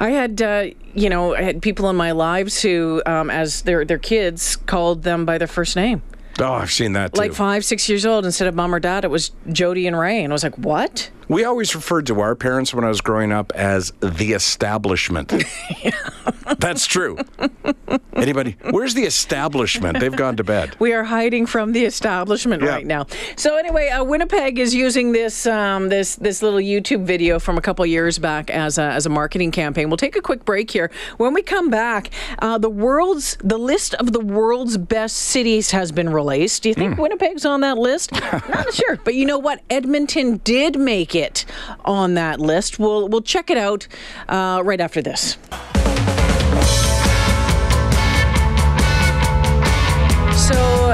I 0.00 0.10
had 0.10 0.42
uh, 0.42 0.66
you 0.94 1.08
know 1.08 1.34
I 1.34 1.42
had 1.42 1.62
people 1.62 1.88
in 1.90 1.96
my 1.96 2.10
lives 2.12 2.60
who, 2.62 3.02
um, 3.06 3.30
as 3.30 3.62
their 3.62 3.84
their 3.84 3.98
kids, 3.98 4.56
called 4.56 5.02
them 5.04 5.24
by 5.24 5.38
their 5.38 5.46
first 5.48 5.76
name. 5.76 6.02
Oh, 6.40 6.54
I've 6.54 6.72
seen 6.72 6.94
that 6.94 7.14
too. 7.14 7.20
Like 7.20 7.32
five, 7.32 7.64
six 7.64 7.88
years 7.88 8.06
old, 8.06 8.24
instead 8.24 8.48
of 8.48 8.54
mom 8.54 8.74
or 8.74 8.80
dad, 8.80 9.04
it 9.04 9.10
was 9.10 9.30
Jody 9.52 9.86
and 9.86 9.98
Ray. 9.98 10.24
And 10.24 10.32
I 10.32 10.34
was 10.34 10.42
like, 10.42 10.56
what? 10.56 11.10
we 11.30 11.44
always 11.44 11.76
referred 11.76 12.08
to 12.08 12.20
our 12.20 12.34
parents 12.34 12.74
when 12.74 12.84
I 12.84 12.88
was 12.88 13.00
growing 13.00 13.30
up 13.30 13.52
as 13.54 13.92
the 14.00 14.32
establishment. 14.32 15.32
That's 16.58 16.86
true. 16.86 17.18
Anybody? 18.14 18.56
Where's 18.70 18.94
the 18.94 19.04
establishment? 19.04 19.98
They've 19.98 20.14
gone 20.14 20.36
to 20.36 20.44
bed. 20.44 20.76
We 20.78 20.92
are 20.92 21.04
hiding 21.04 21.46
from 21.46 21.72
the 21.72 21.84
establishment 21.84 22.62
Yeah. 22.62 22.68
right 22.70 22.86
now. 22.86 23.06
So 23.36 23.56
anyway, 23.56 23.88
uh, 23.88 24.04
Winnipeg 24.04 24.58
is 24.58 24.74
using 24.74 25.12
this 25.12 25.46
um, 25.46 25.88
this 25.88 26.16
this 26.16 26.42
little 26.42 26.58
YouTube 26.60 27.04
video 27.04 27.38
from 27.38 27.56
a 27.58 27.60
couple 27.60 27.84
years 27.86 28.18
back 28.18 28.50
as 28.50 28.78
a, 28.78 28.82
as 28.82 29.06
a 29.06 29.08
marketing 29.08 29.50
campaign. 29.50 29.88
We'll 29.88 29.96
take 29.96 30.16
a 30.16 30.20
quick 30.20 30.44
break 30.44 30.70
here. 30.70 30.90
When 31.16 31.34
we 31.34 31.42
come 31.42 31.70
back, 31.70 32.10
uh, 32.40 32.58
the 32.58 32.70
world's 32.70 33.36
the 33.42 33.58
list 33.58 33.94
of 33.94 34.12
the 34.12 34.20
world's 34.20 34.76
best 34.76 35.16
cities 35.16 35.70
has 35.70 35.90
been 35.92 36.10
released. 36.10 36.62
Do 36.62 36.68
you 36.68 36.74
think 36.74 36.98
Winnipeg's 36.98 37.44
on 37.44 37.60
that 37.62 37.78
list? 37.78 38.12
Not 38.48 38.72
sure, 38.74 38.96
but 39.04 39.14
you 39.14 39.24
know 39.26 39.38
what? 39.38 39.62
Edmonton 39.70 40.38
did 40.44 40.78
make 40.78 41.14
it 41.14 41.44
on 41.84 42.14
that 42.14 42.40
list. 42.40 42.78
We'll 42.78 43.08
we'll 43.08 43.22
check 43.22 43.50
it 43.50 43.56
out 43.58 43.86
uh, 44.28 44.62
right 44.64 44.80
after 44.80 45.00
this. 45.02 45.36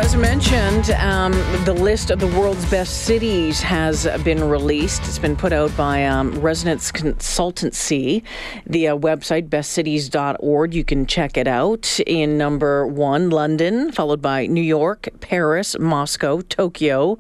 As 0.07 0.15
mentioned, 0.15 0.91
um, 1.01 1.33
the 1.65 1.73
list 1.73 2.13
of 2.13 2.21
the 2.21 2.29
world's 2.29 2.65
best 2.71 3.07
cities 3.07 3.61
has 3.61 4.07
been 4.23 4.49
released. 4.49 5.03
It's 5.03 5.19
been 5.19 5.35
put 5.35 5.53
out 5.53 5.77
by 5.77 6.07
um, 6.07 6.31
Resonance 6.39 6.93
Consultancy, 6.93 8.23
the 8.65 8.87
uh, 8.87 8.97
website 8.97 9.49
bestcities.org. 9.49 10.75
You 10.75 10.85
can 10.85 11.07
check 11.07 11.37
it 11.37 11.49
out. 11.49 11.99
In 12.07 12.39
number 12.39 12.87
one, 12.87 13.31
London, 13.31 13.91
followed 13.91 14.23
by 14.23 14.47
New 14.47 14.63
York, 14.63 15.09
Paris, 15.19 15.77
Moscow, 15.81 16.41
Tokyo, 16.41 17.19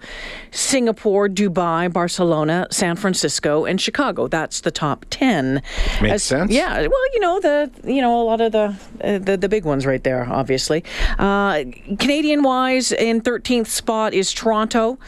Singapore, 0.52 1.28
Dubai, 1.28 1.92
Barcelona, 1.92 2.68
San 2.70 2.94
Francisco, 2.94 3.64
and 3.64 3.80
Chicago. 3.80 4.28
That's 4.28 4.60
the 4.60 4.70
top 4.70 5.06
ten. 5.10 5.60
Makes 6.00 6.22
sense. 6.22 6.52
Yeah, 6.52 6.86
well, 6.86 7.12
you 7.14 7.18
know 7.18 7.40
the 7.40 7.70
you 7.82 8.00
know 8.00 8.22
a 8.22 8.22
lot 8.22 8.40
of 8.40 8.52
the 8.52 8.76
the, 9.18 9.36
the 9.36 9.48
big 9.48 9.64
ones 9.64 9.86
right 9.86 10.02
there, 10.02 10.26
obviously. 10.30 10.84
Uh, 11.18 11.64
Canadian 11.98 12.42
wise, 12.42 12.92
in 12.92 13.20
13th 13.20 13.66
spot 13.68 14.14
is 14.14 14.32
Toronto. 14.32 14.98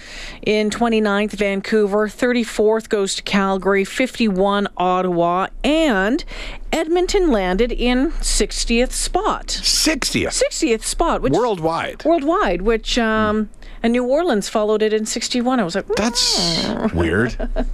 In 0.43 0.71
29th, 0.71 1.33
Vancouver. 1.33 2.09
34th 2.09 2.89
goes 2.89 3.15
to 3.17 3.23
Calgary. 3.23 3.85
51, 3.85 4.69
Ottawa, 4.77 5.49
and 5.65 6.25
Edmonton 6.73 7.31
landed 7.31 7.73
in 7.73 8.11
60th 8.13 8.93
spot. 8.93 9.47
60th 9.49 10.43
60th 10.43 10.83
spot, 10.83 11.23
which 11.23 11.33
worldwide. 11.33 12.05
worldwide, 12.05 12.63
which 12.63 12.99
um, 12.99 13.51
and 13.83 13.93
New 13.93 14.05
Orleans 14.05 14.49
followed 14.49 14.83
it 14.83 14.93
in 14.93 15.07
61. 15.07 15.61
I 15.61 15.65
was 15.65 15.75
like, 15.75 15.87
That's 15.97 16.93
weird. 16.93 17.37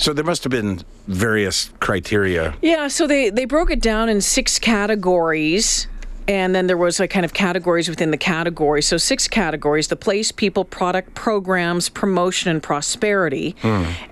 So 0.00 0.14
there 0.14 0.24
must 0.24 0.44
have 0.44 0.50
been 0.50 0.80
various 1.08 1.70
criteria. 1.80 2.54
Yeah, 2.62 2.88
so 2.88 3.06
they, 3.06 3.28
they 3.28 3.44
broke 3.44 3.70
it 3.70 3.82
down 3.82 4.08
in 4.08 4.22
six 4.22 4.58
categories. 4.58 5.88
And 6.26 6.54
then 6.54 6.68
there 6.68 6.76
was 6.76 7.00
like 7.00 7.10
kind 7.10 7.24
of 7.24 7.34
categories 7.34 7.86
within 7.88 8.10
the 8.10 8.16
category. 8.16 8.80
So 8.82 8.96
six 8.96 9.26
categories: 9.28 9.88
the 9.88 9.96
place, 9.96 10.30
people, 10.32 10.64
product, 10.64 11.14
programs, 11.14 11.88
promotion, 11.88 12.50
and 12.50 12.62
prosperity. 12.62 13.56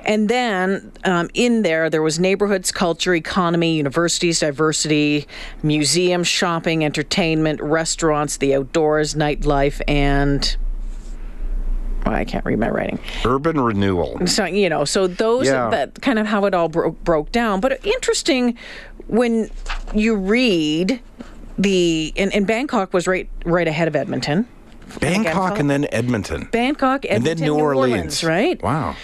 And 0.04 0.28
then 0.28 0.90
um, 1.04 1.30
in 1.32 1.62
there, 1.62 1.88
there 1.88 2.02
was 2.02 2.18
neighborhoods, 2.18 2.72
culture, 2.72 3.14
economy, 3.14 3.76
universities, 3.76 4.40
diversity, 4.40 5.26
museums, 5.62 6.26
shopping, 6.26 6.84
entertainment, 6.84 7.62
restaurants, 7.62 8.38
the 8.38 8.54
outdoors, 8.56 9.14
nightlife, 9.14 9.80
and 9.86 10.56
I 12.14 12.24
can't 12.24 12.44
read 12.44 12.58
my 12.58 12.68
writing. 12.70 12.98
Urban 13.24 13.60
renewal. 13.60 14.26
So 14.26 14.44
you 14.44 14.68
know, 14.68 14.84
so 14.84 15.06
those 15.06 15.46
Yeah. 15.46 15.70
that 15.70 16.00
kind 16.02 16.18
of 16.18 16.26
how 16.26 16.44
it 16.46 16.54
all 16.54 16.68
bro- 16.68 16.90
broke 16.90 17.32
down. 17.32 17.60
But 17.60 17.84
interesting 17.84 18.56
when 19.06 19.50
you 19.94 20.14
read 20.16 21.00
the 21.58 22.12
and, 22.16 22.32
and 22.34 22.46
Bangkok 22.46 22.92
was 22.92 23.06
right 23.06 23.28
right 23.44 23.66
ahead 23.68 23.88
of 23.88 23.96
Edmonton. 23.96 24.46
Bangkok 25.00 25.58
and 25.58 25.68
then 25.68 25.86
Edmonton. 25.92 26.48
Bangkok, 26.50 27.04
and 27.08 27.22
then 27.24 27.38
New, 27.38 27.54
Orleans. 27.54 28.24
right? 28.24 28.60
Wow. 28.62 28.96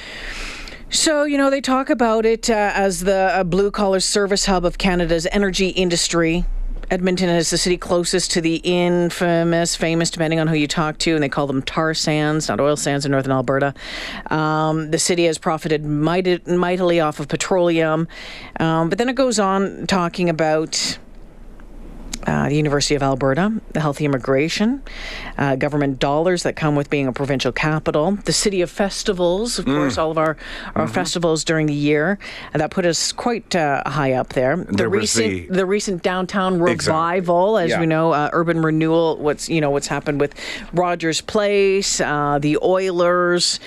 So, 0.89 1.25
you 1.25 1.37
know, 1.37 1.51
they 1.51 1.61
talk 1.61 1.91
about 1.91 2.25
it 2.25 2.49
uh, 2.49 2.71
as 2.75 3.01
the 3.01 3.15
uh, 3.35 3.45
blue 3.45 3.71
collar 3.71 4.01
service 4.01 4.47
hub 4.47 4.65
of 4.65 4.79
Canada's 4.79 5.27
energy 5.33 5.69
industry. 5.69 6.45
Edmonton 6.95 7.29
is 7.29 7.51
the 7.51 7.59
city 7.59 7.77
closest 7.77 8.31
to 8.31 8.41
the 8.41 8.61
infamous, 8.63 9.75
famous, 9.75 10.13
depending 10.13 10.39
on 10.39 10.47
who 10.47 10.55
you 10.55 10.69
talk 10.69 10.97
to, 10.99 11.15
and 11.15 11.25
they 11.25 11.29
call 11.29 11.49
them 11.49 11.61
tar 11.61 11.93
sands, 11.93 12.49
not 12.49 12.61
oil 12.61 12.77
sands 12.77 13.05
in 13.05 13.11
northern 13.11 13.33
Alberta. 13.33 13.75
Um, 14.31 14.93
the 14.93 14.99
city 15.01 15.25
has 15.25 15.37
profited 15.37 15.85
mightily 15.85 17.01
off 17.01 17.19
of 17.19 17.27
petroleum. 17.27 18.07
Um, 18.61 18.91
but 18.91 18.99
then 18.99 19.09
it 19.09 19.17
goes 19.17 19.41
on 19.41 19.89
talking 19.89 20.29
about 20.29 20.97
uh, 22.27 22.49
the 22.49 22.57
University 22.57 22.95
of 22.95 23.03
Alberta, 23.03 23.61
the 23.73 23.81
healthy 23.81 24.05
immigration, 24.05 24.83
uh, 25.39 25.57
government 25.57 25.99
dollars 25.99 26.43
that 26.45 26.57
come 26.57 26.75
with 26.77 26.89
being 26.91 27.07
a 27.07 27.13
provincial 27.13 27.53
capital, 27.53 28.13
the 28.25 28.33
city 28.33 28.61
of 28.63 28.71
festivals, 28.71 29.59
of 29.59 29.65
course, 29.67 29.99
all 29.99 30.11
of 30.11 30.19
our, 30.19 30.37
our 30.75 30.89
festivals 30.89 31.45
during 31.45 31.67
the 31.67 31.75
year, 31.75 32.19
and 32.53 32.61
that 32.61 32.71
put 32.71 32.87
us 32.87 33.13
quite 33.13 33.55
uh, 33.55 33.83
high 33.87 34.13
up 34.13 34.31
there. 34.35 34.57
The 34.57 34.73
There 34.73 34.89
recent 34.89 35.53
the- 35.53 35.67
recent 35.67 36.03
downtown 36.03 36.61
revival, 36.61 37.59
as 37.59 37.71
Yeah. 37.71 37.81
we 37.81 37.87
know, 37.87 38.13
uh, 38.13 38.29
urban 38.33 38.63
renewal. 38.63 39.17
What's 39.19 39.49
you 39.49 39.61
know 39.61 39.71
what's 39.71 39.87
happened 39.89 40.21
with 40.21 40.35
Rogers 40.73 41.21
Place, 41.21 42.01
uh, 42.01 42.39
the 42.41 42.59
Oilers 42.63 43.59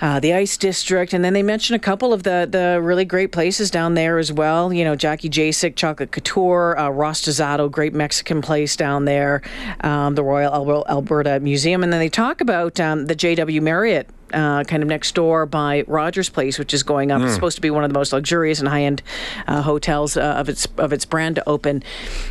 uh, 0.00 0.18
the 0.20 0.32
Ice 0.32 0.56
District, 0.56 1.12
and 1.12 1.24
then 1.24 1.32
they 1.32 1.42
mention 1.42 1.74
a 1.74 1.78
couple 1.78 2.12
of 2.12 2.22
the 2.22 2.48
the 2.50 2.80
really 2.82 3.04
great 3.04 3.32
places 3.32 3.70
down 3.70 3.94
there 3.94 4.18
as 4.18 4.32
well. 4.32 4.72
You 4.72 4.84
know, 4.84 4.96
Jackie 4.96 5.28
Jacek, 5.28 5.76
Chocolate 5.76 6.10
Couture, 6.10 6.76
uh, 6.78 6.88
Rostizado, 6.88 7.70
great 7.70 7.92
Mexican 7.92 8.40
place 8.40 8.76
down 8.76 9.04
there, 9.04 9.42
um, 9.82 10.14
the 10.14 10.24
Royal 10.24 10.86
Alberta 10.88 11.40
Museum, 11.40 11.82
and 11.82 11.92
then 11.92 12.00
they 12.00 12.08
talk 12.08 12.40
about 12.40 12.80
um, 12.80 13.06
the 13.06 13.14
JW 13.14 13.60
Marriott. 13.60 14.08
Uh, 14.32 14.62
kind 14.62 14.80
of 14.80 14.88
next 14.88 15.16
door 15.16 15.44
by 15.44 15.82
Rogers 15.88 16.28
Place, 16.28 16.56
which 16.56 16.72
is 16.72 16.84
going 16.84 17.10
up. 17.10 17.20
It's 17.20 17.34
supposed 17.34 17.56
to 17.56 17.60
be 17.60 17.70
one 17.70 17.82
of 17.82 17.90
the 17.90 17.98
most 17.98 18.12
luxurious 18.12 18.60
and 18.60 18.68
high-end 18.68 19.02
uh, 19.48 19.62
hotels 19.62 20.16
uh, 20.16 20.20
of 20.20 20.48
its 20.48 20.66
of 20.78 20.92
its 20.92 21.04
brand 21.04 21.34
to 21.34 21.48
open 21.48 21.82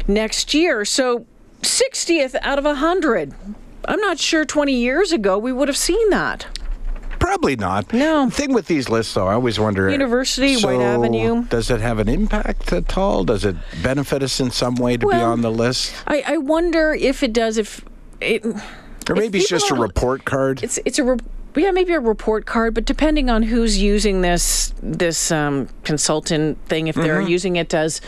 next 0.07 0.53
year. 0.53 0.85
So, 0.85 1.25
60th 1.61 2.35
out 2.41 2.57
of 2.57 2.63
100. 2.63 3.33
I'm 3.83 3.99
not 3.99 4.17
sure 4.17 4.45
20 4.45 4.73
years 4.73 5.11
ago 5.11 5.37
we 5.37 5.51
would 5.51 5.67
have 5.67 5.75
seen 5.75 6.09
that. 6.09 6.45
Probably 7.29 7.55
not. 7.55 7.93
No. 7.93 8.25
The 8.25 8.31
thing 8.31 8.53
with 8.53 8.65
these 8.65 8.89
lists, 8.89 9.13
though, 9.13 9.27
I 9.27 9.33
always 9.35 9.59
wonder. 9.59 9.87
University, 9.87 10.55
Whyte 10.63 10.81
Avenue. 10.81 11.43
Does 11.45 11.69
it 11.69 11.79
have 11.79 11.99
an 11.99 12.09
impact 12.09 12.73
at 12.73 12.97
all? 12.97 13.23
Does 13.23 13.45
it 13.45 13.55
benefit 13.83 14.23
us 14.23 14.39
in 14.39 14.49
some 14.49 14.73
way 14.73 14.97
to 14.97 15.05
be 15.07 15.13
on 15.15 15.41
the 15.41 15.51
list? 15.51 15.93
I, 16.07 16.23
I 16.25 16.37
wonder 16.37 16.91
if 16.95 17.21
it 17.21 17.31
does. 17.31 17.59
If 17.59 17.85
it, 18.19 18.43
Or 19.07 19.13
maybe 19.15 19.37
it's 19.37 19.47
just 19.47 19.69
a 19.69 19.75
report 19.75 20.25
card? 20.25 20.63
it's 20.63 20.79
it's 20.85 20.97
a 20.97 21.03
re- 21.03 21.17
yeah 21.55 21.69
maybe 21.69 21.93
a 21.93 21.99
report 21.99 22.47
card, 22.47 22.73
but 22.73 22.85
depending 22.85 23.29
on 23.29 23.43
who's 23.43 23.77
using 23.79 24.21
this 24.21 24.73
this 24.81 25.31
um, 25.31 25.69
consultant 25.83 26.57
thing, 26.65 26.87
if 26.87 26.95
they're 26.95 27.19
Mm-hmm. 27.19 27.29
using 27.29 27.55
it 27.57 27.75
as 27.75 28.01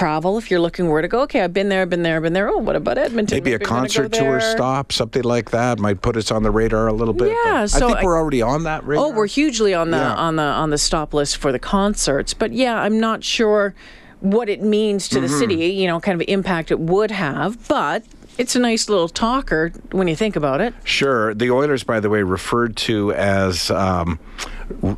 travel, 0.00 0.38
if 0.38 0.50
you're 0.50 0.60
looking 0.60 0.88
where 0.88 1.02
to 1.02 1.08
go, 1.08 1.20
okay, 1.20 1.42
I've 1.42 1.52
been 1.52 1.68
there, 1.68 1.82
I've 1.82 1.90
been 1.90 2.02
there, 2.02 2.16
I've 2.16 2.22
been 2.22 2.32
there. 2.32 2.48
Oh, 2.48 2.56
what 2.56 2.74
about 2.74 2.96
Edmonton? 2.96 3.36
Maybe 3.36 3.52
a 3.52 3.56
I'm 3.56 3.58
gonna 3.58 3.80
concert 3.80 4.12
go 4.12 4.18
tour 4.18 4.40
stop, 4.40 4.92
something 4.92 5.22
like 5.24 5.50
that, 5.50 5.78
might 5.78 6.00
put 6.00 6.16
us 6.16 6.30
on 6.30 6.42
the 6.42 6.50
radar 6.50 6.86
a 6.88 6.92
little 6.94 7.12
bit. 7.12 7.36
Yeah, 7.44 7.66
so 7.66 7.84
I 7.84 7.88
think 7.88 7.98
I- 7.98 8.04
we're 8.04 8.16
already 8.16 8.40
on 8.40 8.62
that 8.64 8.82
radar. 8.86 9.04
Oh, 9.04 9.10
we're 9.10 9.26
hugely 9.26 9.74
on 9.74 9.90
the 9.90 9.98
Yeah. 9.98 10.14
on 10.14 10.36
the 10.36 10.42
on 10.42 10.70
the 10.70 10.78
stop 10.78 11.12
list 11.12 11.36
for 11.36 11.52
the 11.52 11.58
concerts. 11.58 12.32
But 12.32 12.52
yeah, 12.54 12.80
I'm 12.80 12.98
not 12.98 13.22
sure 13.24 13.74
what 14.20 14.48
it 14.48 14.62
means 14.62 15.06
to 15.10 15.20
the 15.20 15.26
Mm-hmm. 15.26 15.38
city. 15.38 15.54
You 15.66 15.86
know, 15.88 16.00
kind 16.00 16.18
of 16.20 16.26
impact 16.28 16.70
it 16.70 16.80
would 16.80 17.10
have, 17.10 17.68
but. 17.68 18.02
It's 18.40 18.56
a 18.56 18.58
nice 18.58 18.88
little 18.88 19.08
talker 19.08 19.70
when 19.92 20.08
you 20.08 20.16
think 20.16 20.34
about 20.34 20.62
it. 20.62 20.72
Sure. 20.84 21.34
The 21.34 21.50
Oilers, 21.50 21.84
by 21.84 22.00
the 22.00 22.08
way, 22.08 22.22
referred 22.22 22.74
to 22.88 23.12
as 23.12 23.70
um, 23.70 24.18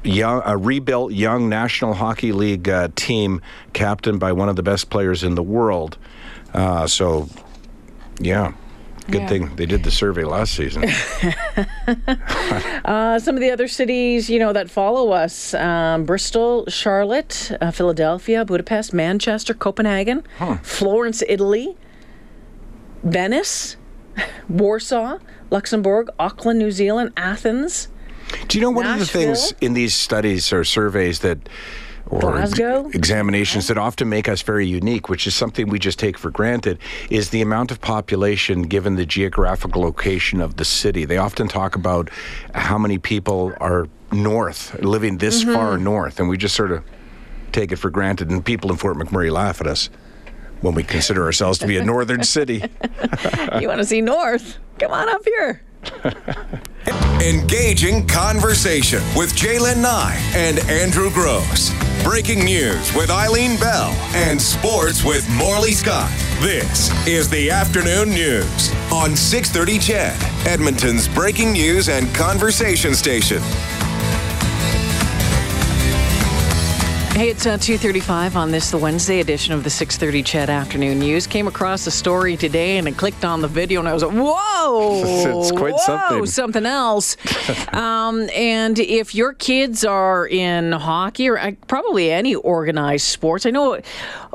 young, 0.05 0.43
a 0.45 0.57
rebuilt 0.57 1.13
young 1.13 1.49
National 1.49 1.95
Hockey 1.95 2.31
League 2.31 2.69
uh, 2.69 2.89
team 2.95 3.41
captained 3.73 4.21
by 4.21 4.31
one 4.31 4.49
of 4.49 4.55
the 4.55 4.63
best 4.63 4.91
players 4.91 5.25
in 5.25 5.35
the 5.35 5.43
world. 5.43 5.99
Uh, 6.55 6.87
so, 6.87 7.29
yeah. 8.21 8.53
Good 9.11 9.23
Yeah. 9.23 9.27
thing 9.29 9.57
they 9.57 9.67
did 9.67 9.83
the 9.83 9.91
survey 9.91 10.23
last 10.23 10.55
season. 10.55 10.85
Uh, 12.85 13.19
some 13.19 13.37
of 13.37 13.41
the 13.41 13.51
other 13.51 13.69
cities, 13.69 14.29
you 14.29 14.39
know, 14.39 14.53
that 14.53 14.69
follow 14.71 15.13
us: 15.13 15.55
um, 15.55 16.05
Bristol, 16.05 16.65
Charlotte, 16.69 17.53
uh, 17.61 17.71
Philadelphia, 17.71 18.45
Budapest, 18.45 18.93
Manchester, 18.93 19.55
Copenhagen, 19.55 20.25
Florence, 20.63 21.23
Italy, 21.29 21.77
Venice, 23.03 23.77
Warsaw, 24.49 25.19
Luxembourg, 25.51 26.09
Auckland, 26.19 26.59
New 26.59 26.71
Zealand, 26.71 27.13
Athens. 27.17 27.89
Do 28.49 28.59
you 28.59 28.63
know 28.63 28.71
one 28.71 28.87
of 28.87 28.99
the 28.99 29.07
things 29.07 29.53
in 29.61 29.75
these 29.75 29.95
studies 29.95 30.53
or 30.53 30.65
surveys 30.65 31.21
that 31.21 31.39
or 32.07 32.21
Glasgow? 32.21 32.89
examinations 32.93 33.69
that 33.69 33.79
often 33.79 34.09
make 34.09 34.29
us 34.29 34.43
very 34.43 34.67
unique, 34.67 35.09
which 35.09 35.27
is 35.27 35.35
something 35.35 35.69
we 35.69 35.79
just 35.79 35.99
take 35.99 36.17
for 36.19 36.31
granted, 36.31 36.79
is 37.11 37.31
the 37.31 37.43
amount 37.43 37.71
of 37.71 37.81
population 37.81 38.63
given 38.63 38.97
the 38.97 39.07
geographical 39.07 39.83
location 39.83 40.41
of 40.41 40.57
the 40.57 40.65
city. 40.65 41.05
They 41.05 41.17
often 41.19 41.49
talk 41.49 41.75
about 41.75 42.11
how 42.55 42.79
many 42.79 42.99
people 42.99 43.53
are 43.61 43.89
north, 44.13 44.79
living 44.83 45.19
this 45.19 45.43
Mm-hmm. 45.43 45.55
far 45.55 45.79
north, 45.79 46.21
and 46.21 46.29
we 46.29 46.37
just 46.37 46.55
sort 46.55 46.71
of 46.73 46.85
take 47.51 47.73
it 47.73 47.77
for 47.77 47.91
granted. 47.91 48.31
And 48.31 48.45
people 48.45 48.71
in 48.71 48.77
Fort 48.77 48.97
McMurray 48.97 49.31
laugh 49.31 49.61
at 49.61 49.67
us 49.67 49.91
when 50.63 50.75
we 50.75 50.83
consider 50.83 51.25
ourselves 51.25 51.59
to 51.59 51.67
be 51.67 51.77
a 51.77 51.85
northern 51.85 52.23
city. 52.23 52.55
you 53.61 53.69
want 53.69 53.79
to 53.79 53.85
see 53.85 54.01
North? 54.01 54.59
Come 54.79 54.93
on 54.93 55.09
up 55.09 55.25
here. 55.25 55.63
Engaging 57.21 58.07
conversation 58.07 59.01
with 59.17 59.35
J'lyn 59.35 59.83
Nye 59.83 60.33
and 60.35 60.59
Andrew 60.71 61.11
Grose. 61.11 61.73
Breaking 62.03 62.45
news 62.45 62.93
with 62.95 63.11
Eileen 63.11 63.59
Bell 63.61 63.91
and 64.15 64.41
sports 64.41 65.05
with 65.05 65.29
Morley 65.31 65.73
Scott. 65.73 66.11
This 66.41 66.91
is 67.07 67.29
the 67.29 67.51
afternoon 67.51 68.11
news 68.11 68.73
on 68.93 69.11
6:30 69.11 69.79
CHED, 69.79 70.47
Edmonton's 70.47 71.07
breaking 71.09 71.53
news 71.53 71.89
and 71.89 72.13
conversation 72.15 72.95
station. 72.95 73.41
Hey, 77.13 77.29
it's 77.29 77.45
uh, 77.45 77.59
2.35 77.59 78.37
on 78.37 78.51
this, 78.51 78.71
the 78.71 78.79
Wednesday 78.79 79.21
edition 79.21 79.53
of 79.53 79.65
the 79.65 79.69
6.30 79.69 80.25
CHED 80.25 80.49
Afternoon 80.49 80.99
News. 80.99 81.27
Came 81.27 81.47
across 81.47 81.87
a 81.87 81.91
story 81.91 82.39
today 82.39 82.79
and 82.79 82.89
I 82.89 82.93
clicked 82.93 83.23
on 83.23 83.43
the 83.43 83.49
video 83.49 83.81
and 83.81 83.89
I 83.89 83.93
was 83.93 84.03
like, 84.03 84.13
whoa! 84.17 85.03
It's 85.39 85.53
quite 85.53 85.75
whoa, 85.75 85.79
something. 85.85 86.27
something 86.27 86.65
else. 86.65 87.19
um, 87.75 88.31
and 88.35 88.79
if 88.79 89.15
your 89.15 89.35
kids 89.35 89.85
are 89.85 90.27
in 90.27 90.73
hockey 90.73 91.29
or 91.29 91.39
uh, 91.39 91.53
probably 91.67 92.11
any 92.11 92.35
organized 92.35 93.05
sports, 93.05 93.45
I 93.45 93.51
know 93.51 93.79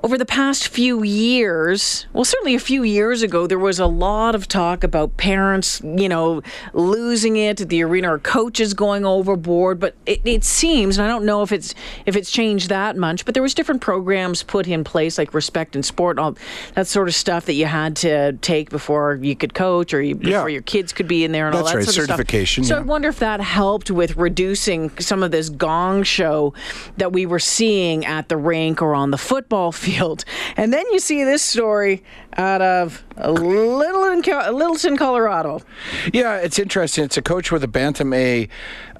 over 0.03 0.17
the 0.17 0.25
past 0.25 0.67
few 0.67 1.01
years, 1.01 2.05
well, 2.13 2.23
certainly 2.23 2.53
a 2.53 2.59
few 2.59 2.83
years 2.83 3.23
ago, 3.23 3.47
there 3.47 3.57
was 3.57 3.79
a 3.79 3.87
lot 3.87 4.35
of 4.35 4.47
talk 4.47 4.83
about 4.83 5.17
parents, 5.17 5.81
you 5.83 6.07
know, 6.07 6.43
losing 6.73 7.37
it, 7.37 7.59
at 7.59 7.69
the 7.69 7.83
arena 7.83 8.13
or 8.13 8.19
coaches 8.19 8.75
going 8.75 9.05
overboard. 9.05 9.79
But 9.79 9.95
it, 10.05 10.21
it 10.23 10.43
seems, 10.43 10.99
and 10.99 11.05
I 11.05 11.09
don't 11.09 11.25
know 11.25 11.41
if 11.41 11.51
it's 11.51 11.73
if 12.05 12.15
it's 12.15 12.29
changed 12.31 12.66
that 12.67 12.95
much, 12.97 13.25
but 13.25 13.33
there 13.33 13.43
was 13.43 13.53
different 13.53 13.81
programs 13.81 14.43
put 14.43 14.67
in 14.67 14.83
place 14.83 15.17
like 15.17 15.33
respect 15.33 15.75
and 15.75 15.85
sport, 15.85 16.19
all 16.19 16.35
that 16.75 16.87
sort 16.87 17.07
of 17.07 17.15
stuff 17.15 17.45
that 17.45 17.53
you 17.53 17.65
had 17.65 17.95
to 17.97 18.33
take 18.33 18.69
before 18.69 19.15
you 19.21 19.35
could 19.35 19.53
coach 19.53 19.93
or 19.93 20.01
you, 20.01 20.15
before 20.15 20.49
Yeah. 20.49 20.53
your 20.53 20.61
kids 20.61 20.93
could 20.93 21.07
be 21.07 21.23
in 21.23 21.31
there 21.31 21.47
and 21.47 21.55
all 21.55 21.61
That's 21.63 21.71
that 21.73 21.77
right, 21.79 21.85
sort 21.85 21.97
of 21.97 22.03
stuff. 22.05 22.17
certification, 22.17 22.63
So 22.63 22.75
yeah. 22.75 22.81
I 22.81 22.83
wonder 22.83 23.09
if 23.09 23.19
that 23.19 23.41
helped 23.41 23.91
with 23.91 24.15
reducing 24.17 24.91
some 24.99 25.23
of 25.23 25.31
this 25.31 25.49
gong 25.49 26.03
show 26.03 26.53
that 26.97 27.11
we 27.13 27.25
were 27.25 27.39
seeing 27.39 28.05
at 28.05 28.29
the 28.29 28.37
rink 28.37 28.81
or 28.81 28.93
on 28.95 29.11
the 29.11 29.17
football 29.17 29.71
field. 29.71 30.25
And 30.55 30.71
then 30.73 30.85
you 30.91 30.99
see 30.99 31.23
this 31.23 31.41
story 31.41 32.03
out 32.37 32.61
of 32.61 33.03
Littleton, 33.17 34.21
Littleton 34.55 34.97
Colorado. 34.97 35.61
Yeah, 36.13 36.37
it's 36.37 36.59
interesting. 36.59 37.03
It's 37.03 37.17
a 37.17 37.21
coach 37.21 37.51
with 37.51 37.63
a 37.63 37.67
Bantam 37.67 38.13
A 38.13 38.47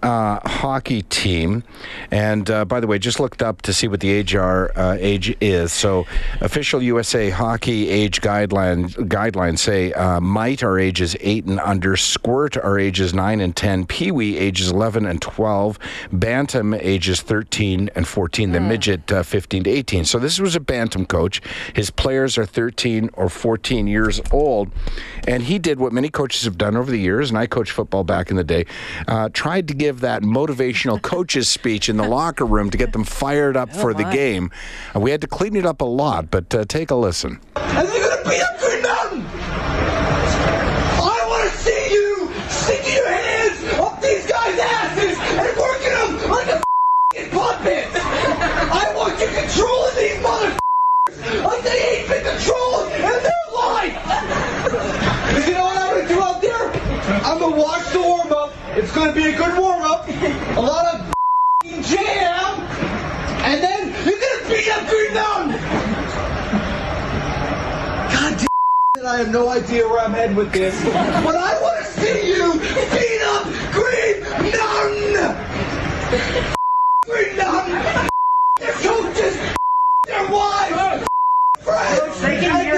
uh, 0.02 0.40
hockey 0.48 1.02
team, 1.04 1.64
and 2.12 2.50
uh, 2.50 2.66
by 2.66 2.80
the 2.80 2.88
way, 2.88 3.00
just 3.00 3.20
looked 3.20 3.42
up 3.42 3.62
to 3.64 3.74
see 3.74 3.88
what 3.88 4.00
the 4.00 4.10
age 4.10 4.36
are 4.36 4.72
uh, 4.78 4.96
age 5.00 5.36
is. 5.42 5.72
So, 5.74 6.06
official 6.42 6.82
USA 6.82 7.30
hockey 7.30 7.90
age 7.90 8.22
guideline 8.22 8.90
guidelines 9.08 9.60
say 9.60 9.94
uh, 9.94 10.20
mite 10.20 10.64
our 10.64 10.80
age 10.80 11.02
is 11.02 11.18
eight 11.20 11.46
and 11.46 11.60
under, 11.60 11.96
squirt 11.96 12.58
our 12.58 12.78
age 12.78 13.00
is 13.00 13.14
nine 13.14 13.40
and 13.40 13.56
ten, 13.56 13.86
pee 13.86 14.12
wee 14.12 14.38
ages 14.38 14.70
eleven 14.70 15.06
and 15.06 15.22
twelve, 15.22 15.80
bantam 16.12 16.74
ages 16.74 17.22
thirteen 17.22 17.90
and 17.96 18.08
fourteen, 18.08 18.52
the 18.52 18.60
midget 18.60 19.12
uh, 19.12 19.24
fifteen 19.24 19.64
to 19.64 19.70
eighteen. 19.70 20.06
So 20.06 20.20
this 20.20 20.40
was 20.40 20.56
a 20.56 20.60
bantam 20.60 21.06
coach. 21.06 21.42
His 21.74 21.90
players 21.90 22.38
are 22.38 22.46
thirteen 22.46 23.10
or 23.14 23.27
fourteen 23.30 23.88
years 23.88 24.22
old, 24.32 24.70
and 25.28 25.44
he 25.44 25.60
did 25.60 25.80
what 25.80 25.92
many 25.94 26.10
coaches 26.10 26.44
have 26.44 26.58
done 26.58 26.76
over 26.76 26.90
the 26.92 27.00
years. 27.00 27.30
And 27.30 27.38
I 27.38 27.48
coached 27.48 27.72
football 27.72 28.04
back 28.04 28.30
in 28.30 28.36
the 28.38 28.44
day. 28.44 28.66
Uh, 29.08 29.30
tried 29.34 29.68
to 29.68 29.74
give 29.74 30.02
that 30.02 30.22
motivational 30.24 31.02
coaches 31.02 31.48
speech 31.50 31.90
in 31.90 31.98
the 31.98 32.08
locker 32.08 32.46
room 32.46 32.70
to 32.70 32.78
get 32.78 32.94
them 32.94 33.04
fired 33.04 33.58
up 33.58 33.74
for 33.74 33.94
the 33.94 34.04
game. 34.06 34.52
Uh, 34.96 35.00
we 35.00 35.12
had 35.12 35.22
to 35.22 35.28
clean 35.28 35.56
it 35.56 35.66
up 35.66 35.82
a 35.82 35.86
lot, 35.86 36.30
but 36.32 36.54
uh, 36.54 36.66
take 36.66 36.92
a 36.92 36.96
listen. 36.96 37.40
and 37.56 37.88
you're 37.88 38.10
gonna 38.10 38.24
beat 38.30 38.42
up 38.42 38.60
Green 38.60 38.82
Mountain. 38.84 39.26
I 41.00 41.26
want 41.28 41.52
to 41.52 41.58
see 41.58 41.94
you 41.94 42.32
sticking 42.50 42.94
your 42.96 43.08
hands 43.10 43.64
up 43.80 44.02
these 44.02 44.26
guys' 44.28 44.60
asses 44.60 45.18
and 45.18 45.58
working 45.58 45.94
them 45.94 46.30
like 46.32 46.48
a 46.48 46.56
f***ing 46.56 47.30
puppet. 47.32 47.88
I 47.94 48.94
want 48.96 49.20
you 49.20 49.28
controlling 49.28 49.96
these 49.96 50.18
motherfuckers 50.24 51.27
like 51.44 51.64
they 51.64 52.00
ain't 52.00 52.08
been 52.10 52.24
controlled 52.24 52.92
in 52.92 53.02
their 53.02 53.46
life. 53.56 53.96
'Cause 55.30 55.48
you 55.48 55.54
know 55.54 55.66
what 55.66 55.78
I'm 55.78 55.90
gonna 55.96 56.08
do 56.08 56.22
out 56.22 56.42
there? 56.42 56.72
I'm 57.26 57.40
gonna 57.40 57.56
watch 57.56 57.90
the 57.92 58.02
warm 58.02 58.32
up. 58.32 58.52
It's 58.76 58.92
gonna 58.92 59.14
be 59.14 59.26
a 59.28 59.38
good 59.38 59.58
warm 59.58 59.82
up. 59.82 60.08
A 60.56 60.62
lot 60.62 60.86
of 60.94 61.02
jam, 61.84 62.62
and 63.44 63.64
then 63.64 63.94
you're 64.06 64.20
gonna 64.20 64.50
beat 64.50 64.70
up 64.70 64.88
Green 64.88 65.14
Mountain. 65.14 65.60
God 68.12 68.38
damn 68.38 69.06
I 69.06 69.18
have 69.18 69.30
no 69.30 69.50
idea 69.50 69.88
where 69.88 70.00
I'm 70.02 70.14
heading 70.14 70.36
with 70.36 70.52
this. 70.52 70.76
But 70.84 71.36
I 71.36 71.62
want 71.62 71.86
to 71.86 71.92
see 72.02 72.28
you 72.34 72.54
beat 72.60 73.22
up 73.24 73.46
Green 73.72 74.22
Mountain! 74.52 75.36
Green 77.06 77.38
Mountain! 77.38 78.10
Their 78.60 78.74
coaches! 78.74 79.38
Their 80.06 80.30
wives! 80.30 81.07
Friends! 81.62 82.22
They 82.22 82.40
can 82.40 82.66
hear 82.66 82.78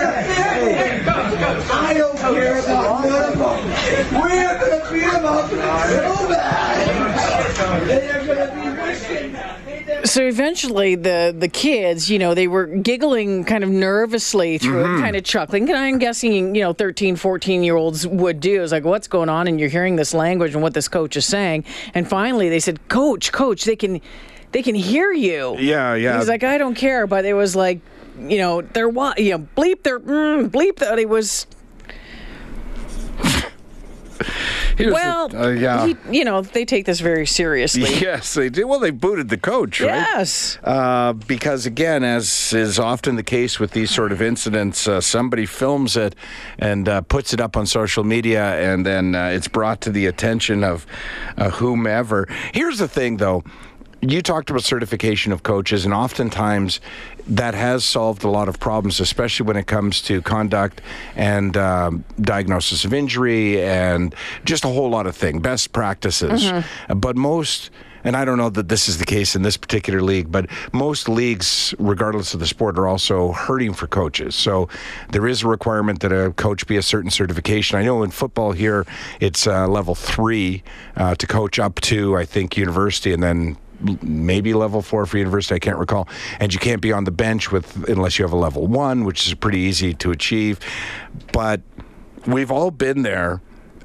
I 1.71 1.93
don't 1.93 2.17
care 2.17 2.59
about 2.59 3.03
none 3.03 3.33
of 3.33 3.37
them. 3.37 4.21
We're 4.21 4.29
gonna 4.29 4.91
beat 4.91 5.11
them 5.11 5.25
up 5.25 5.49
so 5.49 6.27
bad. 6.29 7.87
They 7.87 8.09
are 8.09 8.25
gonna 8.25 8.63
be. 8.63 8.69
So 10.05 10.23
eventually, 10.23 10.95
the 10.95 11.35
the 11.37 11.47
kids, 11.47 12.09
you 12.09 12.19
know, 12.19 12.33
they 12.33 12.47
were 12.47 12.65
giggling 12.65 13.43
kind 13.43 13.63
of 13.63 13.69
nervously 13.69 14.57
through 14.57 14.81
it, 14.81 14.87
mm-hmm. 14.87 15.01
kind 15.01 15.15
of 15.15 15.23
chuckling. 15.23 15.69
And 15.69 15.77
I'm 15.77 15.99
guessing, 15.99 16.55
you 16.55 16.61
know, 16.61 16.73
13, 16.73 17.15
14 17.15 17.63
year 17.63 17.75
olds 17.75 18.07
would 18.07 18.39
do. 18.39 18.63
It's 18.63 18.71
like, 18.71 18.85
what's 18.85 19.07
going 19.07 19.29
on? 19.29 19.47
And 19.47 19.59
you're 19.59 19.69
hearing 19.69 19.97
this 19.97 20.13
language 20.13 20.53
and 20.53 20.63
what 20.63 20.73
this 20.73 20.87
coach 20.87 21.17
is 21.17 21.25
saying. 21.25 21.65
And 21.93 22.07
finally, 22.07 22.49
they 22.49 22.59
said, 22.59 22.87
"Coach, 22.87 23.31
coach, 23.31 23.65
they 23.65 23.75
can, 23.75 24.01
they 24.51 24.63
can 24.63 24.75
hear 24.75 25.11
you." 25.11 25.55
Yeah, 25.59 25.95
yeah. 25.95 26.17
He's 26.17 26.29
like, 26.29 26.43
I 26.43 26.57
don't 26.57 26.75
care, 26.75 27.05
but 27.05 27.25
it 27.25 27.33
was 27.33 27.55
like, 27.55 27.79
you 28.19 28.37
know, 28.37 28.61
they're 28.61 28.89
what, 28.89 29.19
you 29.19 29.31
know, 29.37 29.47
bleep 29.55 29.83
their 29.83 29.99
mm, 29.99 30.49
bleep 30.49 30.77
that 30.77 30.99
it 30.99 31.07
was. 31.09 31.47
Here's 34.75 34.89
the- 34.89 34.93
Well, 34.93 35.35
uh, 35.35 35.49
yeah. 35.49 35.87
he, 35.87 35.97
you 36.09 36.23
know, 36.25 36.41
they 36.41 36.63
take 36.65 36.85
this 36.85 36.99
very 37.01 37.25
seriously. 37.25 37.83
Yes, 37.99 38.33
they 38.33 38.49
did. 38.49 38.63
Well, 38.65 38.79
they 38.79 38.91
booted 38.91 39.27
the 39.29 39.37
coach, 39.37 39.81
right? 39.81 39.87
Yes. 39.87 40.57
Uh, 40.63 41.13
because 41.13 41.65
again, 41.65 42.03
as 42.03 42.53
is 42.53 42.79
often 42.79 43.15
the 43.17 43.23
case 43.23 43.59
with 43.59 43.71
these 43.71 43.91
sort 43.91 44.11
of 44.13 44.21
incidents, 44.21 44.87
uh, 44.87 45.01
somebody 45.01 45.45
films 45.45 45.97
it 45.97 46.15
and 46.59 46.87
uh, 46.87 47.01
puts 47.01 47.33
it 47.33 47.41
up 47.41 47.57
on 47.57 47.65
social 47.65 48.03
media, 48.05 48.43
and 48.73 48.85
then 48.85 49.15
uh, 49.15 49.27
it's 49.27 49.47
brought 49.49 49.81
to 49.81 49.89
the 49.89 50.05
attention 50.05 50.63
of 50.63 50.85
uh, 51.37 51.49
whomever. 51.51 52.27
Here's 52.53 52.77
the 52.79 52.87
thing, 52.87 53.17
though. 53.17 53.43
You 54.01 54.21
talked 54.21 54.49
about 54.49 54.63
certification 54.63 55.33
of 55.33 55.43
coaches, 55.43 55.83
and 55.83 55.93
oftentimes 55.93 56.79
that 57.29 57.53
has 57.53 57.85
solved 57.85 58.23
a 58.23 58.29
lot 58.29 58.49
of 58.49 58.59
problems, 58.59 58.99
especially 58.99 59.45
when 59.45 59.55
it 59.55 59.67
comes 59.67 60.01
to 60.01 60.21
conduct 60.21 60.81
and 61.15 61.55
um, 61.55 62.03
diagnosis 62.19 62.85
of 62.85 62.93
injury 62.93 63.61
and 63.61 64.15
just 64.45 64.65
a 64.65 64.67
whole 64.67 64.89
lot 64.89 65.07
of 65.07 65.15
things, 65.15 65.41
best 65.41 65.71
practices. 65.71 66.51
But 66.93 67.15
most 67.15 67.69
and 68.03 68.15
I 68.15 68.25
don't 68.25 68.37
know 68.37 68.49
that 68.49 68.69
this 68.69 68.87
is 68.87 68.97
the 68.97 69.05
case 69.05 69.35
in 69.35 69.41
this 69.41 69.57
particular 69.57 70.01
league, 70.01 70.31
but 70.31 70.47
most 70.71 71.09
leagues, 71.09 71.73
regardless 71.79 72.33
of 72.33 72.39
the 72.39 72.47
sport, 72.47 72.77
are 72.79 72.87
also 72.87 73.33
hurting 73.33 73.73
for 73.73 73.87
coaches. 73.87 74.35
So 74.35 74.69
there 75.11 75.27
is 75.27 75.43
a 75.43 75.47
requirement 75.47 75.99
that 76.01 76.11
a 76.11 76.31
coach 76.31 76.65
be 76.65 76.77
a 76.77 76.81
certain 76.81 77.11
certification. 77.11 77.77
I 77.77 77.83
know 77.83 78.03
in 78.03 78.11
football 78.11 78.53
here, 78.53 78.85
it's 79.19 79.47
uh, 79.47 79.67
level 79.67 79.95
three 79.95 80.63
uh, 80.95 81.15
to 81.15 81.27
coach 81.27 81.59
up 81.59 81.81
to, 81.81 82.15
I 82.15 82.25
think, 82.25 82.57
university, 82.57 83.11
and 83.11 83.21
then 83.21 83.57
maybe 84.01 84.53
level 84.53 84.81
four 84.81 85.05
for 85.05 85.17
university. 85.17 85.55
I 85.55 85.59
can't 85.59 85.77
recall. 85.77 86.07
And 86.39 86.53
you 86.53 86.59
can't 86.59 86.81
be 86.81 86.91
on 86.91 87.03
the 87.03 87.11
bench 87.11 87.51
with 87.51 87.87
unless 87.89 88.19
you 88.19 88.25
have 88.25 88.33
a 88.33 88.37
level 88.37 88.67
one, 88.67 89.03
which 89.03 89.27
is 89.27 89.33
pretty 89.33 89.59
easy 89.59 89.93
to 89.95 90.11
achieve. 90.11 90.59
But 91.31 91.61
we've 92.25 92.51
all 92.51 92.71
been 92.71 93.03
there 93.03 93.41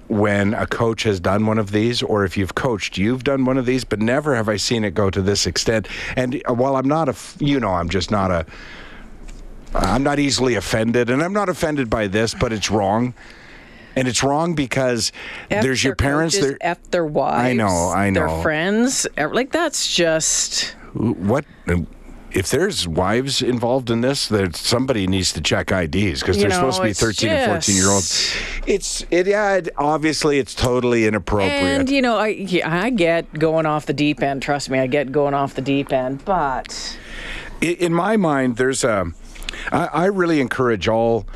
when 0.08 0.52
a 0.54 0.66
coach 0.66 1.02
has 1.04 1.18
done 1.18 1.46
one 1.46 1.58
of 1.58 1.70
these, 1.70 2.02
or 2.02 2.24
if 2.24 2.36
you've 2.36 2.54
coached, 2.54 2.98
you've 2.98 3.24
done 3.24 3.44
one 3.44 3.56
of 3.56 3.66
these, 3.66 3.84
but 3.84 4.00
never 4.00 4.34
have 4.34 4.48
I 4.48 4.56
seen 4.56 4.84
it 4.84 4.94
go 4.94 5.10
to 5.10 5.22
this 5.22 5.46
extent. 5.46 5.88
And 6.16 6.42
uh, 6.46 6.52
while 6.52 6.76
I'm 6.76 6.88
not 6.88 7.08
a, 7.08 7.14
you 7.38 7.58
know, 7.58 7.70
I'm 7.70 7.88
just 7.88 8.10
not 8.10 8.30
a, 8.30 8.44
I'm 9.74 10.02
not 10.02 10.18
easily 10.18 10.54
offended, 10.54 11.10
and 11.10 11.22
I'm 11.22 11.32
not 11.32 11.48
offended 11.48 11.88
by 11.88 12.06
this, 12.06 12.34
but 12.34 12.52
it's 12.52 12.70
wrong. 12.70 13.14
And 13.96 14.08
it's 14.08 14.22
wrong 14.22 14.54
because 14.54 15.12
F 15.50 15.62
there's 15.62 15.84
your 15.84 15.94
parents. 15.94 16.36
coaches, 16.36 16.50
there- 16.50 16.58
F 16.60 16.82
their 16.90 17.06
wives. 17.06 17.48
I 17.48 17.52
know, 17.52 17.92
I 17.94 18.10
know. 18.10 18.26
Their 18.26 18.42
friends. 18.42 19.06
Like 19.16 19.52
that's 19.52 19.94
just. 19.94 20.74
what 20.94 21.44
if 22.34 22.50
there's 22.50 22.88
wives 22.88 23.40
involved 23.40 23.90
in 23.90 24.00
this, 24.00 24.26
that 24.26 24.56
somebody 24.56 25.06
needs 25.06 25.32
to 25.32 25.40
check 25.40 25.70
IDs 25.70 26.20
because 26.20 26.36
they're 26.36 26.48
know, 26.48 26.56
supposed 26.56 26.78
to 26.78 26.82
be 26.82 26.90
it's 26.90 27.00
13 27.00 27.30
and 27.30 27.52
14 27.52 27.76
year 27.76 27.88
olds. 27.88 28.34
It's 28.66 29.06
it 29.10 29.28
yeah, 29.28 29.54
it, 29.54 29.68
obviously 29.76 30.38
it's 30.40 30.54
totally 30.54 31.06
inappropriate. 31.06 31.52
And 31.52 31.88
you 31.88 32.02
know, 32.02 32.16
I 32.16 32.28
yeah, 32.28 32.82
I 32.82 32.90
get 32.90 33.32
going 33.38 33.66
off 33.66 33.86
the 33.86 33.92
deep 33.92 34.20
end. 34.20 34.42
Trust 34.42 34.68
me, 34.68 34.80
I 34.80 34.88
get 34.88 35.12
going 35.12 35.34
off 35.34 35.54
the 35.54 35.62
deep 35.62 35.92
end. 35.92 36.24
But 36.24 36.98
I- 37.62 37.66
in 37.66 37.94
my 37.94 38.16
mind, 38.16 38.56
there's 38.56 38.82
a. 38.82 39.06
I, 39.70 39.86
I 39.86 40.04
really 40.06 40.40
encourage 40.40 40.88
all 40.88 41.26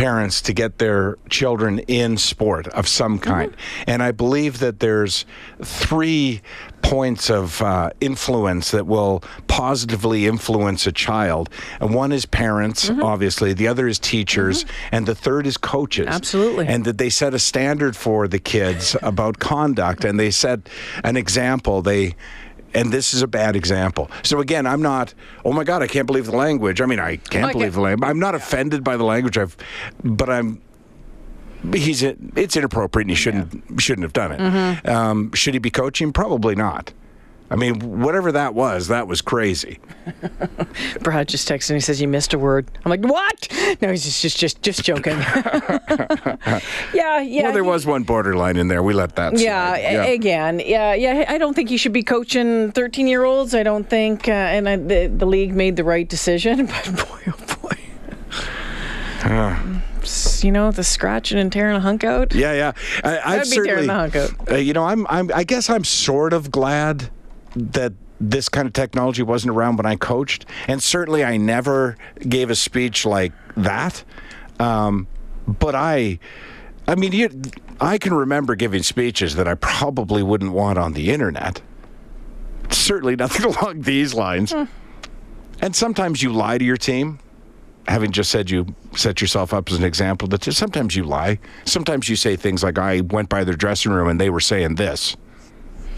parents 0.00 0.40
to 0.40 0.54
get 0.54 0.78
their 0.78 1.18
children 1.28 1.78
in 1.80 2.16
sport 2.16 2.66
of 2.68 2.88
some 2.88 3.18
mm-hmm. 3.18 3.30
kind, 3.30 3.56
and 3.86 4.02
I 4.02 4.12
believe 4.12 4.58
that 4.60 4.80
there's 4.80 5.26
three 5.62 6.40
points 6.80 7.28
of 7.28 7.60
uh, 7.60 7.90
influence 8.00 8.70
that 8.70 8.86
will 8.86 9.22
positively 9.46 10.26
influence 10.26 10.86
a 10.86 10.92
child. 10.92 11.50
And 11.80 11.94
one 11.94 12.12
is 12.12 12.24
parents, 12.24 12.88
mm-hmm. 12.88 13.02
obviously. 13.02 13.52
The 13.52 13.68
other 13.68 13.86
is 13.86 13.98
teachers, 13.98 14.64
mm-hmm. 14.64 14.94
and 14.94 15.06
the 15.06 15.14
third 15.14 15.46
is 15.46 15.58
coaches. 15.58 16.06
Absolutely. 16.08 16.66
And 16.66 16.84
that 16.86 16.96
they 16.96 17.10
set 17.10 17.34
a 17.34 17.38
standard 17.38 17.94
for 17.94 18.26
the 18.26 18.38
kids 18.38 18.96
about 19.02 19.38
conduct, 19.38 20.04
and 20.04 20.18
they 20.18 20.30
set 20.30 20.60
an 21.04 21.16
example. 21.16 21.82
They 21.82 22.14
and 22.74 22.92
this 22.92 23.14
is 23.14 23.22
a 23.22 23.26
bad 23.26 23.56
example. 23.56 24.10
So 24.22 24.40
again, 24.40 24.66
I'm 24.66 24.82
not. 24.82 25.14
Oh 25.44 25.52
my 25.52 25.64
God, 25.64 25.82
I 25.82 25.86
can't 25.86 26.06
believe 26.06 26.26
the 26.26 26.36
language. 26.36 26.80
I 26.80 26.86
mean, 26.86 27.00
I 27.00 27.16
can't 27.16 27.46
I 27.46 27.52
believe 27.52 27.74
the 27.74 27.80
language. 27.80 28.08
I'm 28.08 28.18
not 28.18 28.34
offended 28.34 28.84
by 28.84 28.96
the 28.96 29.04
language. 29.04 29.38
I've, 29.38 29.56
but 30.02 30.28
I'm. 30.28 30.60
He's 31.74 32.02
it's 32.02 32.56
inappropriate, 32.56 33.04
and 33.04 33.10
he 33.10 33.16
shouldn't 33.16 33.80
shouldn't 33.80 34.04
have 34.04 34.14
done 34.14 34.32
it. 34.32 34.40
Mm-hmm. 34.40 34.88
Um, 34.88 35.32
should 35.34 35.54
he 35.54 35.60
be 35.60 35.70
coaching? 35.70 36.12
Probably 36.12 36.54
not. 36.54 36.92
I 37.52 37.56
mean, 37.56 38.00
whatever 38.00 38.30
that 38.32 38.54
was, 38.54 38.86
that 38.88 39.08
was 39.08 39.20
crazy. 39.20 39.80
Brad 41.00 41.26
just 41.28 41.48
texted 41.48 41.70
and 41.70 41.76
he 41.76 41.80
says 41.80 42.00
you 42.00 42.06
missed 42.06 42.32
a 42.32 42.38
word. 42.38 42.70
I'm 42.84 42.90
like, 42.90 43.04
what? 43.04 43.48
No, 43.82 43.90
he's 43.90 44.04
just 44.04 44.22
just 44.22 44.38
just, 44.38 44.62
just 44.62 44.84
joking. 44.84 45.18
yeah, 45.18 46.60
yeah. 47.20 47.42
well, 47.42 47.52
there 47.52 47.64
he- 47.64 47.68
was 47.68 47.86
one 47.86 48.04
borderline 48.04 48.56
in 48.56 48.68
there. 48.68 48.82
We 48.84 48.92
let 48.94 49.16
that. 49.16 49.36
Yeah, 49.36 49.70
slide. 49.70 49.78
a- 49.80 50.14
again, 50.14 50.60
yeah, 50.64 50.94
yeah. 50.94 51.24
I 51.28 51.38
don't 51.38 51.54
think 51.54 51.68
he 51.68 51.76
should 51.76 51.92
be 51.92 52.04
coaching 52.04 52.70
13 52.70 53.08
year 53.08 53.24
olds. 53.24 53.52
I 53.54 53.64
don't 53.64 53.88
think, 53.88 54.28
uh, 54.28 54.32
and 54.32 54.68
I, 54.68 54.76
the, 54.76 55.06
the 55.08 55.26
league 55.26 55.52
made 55.52 55.74
the 55.76 55.84
right 55.84 56.08
decision. 56.08 56.66
But 56.66 56.84
boy, 57.08 57.20
oh 57.26 57.56
boy. 57.60 57.76
You 60.42 60.50
know, 60.52 60.70
the 60.70 60.82
scratching 60.84 61.38
and 61.38 61.52
tearing 61.52 61.76
a 61.76 61.80
hunk 61.80 62.04
out. 62.04 62.34
Yeah, 62.34 62.52
yeah. 62.54 62.72
I, 63.04 63.36
That'd 63.36 63.50
be 63.50 63.56
tearing 63.56 63.68
certainly, 63.68 63.86
the 63.86 63.92
hunk 63.92 64.16
out. 64.16 64.50
Uh, 64.50 64.54
you 64.56 64.72
know, 64.72 64.84
I'm, 64.84 65.06
I'm. 65.08 65.30
I 65.34 65.44
guess 65.44 65.68
I'm 65.68 65.84
sort 65.84 66.32
of 66.32 66.50
glad 66.50 67.10
that 67.56 67.92
this 68.20 68.48
kind 68.48 68.66
of 68.66 68.72
technology 68.72 69.22
wasn't 69.22 69.50
around 69.50 69.76
when 69.76 69.86
I 69.86 69.96
coached, 69.96 70.46
and 70.68 70.82
certainly 70.82 71.24
I 71.24 71.36
never 71.36 71.96
gave 72.20 72.50
a 72.50 72.54
speech 72.54 73.06
like 73.06 73.32
that. 73.56 74.04
Um, 74.58 75.08
but 75.46 75.74
I, 75.74 76.18
I 76.86 76.94
mean, 76.94 77.12
you, 77.12 77.30
I 77.80 77.98
can 77.98 78.12
remember 78.12 78.54
giving 78.54 78.82
speeches 78.82 79.36
that 79.36 79.48
I 79.48 79.54
probably 79.54 80.22
wouldn't 80.22 80.52
want 80.52 80.78
on 80.78 80.92
the 80.92 81.10
internet. 81.10 81.62
Certainly 82.70 83.16
nothing 83.16 83.46
along 83.54 83.82
these 83.82 84.14
lines. 84.14 84.52
Hmm. 84.52 84.64
And 85.62 85.74
sometimes 85.74 86.22
you 86.22 86.32
lie 86.32 86.58
to 86.58 86.64
your 86.64 86.76
team 86.76 87.18
having 87.88 88.12
just 88.12 88.30
said 88.30 88.50
you 88.50 88.66
set 88.94 89.20
yourself 89.20 89.52
up 89.52 89.70
as 89.70 89.78
an 89.78 89.84
example 89.84 90.28
that 90.28 90.44
sometimes 90.44 90.94
you 90.94 91.02
lie 91.02 91.38
sometimes 91.64 92.08
you 92.08 92.16
say 92.16 92.36
things 92.36 92.62
like 92.62 92.78
i 92.78 93.00
went 93.00 93.28
by 93.28 93.42
their 93.42 93.54
dressing 93.54 93.90
room 93.90 94.08
and 94.08 94.20
they 94.20 94.30
were 94.30 94.40
saying 94.40 94.74
this 94.74 95.16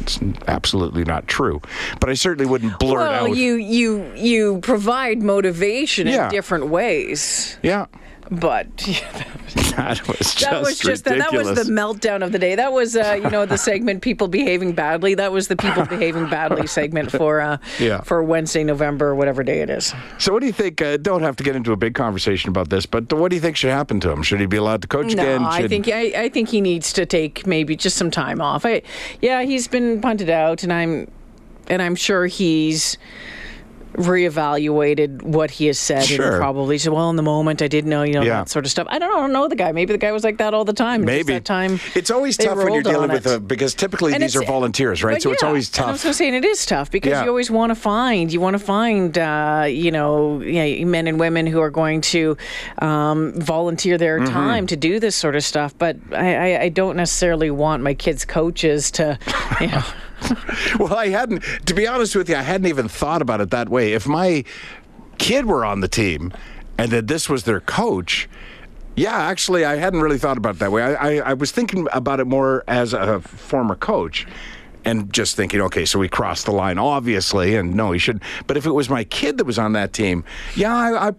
it's 0.02 0.18
absolutely 0.48 1.04
not 1.04 1.26
true. 1.28 1.60
But 2.00 2.10
i 2.10 2.14
certainly 2.14 2.46
wouldn't 2.50 2.78
blurt 2.78 2.98
Well, 2.98 3.26
out 3.30 3.36
you 3.36 3.54
you 3.54 4.12
you 4.16 4.58
provide 4.60 5.22
motivation 5.22 6.06
Yeah. 6.06 6.24
in 6.26 6.30
different 6.32 6.66
ways, 6.68 7.56
yeah 7.62 7.86
but 8.30 8.66
that 9.76 10.00
was 10.06 10.34
just 10.34 10.40
that 10.40 10.62
was 10.62 10.78
just 10.78 11.04
that, 11.04 11.18
that 11.18 11.32
was 11.32 11.48
the 11.48 11.70
meltdown 11.72 12.24
of 12.24 12.32
the 12.32 12.38
day. 12.38 12.54
That 12.54 12.72
was 12.72 12.96
uh, 12.96 13.18
you 13.22 13.30
know 13.30 13.44
the 13.46 13.58
segment 13.70 14.02
people 14.02 14.28
behaving 14.28 14.72
badly. 14.72 15.14
That 15.14 15.32
was 15.32 15.48
the 15.48 15.56
people 15.56 15.84
behaving 15.84 16.28
badly 16.28 16.66
segment 16.66 17.10
for 17.10 17.40
uh, 17.40 17.58
Yeah. 17.78 18.00
for 18.02 18.22
Wednesday, 18.22 18.64
November, 18.64 19.14
whatever 19.14 19.42
day 19.42 19.60
it 19.60 19.70
is. 19.70 19.94
so 20.18 20.32
what 20.32 20.40
do 20.40 20.46
you 20.46 20.52
think 20.52 20.80
uh, 20.80 20.96
don't 20.96 21.22
have 21.22 21.36
to 21.36 21.44
get 21.44 21.56
into 21.56 21.72
a 21.72 21.76
big 21.76 21.94
conversation 21.94 22.48
about 22.48 22.70
this 22.70 22.86
but 22.86 23.12
what 23.12 23.30
do 23.30 23.36
you 23.36 23.42
think 23.42 23.56
should 23.56 23.70
happen 23.70 24.00
to 24.00 24.10
him 24.10 24.22
should 24.22 24.40
he 24.40 24.46
be 24.46 24.56
allowed 24.56 24.82
to 24.82 24.88
coach 24.88 25.14
No, 25.14 25.22
again 25.22 25.44
I 25.44 25.68
think 25.68 25.88
I, 25.88 26.12
I 26.24 26.28
think 26.28 26.48
he 26.48 26.60
needs 26.60 26.92
to 26.94 27.04
take 27.06 27.46
maybe 27.46 27.76
just 27.76 27.96
some 27.96 28.10
time 28.10 28.40
off. 28.40 28.64
I, 28.64 28.82
yeah, 29.20 29.42
he's 29.42 29.68
been 29.68 30.00
punted 30.00 30.30
out, 30.30 30.62
and 30.62 30.72
I'm 30.72 31.10
and 31.68 31.80
I'm 31.82 31.94
sure 31.94 32.26
he's 32.26 32.98
reevaluated 33.94 35.22
what 35.22 35.50
he 35.50 35.66
has 35.66 35.78
said 35.78 36.04
Sure. 36.04 36.32
and 36.32 36.36
probably 36.38 36.78
said, 36.78 36.92
well, 36.92 37.10
in 37.10 37.16
the 37.16 37.22
moment, 37.22 37.62
I 37.62 37.68
didn't 37.68 37.90
know, 37.90 38.02
you 38.02 38.14
know, 38.14 38.22
Yeah. 38.22 38.38
that 38.40 38.48
sort 38.48 38.64
of 38.64 38.70
stuff. 38.70 38.86
I 38.90 38.98
don't 38.98 39.10
know, 39.10 39.18
I 39.18 39.20
don't 39.22 39.32
know 39.32 39.48
the 39.48 39.56
guy. 39.56 39.72
Maybe 39.72 39.92
the 39.92 39.98
guy 39.98 40.12
was 40.12 40.24
like 40.24 40.38
that 40.38 40.54
all 40.54 40.64
the 40.64 40.72
time. 40.72 41.04
Maybe 41.04 41.32
that 41.34 41.44
time. 41.44 41.80
it's 41.94 42.10
always 42.10 42.36
tough 42.36 42.56
when 42.58 42.72
you're 42.74 42.82
dealing 42.82 43.10
with 43.10 43.26
it. 43.26 43.36
a, 43.36 43.40
because 43.40 43.74
typically 43.74 44.12
And 44.14 44.22
these 44.22 44.36
are 44.36 44.44
volunteers 44.44 45.02
right 45.02 45.20
so 45.22 45.30
it's 45.32 45.42
always 45.42 45.68
tough. 45.70 45.88
I 45.88 45.92
was 45.92 46.00
tough 46.00 46.04
going 46.04 46.12
to 46.12 46.18
say, 46.18 46.26
and 46.28 46.36
it 46.36 46.44
is 46.44 46.64
tough 46.66 46.90
because 46.90 47.10
Yeah. 47.10 47.22
you 47.24 47.28
always 47.28 47.50
want 47.50 47.70
to 47.70 47.74
find, 47.74 48.32
you 48.32 48.40
want 48.40 48.54
to 48.54 48.58
find, 48.64 49.16
uh, 49.18 49.64
you 49.68 49.90
know, 49.90 50.38
men 50.38 51.06
and 51.06 51.18
women 51.20 51.46
who 51.46 51.60
are 51.60 51.70
going 51.70 52.00
to 52.02 52.36
um, 52.80 53.32
volunteer 53.34 53.98
their 53.98 54.12
Mm-hmm. 54.12 54.32
time 54.32 54.66
to 54.66 54.76
do 54.76 55.00
this 55.00 55.16
sort 55.16 55.36
of 55.36 55.42
stuff. 55.44 55.74
But 55.78 55.96
I, 56.12 56.36
I, 56.56 56.60
I 56.64 56.68
don't 56.68 56.96
necessarily 56.96 57.50
want 57.50 57.82
my 57.82 57.94
kids' 57.94 58.24
coaches 58.24 58.90
to, 58.92 59.18
you 59.60 59.68
know. 59.68 59.82
Well, 60.78 60.94
I 60.94 61.08
hadn't, 61.08 61.42
to 61.66 61.74
be 61.74 61.86
honest 61.86 62.16
with 62.16 62.28
you, 62.28 62.36
I 62.36 62.42
hadn't 62.42 62.66
even 62.66 62.88
thought 62.88 63.22
about 63.22 63.40
it 63.40 63.50
that 63.50 63.68
way. 63.68 63.92
If 63.92 64.06
my 64.06 64.44
kid 65.18 65.46
were 65.46 65.64
on 65.64 65.80
the 65.80 65.88
team 65.88 66.32
and 66.78 66.90
that 66.92 67.06
this 67.06 67.28
was 67.28 67.44
their 67.44 67.60
coach, 67.60 68.28
yeah, 68.96 69.16
actually, 69.16 69.64
I 69.64 69.76
hadn't 69.76 70.00
really 70.00 70.18
thought 70.18 70.38
about 70.38 70.56
it 70.56 70.58
that 70.60 70.72
way. 70.72 70.82
I, 70.82 70.94
I, 70.94 71.16
I 71.30 71.32
was 71.34 71.50
thinking 71.50 71.86
about 71.92 72.20
it 72.20 72.26
more 72.26 72.64
as 72.68 72.92
a 72.92 73.20
former 73.20 73.74
coach 73.74 74.26
and 74.84 75.12
just 75.12 75.36
thinking, 75.36 75.60
okay, 75.62 75.84
so 75.84 75.98
we 75.98 76.08
crossed 76.08 76.46
the 76.46 76.52
line, 76.52 76.78
obviously, 76.78 77.54
and 77.56 77.74
no, 77.74 77.92
he 77.92 77.98
shouldn't. 77.98 78.24
But 78.46 78.56
if 78.56 78.66
it 78.66 78.72
was 78.72 78.90
my 78.90 79.04
kid 79.04 79.38
that 79.38 79.44
was 79.44 79.58
on 79.58 79.72
that 79.74 79.92
team, 79.92 80.24
yeah, 80.56 80.74
I, 80.74 81.08
I 81.08 81.12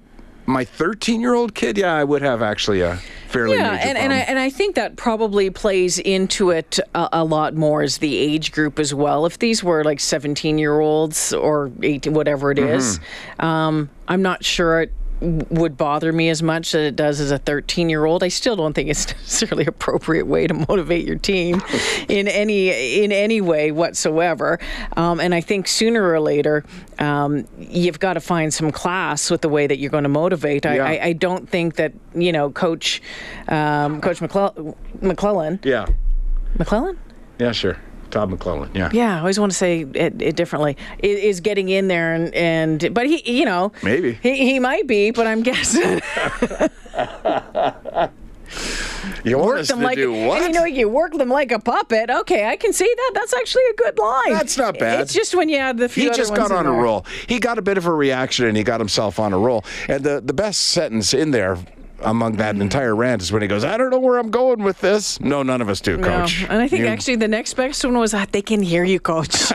my 0.45 0.65
13 0.65 1.21
year 1.21 1.33
old 1.33 1.55
kid, 1.55 1.77
yeah, 1.77 1.93
I 1.93 2.03
would 2.03 2.21
have 2.21 2.41
actually 2.41 2.81
a 2.81 2.97
fairly 3.29 3.57
Yeah, 3.57 3.73
and, 3.81 3.97
and 3.97 4.13
I 4.13 4.17
and 4.19 4.37
I 4.39 4.49
think 4.49 4.75
that 4.75 4.95
probably 4.95 5.49
plays 5.49 5.99
into 5.99 6.51
it 6.51 6.79
a, 6.93 7.09
a 7.13 7.23
lot 7.23 7.53
more 7.55 7.81
as 7.81 7.97
the 7.99 8.17
age 8.17 8.51
group 8.51 8.77
as 8.79 8.93
well. 8.93 9.25
If 9.25 9.39
these 9.39 9.63
were 9.63 9.83
like 9.83 9.99
seventeen 9.99 10.57
year 10.57 10.79
olds 10.79 11.33
or 11.33 11.71
eighteen, 11.81 12.13
whatever 12.13 12.51
it 12.51 12.59
is, 12.59 12.99
Mm-hmm. 12.99 13.45
um, 13.45 13.89
I'm 14.07 14.21
not 14.21 14.43
sure 14.43 14.81
it 14.81 14.91
would 15.49 15.77
bother 15.77 16.11
me 16.11 16.29
as 16.29 16.43
much 16.43 16.75
as 16.75 16.87
it 16.87 16.95
does 16.95 17.19
as 17.19 17.31
a 17.31 17.37
13 17.37 17.89
year 17.89 18.03
old. 18.05 18.23
I 18.23 18.27
still 18.27 18.55
don't 18.55 18.73
think 18.73 18.89
it's 18.89 19.07
necessarily 19.13 19.65
appropriate 19.65 20.27
way 20.27 20.47
to 20.47 20.53
motivate 20.53 21.05
your 21.07 21.15
team 21.17 21.61
in 22.09 22.27
any 22.27 23.03
in 23.03 23.11
any 23.11 23.39
way 23.41 23.71
whatsoever. 23.71 24.59
Um, 24.97 25.19
and 25.19 25.33
I 25.33 25.41
think 25.41 25.67
sooner 25.67 26.07
or 26.11 26.19
later, 26.19 26.65
um, 26.99 27.47
you've 27.57 27.99
got 27.99 28.13
to 28.13 28.19
find 28.19 28.53
some 28.53 28.71
class 28.71 29.31
with 29.31 29.41
the 29.41 29.49
way 29.49 29.65
that 29.67 29.77
you're 29.77 29.91
going 29.91 30.03
to 30.03 30.09
motivate. 30.09 30.65
I, 30.65 30.75
Yeah. 30.75 30.85
I, 30.85 30.99
I 31.07 31.13
don't 31.13 31.47
think 31.49 31.75
that 31.75 31.93
you 32.13 32.31
know, 32.31 32.49
Coach 32.51 33.01
um, 33.47 34.01
Coach 34.01 34.19
McClel- 34.19 34.75
McLellan 34.99 35.63
yeah, 35.65 35.87
McLellan. 36.57 36.97
yeah, 37.39 37.51
sure. 37.51 37.77
Todd 38.13 38.29
McLellan, 38.29 38.69
yeah. 38.75 38.89
Yeah, 38.93 39.15
I 39.15 39.19
always 39.19 39.39
want 39.39 39.51
to 39.51 39.57
say 39.57 39.81
it, 39.81 40.21
it 40.21 40.35
differently. 40.35 40.77
i- 41.03 41.07
Is 41.07 41.39
getting 41.41 41.69
in 41.69 41.87
there 41.87 42.13
and, 42.13 42.33
and 42.35 42.93
but 42.93 43.07
he, 43.07 43.39
you 43.39 43.43
know, 43.43 43.71
Maybe. 43.81 44.13
he, 44.21 44.35
he 44.37 44.59
might 44.59 44.85
be, 44.87 45.09
but 45.09 45.25
I'm 45.25 45.41
guessing 45.41 45.99
You 49.25 49.37
want 49.37 49.47
work 49.47 49.59
us 49.61 49.69
them 49.69 49.79
to 49.79 49.83
like 49.85 49.95
do 49.97 50.11
what? 50.11 50.43
you 50.43 50.49
know 50.51 50.65
you 50.65 50.87
work 50.87 51.13
them 51.13 51.29
like 51.29 51.51
a 51.51 51.57
puppet. 51.59 52.09
Okay, 52.11 52.45
I 52.47 52.55
can 52.55 52.71
see 52.71 52.85
that. 52.95 53.11
That's 53.15 53.33
actually 53.33 53.63
a 53.71 53.73
good 53.75 53.97
line. 53.97 54.31
That's 54.33 54.57
not 54.57 54.77
bad. 54.77 55.01
It's 55.01 55.13
just 55.13 55.33
when 55.33 55.49
you 55.49 55.57
add 55.57 55.77
the 55.77 55.89
few 55.89 56.03
he 56.03 56.09
other 56.09 56.17
just 56.17 56.35
got 56.35 56.51
in 56.51 56.57
on 56.57 56.67
a 56.67 56.71
there. 56.71 56.79
roll. 56.81 57.05
He 57.27 57.39
got 57.39 57.57
a 57.57 57.61
bit 57.63 57.77
of 57.79 57.85
a 57.87 57.93
reaction 57.93 58.45
and 58.45 58.55
he 58.55 58.63
got 58.63 58.79
himself 58.79 59.19
on 59.19 59.33
a 59.33 59.39
roll. 59.39 59.63
And 59.89 60.03
the, 60.03 60.21
the 60.23 60.33
best 60.33 60.59
sentence 60.67 61.13
in 61.15 61.31
there 61.31 61.57
among 62.03 62.33
that 62.37 62.55
entire 62.55 62.95
rant 62.95 63.21
is 63.21 63.31
when 63.31 63.41
he 63.41 63.47
goes, 63.47 63.63
I 63.63 63.77
don't 63.77 63.89
know 63.89 63.99
where 63.99 64.17
I'm 64.19 64.29
going 64.31 64.63
with 64.63 64.79
this. 64.81 65.19
No, 65.19 65.43
none 65.43 65.61
of 65.61 65.69
us 65.69 65.81
do, 65.81 65.97
No. 65.97 66.07
coach. 66.07 66.43
And 66.49 66.61
I 66.61 66.67
think 66.67 66.81
You- 66.81 66.87
actually 66.87 67.15
the 67.17 67.27
next 67.27 67.53
best 67.55 67.83
one 67.83 67.97
was 67.97 68.11
that 68.11 68.31
they 68.31 68.41
can 68.41 68.61
hear 68.61 68.83
you, 68.83 68.99
coach. 68.99 69.51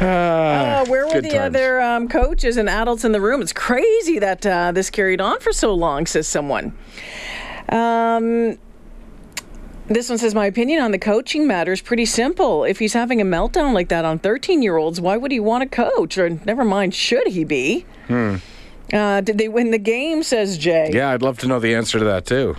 Uh, 0.00 0.84
where 0.86 1.06
were 1.06 1.20
the 1.20 1.30
times. 1.30 1.34
other 1.56 1.80
um, 1.80 2.08
coaches 2.08 2.56
and 2.56 2.68
adults 2.68 3.04
in 3.04 3.12
the 3.12 3.20
room? 3.20 3.40
It's 3.42 3.52
crazy 3.52 4.18
that 4.18 4.44
uh, 4.46 4.72
this 4.72 4.90
carried 4.90 5.20
on 5.20 5.40
for 5.40 5.52
so 5.52 5.72
long, 5.74 6.06
says 6.06 6.26
someone. 6.26 6.76
Um, 7.68 8.58
this 9.88 10.08
one 10.08 10.18
says, 10.18 10.34
My 10.34 10.46
opinion 10.46 10.82
on 10.82 10.90
the 10.90 10.98
coaching 10.98 11.46
matter 11.46 11.72
is 11.72 11.80
pretty 11.80 12.06
simple. 12.06 12.64
If 12.64 12.78
he's 12.78 12.92
having 12.92 13.20
a 13.20 13.24
meltdown 13.24 13.72
like 13.72 13.88
that 13.88 14.04
on 14.04 14.18
13 14.18 14.62
year 14.62 14.76
olds, 14.76 15.00
why 15.00 15.16
would 15.16 15.30
he 15.32 15.40
want 15.40 15.62
to 15.62 15.68
coach? 15.68 16.18
Or 16.18 16.28
never 16.44 16.64
mind, 16.64 16.94
should 16.94 17.28
he 17.28 17.44
be? 17.44 17.86
Uh, 18.92 19.20
did 19.20 19.38
they 19.38 19.48
win 19.48 19.70
the 19.72 19.78
game, 19.78 20.22
says 20.22 20.58
Jay? 20.58 20.90
Yeah, 20.92 21.10
I'd 21.10 21.22
love 21.22 21.38
to 21.38 21.46
know 21.48 21.58
the 21.58 21.74
answer 21.74 21.98
to 21.98 22.04
that 22.04 22.26
too. 22.26 22.56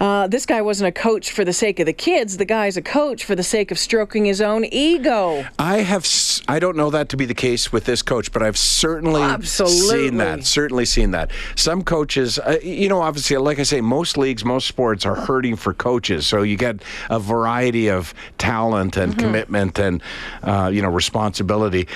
Uh, 0.00 0.26
this 0.26 0.46
guy 0.46 0.60
wasn't 0.62 0.88
a 0.88 0.92
coach 0.92 1.30
for 1.30 1.44
the 1.44 1.52
sake 1.52 1.78
of 1.78 1.86
the 1.86 1.92
kids. 1.92 2.38
The 2.38 2.44
guy's 2.44 2.76
a 2.76 2.82
coach 2.82 3.24
for 3.24 3.36
the 3.36 3.42
sake 3.44 3.70
of 3.70 3.78
stroking 3.78 4.24
his 4.24 4.40
own 4.40 4.64
ego. 4.64 5.44
I 5.60 5.78
have. 5.78 6.02
s- 6.02 6.42
I 6.48 6.58
don't 6.58 6.76
know 6.76 6.90
that 6.90 7.08
to 7.10 7.16
be 7.16 7.24
the 7.24 7.34
case 7.34 7.70
with 7.70 7.84
this 7.84 8.02
coach, 8.02 8.32
but 8.32 8.42
I've 8.42 8.58
certainly 8.58 9.22
Absolutely. 9.22 10.08
seen 10.08 10.16
that. 10.16 10.44
Certainly 10.44 10.86
seen 10.86 11.12
that. 11.12 11.30
Some 11.54 11.82
coaches, 11.84 12.40
uh, 12.40 12.58
you 12.64 12.88
know, 12.88 13.00
obviously, 13.00 13.36
like 13.36 13.60
I 13.60 13.62
say, 13.62 13.80
most 13.80 14.18
leagues, 14.18 14.44
most 14.44 14.66
sports 14.66 15.06
are 15.06 15.14
hurting 15.14 15.54
for 15.54 15.72
coaches. 15.72 16.26
So 16.26 16.42
you 16.42 16.56
get 16.56 16.82
a 17.08 17.20
variety 17.20 17.88
of 17.90 18.12
talent 18.38 18.96
and 18.96 19.16
commitment 19.16 19.78
and 19.78 20.02
uh, 20.42 20.70
you 20.74 20.82
know 20.82 20.90
responsibility. 20.90 21.86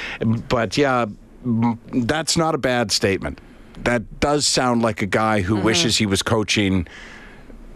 But 0.48 0.76
yeah, 0.76 1.06
that's 1.44 2.36
not 2.36 2.54
a 2.54 2.58
bad 2.58 2.90
statement. 2.92 3.40
That 3.78 4.20
does 4.20 4.46
sound 4.46 4.82
like 4.82 5.02
a 5.02 5.06
guy 5.06 5.40
who 5.40 5.56
mm-hmm. 5.56 5.64
wishes 5.64 5.96
he 5.96 6.06
was 6.06 6.22
coaching 6.22 6.86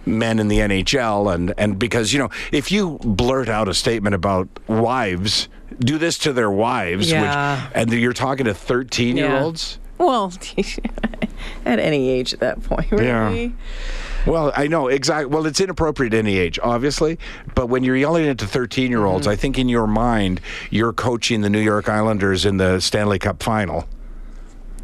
men 0.07 0.39
in 0.39 0.49
the 0.49 0.59
NHL 0.59 1.35
and 1.35 1.53
and 1.59 1.79
because 1.79 2.15
you 2.15 2.19
know 2.19 2.31
if 2.51 2.73
you 2.73 2.99
blurt 3.03 3.49
out 3.49 3.69
a 3.69 3.75
statement 3.75 4.15
about 4.15 4.49
wives 4.67 5.49
do 5.81 5.99
this 5.99 6.17
to 6.19 6.33
their 6.33 6.51
wives 6.51 7.11
Yeah. 7.11 7.67
which 7.67 7.73
and 7.75 7.93
you're 7.93 8.15
talking 8.15 8.47
to 8.47 8.55
13 8.55 9.19
year 9.19 9.37
olds 9.37 9.79
Well, 9.99 10.33
at 11.67 11.79
any 11.79 12.09
age 12.09 12.33
at 12.33 12.41
that 12.41 12.63
point, 12.63 12.91
really. 12.91 13.55
Well 14.27 14.53
I 14.57 14.67
know 14.67 14.89
exactly 14.89 15.27
well 15.27 15.47
it's 15.47 15.61
inappropriate 15.61 16.15
at 16.15 16.19
any 16.19 16.39
age 16.39 16.59
obviously 16.63 17.19
but 17.55 17.67
when 17.69 17.85
you're 17.85 17.97
yelling 17.97 18.25
it 18.25 18.39
to 18.39 18.47
13 18.47 18.91
year 18.91 19.05
olds 19.05 19.19
Mm-hmm. 19.27 19.33
I 19.33 19.37
think 19.37 19.59
in 19.59 19.69
your 19.69 19.87
mind 19.87 20.41
you're 20.71 20.93
coaching 20.93 21.41
the 21.41 21.51
New 21.51 21.61
York 21.61 21.89
Islanders 21.89 22.45
in 22.45 22.57
the 22.59 22.81
Stanley 22.81 23.19
Cup 23.19 23.43
final 23.43 23.89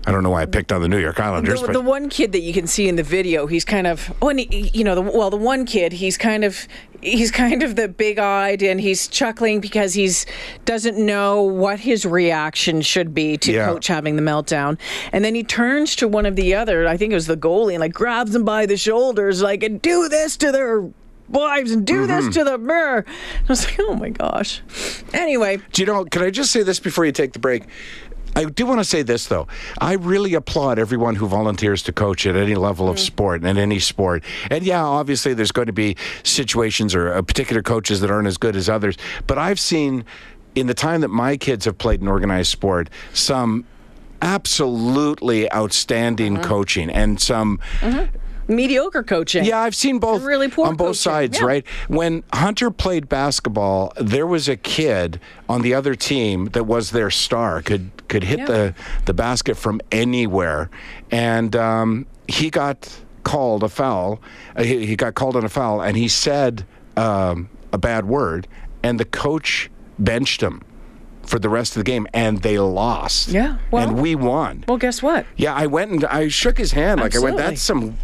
I 0.07 0.13
don't 0.13 0.23
know 0.23 0.31
why 0.31 0.43
I 0.43 0.47
picked 0.47 0.71
on 0.71 0.83
the 0.83 0.89
New 0.89 0.99
York 0.99 1.19
Islanders 1.19 1.61
The, 1.61 1.69
but 1.69 1.73
the 1.73 1.81
one 1.81 2.11
kid 2.11 2.33
that 2.33 2.41
you 2.41 2.53
can 2.53 2.67
see 2.67 2.89
in 2.89 2.97
the 2.97 3.03
video, 3.03 3.47
he's 3.47 3.65
kind 3.65 3.87
of, 3.87 4.13
oh, 4.21 4.29
and 4.29 4.39
he, 4.41 4.71
you 4.75 4.85
know, 4.85 4.95
the, 4.95 5.01
well, 5.03 5.31
the 5.31 5.37
one 5.39 5.65
kid, 5.65 5.95
he's 5.95 6.19
kind 6.19 6.45
of, 6.45 6.69
he's 7.01 7.31
kind 7.31 7.63
of 7.63 7.77
the 7.77 7.89
big-eyed, 7.89 8.63
and 8.63 8.81
he's 8.83 9.09
chuckling 9.09 9.61
because 9.61 9.95
he's 9.95 10.27
doesn't 10.67 10.99
know 10.99 11.43
what 11.43 11.81
his 11.81 12.05
reaction 12.05 12.83
should 12.83 13.15
be 13.15 13.39
to 13.39 13.53
Yeah. 13.53 13.67
coach 13.67 13.87
having 13.87 14.17
the 14.17 14.23
meltdown, 14.23 14.79
and 15.13 15.25
then 15.25 15.35
he 15.35 15.43
turns 15.43 15.97
to 15.97 16.07
one 16.09 16.27
of 16.27 16.37
the 16.37 16.55
other, 16.55 16.87
I 16.87 16.99
think 16.99 17.13
it 17.13 17.17
was 17.17 17.27
the 17.27 17.37
goalie, 17.37 17.73
and 17.73 17.81
like 17.81 17.95
grabs 17.95 18.35
him 18.35 18.45
by 18.45 18.67
the 18.67 18.77
shoulders, 18.77 19.41
like, 19.43 19.63
and 19.63 19.81
do 19.81 20.09
this 20.11 20.37
to 20.39 20.53
their 20.53 20.85
wives 21.31 21.71
and 21.71 21.87
do 21.87 22.07
Mm-hmm. 22.07 22.27
this 22.27 22.35
to 22.37 22.45
the 22.45 22.59
mirror. 22.59 23.07
I 23.09 23.43
was 23.49 23.65
like, 23.65 23.77
oh 23.81 23.95
my 23.95 24.11
gosh. 24.11 24.61
Anyway, 25.15 25.61
Do 25.73 25.81
you 25.81 25.87
know, 25.87 26.05
can 26.05 26.21
I 26.23 26.29
just 26.29 26.51
say 26.51 26.63
this 26.63 26.79
before 26.79 27.07
you 27.07 27.13
take 27.13 27.33
the 27.33 27.39
break? 27.39 27.63
I 28.37 28.45
do 28.45 28.67
want 28.67 28.81
to 28.81 28.85
say 28.85 29.03
this, 29.03 29.27
though. 29.27 29.47
I 29.81 29.95
really 29.95 30.35
applaud 30.35 30.79
everyone 30.79 31.17
who 31.17 31.27
volunteers 31.27 31.83
to 31.85 31.93
coach 31.93 32.27
at 32.27 32.37
any 32.37 32.55
level 32.55 32.89
of 32.89 32.97
mm. 32.97 33.01
sport 33.01 33.45
and 33.45 33.59
any 33.59 33.79
sport. 33.79 34.25
And 34.51 34.65
yeah, 34.65 34.83
obviously, 34.85 35.35
there's 35.35 35.53
going 35.53 35.67
to 35.67 35.73
be 35.73 35.97
situations 36.23 36.95
or 36.95 37.13
uh, 37.13 37.23
particular 37.23 37.63
coaches 37.63 38.01
that 38.01 38.11
aren't 38.11 38.29
as 38.29 38.37
good 38.37 38.57
as 38.57 38.69
others. 38.69 38.97
But 39.27 39.39
I've 39.39 39.61
seen 39.61 40.05
in 40.55 40.67
the 40.67 40.75
time 40.75 41.01
that 41.01 41.09
my 41.09 41.37
kids 41.37 41.65
have 41.65 41.79
played 41.79 42.01
in 42.01 42.09
organized 42.09 42.51
sport 42.51 42.89
some 43.13 43.65
absolutely 44.23 45.53
outstanding 45.53 46.35
mm-hmm. 46.35 46.45
coaching 46.45 46.91
and 46.91 47.21
some 47.21 47.59
mm-hmm. 47.81 48.53
mediocre 48.53 49.03
coaching. 49.03 49.45
yeah, 49.45 49.61
I've 49.61 49.75
seen 49.75 49.99
both 49.99 50.23
Really 50.23 50.49
poor 50.49 50.67
on 50.67 50.77
both 50.77 50.89
coaching, 50.89 51.13
sides, 51.13 51.41
yeah. 51.41 51.47
right? 51.47 51.67
When 51.89 52.25
Hunter 52.33 52.71
played 52.71 53.09
basketball, 53.09 53.93
there 54.01 54.27
was 54.27 54.49
a 54.49 54.57
kid 54.57 55.21
on 55.49 55.63
the 55.63 55.75
other 55.75 55.95
team 55.95 56.47
that 56.47 56.65
was 56.65 56.93
their 56.93 57.11
star, 57.11 57.61
could 57.61 57.91
could 58.09 58.25
hit 58.25 58.41
Yeah. 58.41 58.45
the 58.47 58.75
the 59.07 59.15
basket 59.15 59.57
from 59.57 59.81
anywhere, 59.93 60.71
and 61.11 61.55
um, 61.57 62.07
he 62.29 62.51
got 62.51 62.89
called 63.23 63.63
a 63.63 63.69
foul. 63.69 64.21
Uh, 64.57 64.63
he, 64.63 64.87
he 64.87 64.97
got 64.97 65.15
called 65.15 65.37
on 65.37 65.45
a 65.45 65.49
foul, 65.49 65.81
and 65.81 65.97
he 65.97 66.09
said 66.09 66.65
um, 66.97 67.49
a 67.73 67.79
bad 67.79 68.05
word, 68.07 68.47
and 68.83 69.01
the 69.01 69.05
coach 69.05 69.71
benched 69.99 70.43
him 70.43 70.63
for 71.23 71.39
the 71.39 71.49
rest 71.49 71.75
of 71.75 71.81
the 71.81 71.91
game, 71.91 72.07
and 72.13 72.43
they 72.43 72.59
lost. 72.59 73.29
Yeah, 73.31 73.57
well- 73.71 73.89
and 73.89 73.99
we 74.01 74.15
won. 74.15 74.65
Well, 74.69 74.77
guess 74.77 75.03
what? 75.03 75.25
Yeah, 75.37 75.55
I 75.55 75.67
went 75.67 75.91
and 75.91 76.05
I 76.05 76.29
shook 76.29 76.59
his 76.59 76.73
hand. 76.73 77.01
Like 77.01 77.17
I 77.17 77.19
went, 77.19 77.39
that's 77.39 77.63
some. 77.63 77.97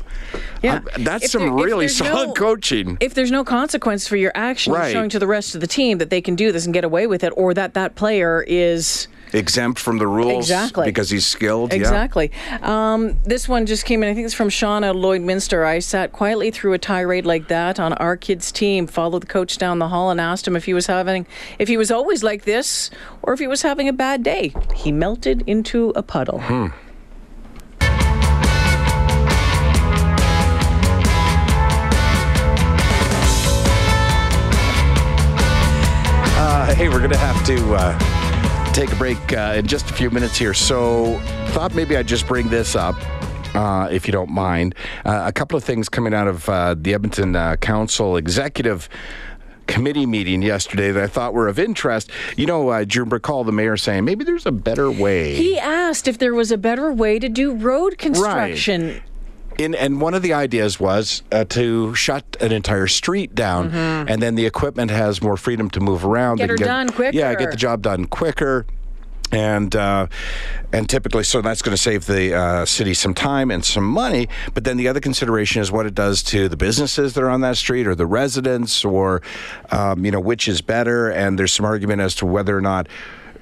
Yeah, 0.63 0.77
uh, 0.77 0.81
that's 1.01 1.25
If 1.25 1.31
some 1.33 1.43
there- 1.43 1.53
really 1.67 1.89
solid 1.89 2.29
no- 2.29 2.35
coaching. 2.35 2.97
If 3.01 3.13
there's 3.15 3.31
no 3.33 3.45
consequence 3.45 4.07
for 4.09 4.17
your 4.17 4.33
action, 4.35 4.73
Right. 4.73 4.93
showing 4.93 5.11
to 5.11 5.19
the 5.19 5.27
rest 5.27 5.55
of 5.55 5.61
the 5.61 5.67
team 5.67 5.99
that 5.99 6.09
they 6.09 6.21
can 6.23 6.35
do 6.37 6.51
this 6.53 6.65
and 6.65 6.73
get 6.73 6.85
away 6.85 7.07
with 7.07 7.23
it, 7.25 7.33
or 7.37 7.53
that 7.55 7.75
that 7.75 7.95
player 7.95 8.43
is 8.47 9.09
exempt 9.33 9.79
from 9.81 9.99
the 9.99 10.07
rules 10.07 10.51
Exactly. 10.51 10.87
because 10.87 11.11
he's 11.11 11.27
skilled. 11.27 11.73
exactly. 11.73 12.31
Um, 12.63 13.19
this 13.25 13.49
one 13.49 13.67
just 13.67 13.85
came 13.85 14.03
in. 14.03 14.09
I 14.09 14.15
think 14.15 14.25
it's 14.25 14.35
from 14.35 14.49
Shauna 14.49 14.95
Lloydminster. 14.95 15.65
I 15.67 15.79
sat 15.79 16.13
quietly 16.13 16.51
through 16.51 16.73
a 16.73 16.79
tirade 16.79 17.27
like 17.27 17.49
that 17.49 17.79
on 17.81 17.93
our 17.95 18.17
kids' 18.17 18.51
team. 18.53 18.87
Followed 18.87 19.23
the 19.23 19.27
coach 19.27 19.59
down 19.59 19.79
the 19.79 19.89
hall 19.89 20.11
and 20.11 20.21
asked 20.21 20.47
him 20.47 20.57
if 20.57 20.65
he 20.65 20.75
was 20.75 20.87
having, 20.87 21.27
if 21.59 21.69
he 21.69 21.77
was 21.77 21.91
always 21.91 22.23
like 22.23 22.45
this, 22.45 22.91
or 23.23 23.33
if 23.33 23.41
he 23.41 23.47
was 23.47 23.63
having 23.63 23.89
a 23.89 23.93
bad 23.93 24.23
day. 24.23 24.55
He 24.75 24.93
melted 24.93 25.43
into 25.47 25.91
a 25.97 26.03
puddle. 26.03 26.41
Hmm. 26.41 26.67
Uh, 36.43 36.75
hey, 36.75 36.89
we're 36.89 36.99
going 36.99 37.11
to 37.11 37.17
have 37.19 37.45
to 37.47 37.75
uh, 37.75 37.99
take 38.73 38.93
a 38.93 38.97
break 38.97 39.33
uh, 39.33 39.55
in 39.57 39.67
just 39.67 39.91
a 39.91 39.95
few 39.95 40.11
minutes 40.11 40.37
here. 40.37 40.55
So, 40.55 41.19
thought 41.49 41.75
maybe 41.75 41.97
I'd 41.97 42.07
just 42.07 42.27
bring 42.27 42.49
this 42.49 42.77
up. 42.77 42.97
Uh, 43.55 43.89
if 43.91 44.07
you 44.07 44.13
don't 44.13 44.31
mind, 44.31 44.77
uh, 45.05 45.25
a 45.27 45.33
couple 45.33 45.57
of 45.57 45.65
things 45.65 45.89
coming 45.89 46.15
out 46.15 46.29
of 46.29 46.49
uh, 46.49 46.75
the 46.79 46.95
Edmonton 46.95 47.35
uh, 47.35 47.57
Council 47.57 48.17
executive 48.17 48.89
committee 49.67 50.07
meeting 50.07 50.43
yesterday 50.43 50.93
that 50.93 51.03
I 51.03 51.07
thought 51.07 51.35
were 51.35 51.49
of 51.49 51.59
interest. 51.59 52.11
You 52.37 52.47
know, 52.47 52.69
uh, 52.69 52.85
do 52.85 53.01
you 53.01 53.05
recall 53.05 53.45
the 53.45 53.53
mayor 53.53 53.77
saying 53.77 54.05
maybe 54.05 54.25
there's 54.25 54.47
a 54.47 54.53
better 54.53 54.91
way? 54.91 55.35
He 55.35 55.59
asked 55.59 56.07
if 56.07 56.19
there 56.19 56.35
was 56.35 56.53
a 56.53 56.59
better 56.59 56.93
way 56.93 57.19
to 57.19 57.29
do 57.29 57.55
road 57.55 57.99
construction. 57.99 59.01
In, 59.61 59.75
and 59.75 60.01
one 60.01 60.15
of 60.15 60.23
the 60.23 60.33
ideas 60.33 60.81
was 60.81 61.23
uh, 61.31 61.45
to 61.45 61.95
shut 61.95 62.25
an 62.41 62.51
entire 62.51 62.87
street 62.87 63.35
down, 63.35 63.71
and 64.09 64.23
then 64.23 64.35
the 64.35 64.47
equipment 64.47 64.91
has 64.91 65.21
more 65.21 65.37
freedom 65.37 65.69
to 65.71 65.81
move 65.81 66.03
around. 66.03 66.39
Mm-hmm. 66.39 66.47
Get 66.47 66.51
her 66.51 66.57
can 66.57 66.67
done 66.67 66.89
quicker. 66.89 67.17
Yeah, 67.17 67.35
get 67.35 67.51
the 67.51 67.59
job 67.59 67.83
done 67.83 68.07
quicker. 68.07 68.65
And 69.33 69.77
uh, 69.77 70.07
and 70.73 70.89
typically, 70.89 71.25
so 71.25 71.41
that's 71.43 71.63
going 71.63 71.77
to 71.77 71.81
save 71.81 72.07
the 72.07 72.35
uh, 72.35 72.65
city 72.65 72.95
some 72.95 73.15
time 73.15 73.51
and 73.51 73.65
some 73.65 73.85
money. 73.85 74.29
But 74.55 74.65
then 74.65 74.77
the 74.77 74.89
other 74.89 74.99
consideration 74.99 75.63
is 75.63 75.71
what 75.71 75.87
it 75.87 75.95
does 75.95 76.23
to 76.25 76.49
the 76.49 76.57
businesses 76.57 77.13
that 77.15 77.23
are 77.23 77.31
on 77.31 77.43
that 77.43 77.57
street, 77.57 77.87
or 77.87 77.95
the 77.95 78.07
residents, 78.07 78.85
or 78.85 79.23
um, 79.71 80.05
you 80.05 80.11
know 80.11 80.21
which 80.21 80.49
is 80.49 80.63
better. 80.63 81.11
And 81.11 81.39
there's 81.39 81.53
some 81.53 81.67
argument 81.67 82.01
as 82.01 82.15
to 82.17 82.27
whether 82.27 82.57
or 82.57 82.61
not 82.61 82.89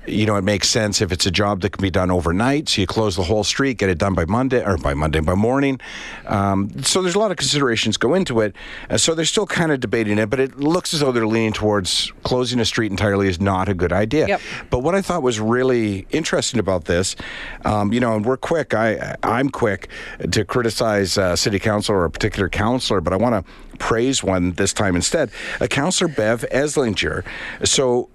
you 0.08 0.26
know, 0.26 0.36
it 0.36 0.44
makes 0.44 0.68
sense 0.68 1.00
if 1.00 1.12
it's 1.12 1.26
a 1.26 1.30
job 1.30 1.60
that 1.60 1.70
can 1.70 1.82
be 1.82 1.90
done 1.90 2.10
overnight. 2.10 2.68
So 2.68 2.80
you 2.80 2.86
close 2.86 3.16
the 3.16 3.22
whole 3.22 3.44
street, 3.44 3.78
get 3.78 3.88
it 3.88 3.98
done 3.98 4.14
by 4.14 4.24
Monday 4.24 4.64
or 4.64 4.76
by 4.76 4.94
Monday 4.94 5.20
by 5.20 5.34
morning. 5.34 5.80
Um, 6.26 6.82
so 6.82 7.02
there's 7.02 7.14
a 7.14 7.18
lot 7.18 7.30
of 7.30 7.36
considerations 7.36 7.96
go 7.96 8.14
into 8.14 8.40
it. 8.40 8.54
Uh, 8.88 8.96
so 8.96 9.14
they're 9.14 9.24
still 9.24 9.46
kind 9.46 9.72
of 9.72 9.80
debating 9.80 10.18
it, 10.18 10.30
but 10.30 10.40
it 10.40 10.58
looks 10.58 10.94
as 10.94 11.00
though 11.00 11.12
they're 11.12 11.26
leaning 11.26 11.52
towards 11.52 12.12
closing 12.22 12.60
a 12.60 12.64
street 12.64 12.90
entirely 12.90 13.28
is 13.28 13.40
not 13.40 13.68
a 13.68 13.74
good 13.74 13.92
idea. 13.92 14.26
Yep. 14.26 14.40
But 14.70 14.78
what 14.80 14.94
I 14.94 15.02
thought 15.02 15.22
was 15.22 15.40
really 15.40 16.06
interesting 16.10 16.60
about 16.60 16.86
this, 16.86 17.16
um, 17.64 17.92
you 17.92 18.00
know, 18.00 18.16
and 18.16 18.24
we're 18.24 18.36
quick. 18.36 18.74
I 18.74 19.16
I'm 19.22 19.50
quick 19.50 19.88
to 20.30 20.44
criticize 20.44 21.18
uh, 21.18 21.36
city 21.36 21.58
council 21.58 21.94
or 21.94 22.04
a 22.04 22.10
particular 22.10 22.48
councillor, 22.48 23.00
but 23.00 23.12
I 23.12 23.16
want 23.16 23.44
to 23.46 23.52
praise 23.78 24.22
one 24.22 24.52
this 24.52 24.72
time 24.72 24.96
instead. 24.96 25.30
A 25.60 25.68
councillor 25.68 26.08
Bev 26.08 26.44
Esslinger. 26.50 27.24
So 27.64 28.08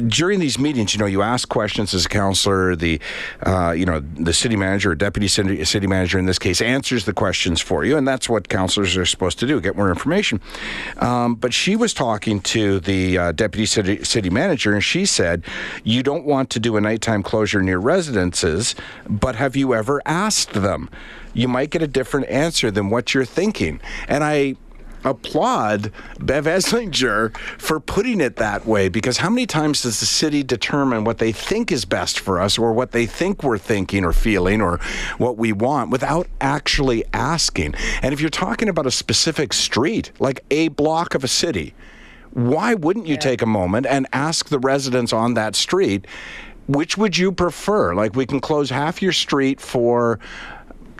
during 0.00 0.40
these 0.40 0.58
meetings, 0.58 0.94
you 0.94 1.00
know, 1.00 1.06
you 1.06 1.22
ask 1.22 1.48
questions 1.48 1.94
as 1.94 2.06
a 2.06 2.08
counselor. 2.08 2.76
The, 2.76 3.00
uh, 3.44 3.72
you 3.72 3.86
know, 3.86 4.00
the 4.00 4.32
city 4.32 4.56
manager 4.56 4.92
or 4.92 4.94
deputy 4.94 5.28
city, 5.28 5.64
city 5.64 5.86
manager 5.86 6.18
in 6.18 6.26
this 6.26 6.38
case 6.38 6.60
answers 6.60 7.04
the 7.04 7.12
questions 7.12 7.60
for 7.60 7.84
you, 7.84 7.96
and 7.96 8.06
that's 8.06 8.28
what 8.28 8.48
counselors 8.48 8.96
are 8.96 9.06
supposed 9.06 9.38
to 9.40 9.46
do: 9.46 9.60
get 9.60 9.76
more 9.76 9.90
information. 9.90 10.40
Um, 10.98 11.34
but 11.34 11.52
she 11.52 11.76
was 11.76 11.94
talking 11.94 12.40
to 12.40 12.80
the 12.80 13.18
uh, 13.18 13.32
deputy 13.32 13.66
city, 13.66 14.04
city 14.04 14.30
manager, 14.30 14.72
and 14.72 14.82
she 14.82 15.06
said, 15.06 15.44
"You 15.84 16.02
don't 16.02 16.24
want 16.24 16.50
to 16.50 16.60
do 16.60 16.76
a 16.76 16.80
nighttime 16.80 17.22
closure 17.22 17.62
near 17.62 17.78
residences, 17.78 18.74
but 19.08 19.36
have 19.36 19.56
you 19.56 19.74
ever 19.74 20.02
asked 20.06 20.52
them? 20.52 20.90
You 21.34 21.48
might 21.48 21.70
get 21.70 21.82
a 21.82 21.86
different 21.86 22.28
answer 22.28 22.70
than 22.70 22.90
what 22.90 23.14
you're 23.14 23.24
thinking." 23.24 23.80
And 24.08 24.24
I 24.24 24.56
applaud 25.04 25.92
Bev 26.20 26.44
Esslinger 26.44 27.36
for 27.58 27.80
putting 27.80 28.20
it 28.20 28.36
that 28.36 28.66
way 28.66 28.88
because 28.88 29.18
how 29.18 29.30
many 29.30 29.46
times 29.46 29.82
does 29.82 30.00
the 30.00 30.06
city 30.06 30.42
determine 30.42 31.04
what 31.04 31.18
they 31.18 31.32
think 31.32 31.70
is 31.72 31.84
best 31.84 32.18
for 32.18 32.40
us 32.40 32.58
or 32.58 32.72
what 32.72 32.92
they 32.92 33.06
think 33.06 33.42
we're 33.42 33.58
thinking 33.58 34.04
or 34.04 34.12
feeling 34.12 34.60
or 34.60 34.78
what 35.18 35.36
we 35.36 35.52
want 35.52 35.90
without 35.90 36.26
actually 36.40 37.04
asking? 37.12 37.74
And 38.02 38.12
if 38.12 38.20
you're 38.20 38.30
talking 38.30 38.68
about 38.68 38.86
a 38.86 38.90
specific 38.90 39.52
street, 39.52 40.12
like 40.18 40.44
a 40.50 40.68
block 40.68 41.14
of 41.14 41.24
a 41.24 41.28
city, 41.28 41.74
why 42.32 42.74
wouldn't 42.74 43.06
you 43.06 43.16
take 43.16 43.42
a 43.42 43.46
moment 43.46 43.86
and 43.86 44.06
ask 44.12 44.48
the 44.48 44.58
residents 44.58 45.12
on 45.12 45.34
that 45.34 45.56
street 45.56 46.06
which 46.68 46.98
would 46.98 47.16
you 47.16 47.32
prefer? 47.32 47.94
Like 47.94 48.14
we 48.14 48.26
can 48.26 48.40
close 48.40 48.68
half 48.70 49.00
your 49.00 49.12
street 49.12 49.58
for 49.60 50.20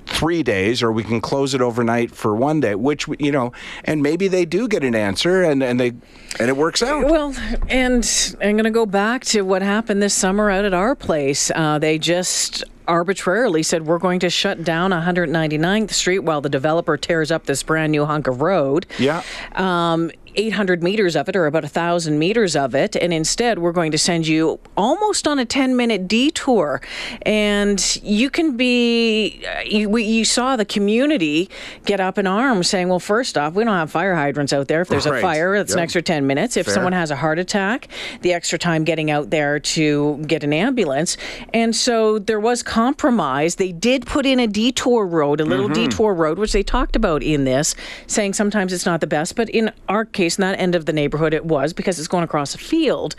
three 0.09 0.43
days, 0.43 0.83
or 0.83 0.91
we 0.91 1.05
can 1.05 1.21
close 1.21 1.55
it 1.55 1.61
overnight 1.61 2.11
for 2.11 2.35
one 2.35 2.61
day. 2.61 2.75
Which 2.75 3.07
you 3.19 3.31
know, 3.31 3.53
and 3.85 4.03
maybe 4.03 4.29
they 4.29 4.45
do 4.45 4.69
get 4.69 4.83
an 4.83 4.95
answer, 4.95 5.43
and 5.43 5.63
and 5.63 5.79
they 5.79 5.93
and 6.39 6.49
it 6.49 6.57
works 6.57 6.83
out. 6.83 7.05
Well, 7.05 7.35
and 7.69 8.37
I'm 8.41 8.53
going 8.53 8.65
to 8.65 8.71
go 8.71 8.87
back 8.87 9.25
to 9.27 9.43
what 9.43 9.63
happened 9.63 10.03
this 10.03 10.15
summer 10.15 10.51
out 10.51 10.65
at 10.65 10.75
our 10.75 10.95
place. 10.95 11.51
Uh, 11.55 11.79
they 11.79 11.99
just 11.99 12.65
arbitrarily 12.89 13.63
said 13.63 13.87
we're 13.87 13.99
going 13.99 14.19
to 14.19 14.31
shut 14.31 14.65
down 14.65 14.91
199th 14.91 15.91
Street 15.91 16.21
while 16.21 16.41
the 16.41 16.49
developer 16.49 16.97
tears 16.97 17.31
up 17.31 17.45
this 17.45 17.63
brand 17.63 17.93
new 17.93 18.07
hunk 18.07 18.27
of 18.27 18.41
road. 18.41 18.87
Yeah. 18.99 19.23
Um, 19.55 20.11
800 20.39 20.83
meters 20.83 21.17
of 21.17 21.29
it 21.29 21.37
or 21.37 21.47
about 21.47 21.65
1,000 21.65 22.19
meters 22.19 22.55
of 22.57 22.75
it. 22.75 22.95
And 22.97 23.13
instead, 23.13 23.59
we're 23.59 23.73
going 23.73 23.91
to 23.93 23.99
send 23.99 24.27
you 24.27 24.59
almost 24.77 25.27
on 25.29 25.39
a 25.39 25.45
10 25.45 25.77
minute 25.77 26.07
detour. 26.09 26.81
And 27.23 27.99
you 28.03 28.31
can 28.31 28.57
be, 28.57 29.45
uh, 29.47 29.61
you, 29.63 29.89
we, 29.91 30.05
you 30.05 30.25
saw 30.25 30.57
the 30.57 30.65
community 30.65 31.51
get 31.85 32.01
up 32.01 32.19
in 32.19 32.27
arms 32.27 32.69
saying, 32.69 32.89
well, 32.89 33.01
first 33.01 33.37
off, 33.37 33.55
we 33.55 33.65
don't 33.65 33.75
have 33.75 33.91
fire 33.91 34.15
hydrants 34.15 34.53
out 34.53 34.69
there. 34.69 34.81
If 34.83 34.89
there's 34.89 35.07
Right. 35.07 35.19
a 35.19 35.23
fire, 35.23 35.55
it's 35.57 35.73
an 35.73 35.81
extra 35.81 36.03
10 36.03 36.27
minutes. 36.27 36.57
If 36.57 36.67
Fair. 36.67 36.75
someone 36.75 36.93
has 36.93 37.11
a 37.11 37.17
heart 37.17 37.39
attack, 37.39 37.89
the 38.23 38.33
extra 38.33 38.59
time 38.59 38.85
getting 38.85 39.11
out 39.11 39.31
there 39.31 39.59
to 39.59 40.19
get 40.27 40.45
an 40.45 40.53
ambulance. 40.53 41.17
And 41.53 41.75
so 41.75 42.19
there 42.19 42.39
was 42.41 42.63
compromise. 42.63 43.57
They 43.57 43.73
did 43.73 44.07
put 44.07 44.25
in 44.27 44.39
a 44.39 44.47
detour 44.47 45.07
road, 45.07 45.41
a 45.41 45.45
little 45.45 45.67
Mm-hmm. 45.69 45.89
detour 45.91 46.15
road, 46.15 46.39
which 46.39 46.53
they 46.53 46.63
talked 46.63 46.95
about 46.97 47.23
in 47.23 47.45
this, 47.45 47.75
saying 48.07 48.33
sometimes 48.35 48.73
it's 48.73 48.87
not 48.87 49.01
the 49.01 49.07
best. 49.07 49.35
But 49.35 49.49
in 49.51 49.73
our 49.89 50.05
case, 50.05 50.28
in 50.37 50.43
that 50.43 50.59
end 50.59 50.75
of 50.75 50.85
the 50.87 50.93
neighborhood, 50.93 51.33
it 51.33 51.45
was 51.45 51.73
because 51.73 51.99
it's 51.99 52.09
going 52.09 52.25
across 52.25 52.55
a 52.55 52.59
field. 52.59 53.15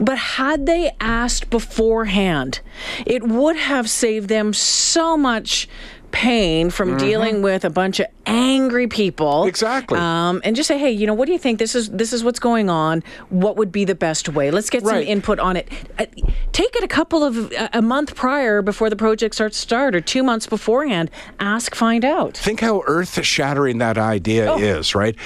But 0.00 0.18
had 0.18 0.66
they 0.66 0.90
asked 1.00 1.48
beforehand, 1.50 2.60
it 3.06 3.22
would 3.22 3.56
have 3.56 3.88
saved 3.88 4.28
them 4.28 4.52
so 4.52 5.16
much 5.16 5.68
pain 6.10 6.70
from 6.70 6.96
dealing 6.96 7.42
with 7.42 7.64
a 7.64 7.70
bunch 7.70 7.98
of 7.98 8.06
angry 8.24 8.86
people 8.86 9.40
Mm-hmm. 9.40 9.48
Exactly. 9.48 9.98
um, 9.98 10.40
and 10.44 10.54
just 10.54 10.68
say 10.68 10.78
hey 10.78 10.92
you 10.92 11.08
know 11.08 11.14
what 11.14 11.26
do 11.26 11.32
you 11.32 11.40
think 11.40 11.58
this 11.58 11.74
is 11.74 11.90
this 11.90 12.12
is 12.12 12.22
what's 12.22 12.38
going 12.38 12.70
on 12.70 13.02
what 13.30 13.56
would 13.56 13.72
be 13.72 13.84
the 13.84 13.96
best 13.96 14.28
way 14.28 14.52
let's 14.52 14.70
get 14.70 14.84
some 14.86 14.98
input 14.98 15.40
on 15.40 15.56
it 15.56 15.68
Uh, 15.98 16.06
take 16.52 16.76
it 16.76 16.84
a 16.84 16.88
couple 16.88 17.24
of 17.24 17.50
a- 17.52 17.68
a 17.72 17.82
month 17.82 18.14
prior 18.14 18.62
before 18.62 18.90
the 18.90 18.96
project 18.96 19.34
starts 19.34 19.56
to 19.56 19.62
start 19.62 19.96
or 19.96 20.00
two 20.00 20.22
months 20.22 20.46
beforehand 20.46 21.10
ask 21.40 21.74
find 21.74 22.04
out 22.04 22.36
Think 22.36 22.60
how 22.60 22.82
earth 22.86 23.20
shattering 23.24 23.78
that 23.78 23.98
idea 23.98 24.52
Oh. 24.52 24.58
is, 24.58 24.94
right? 24.94 25.16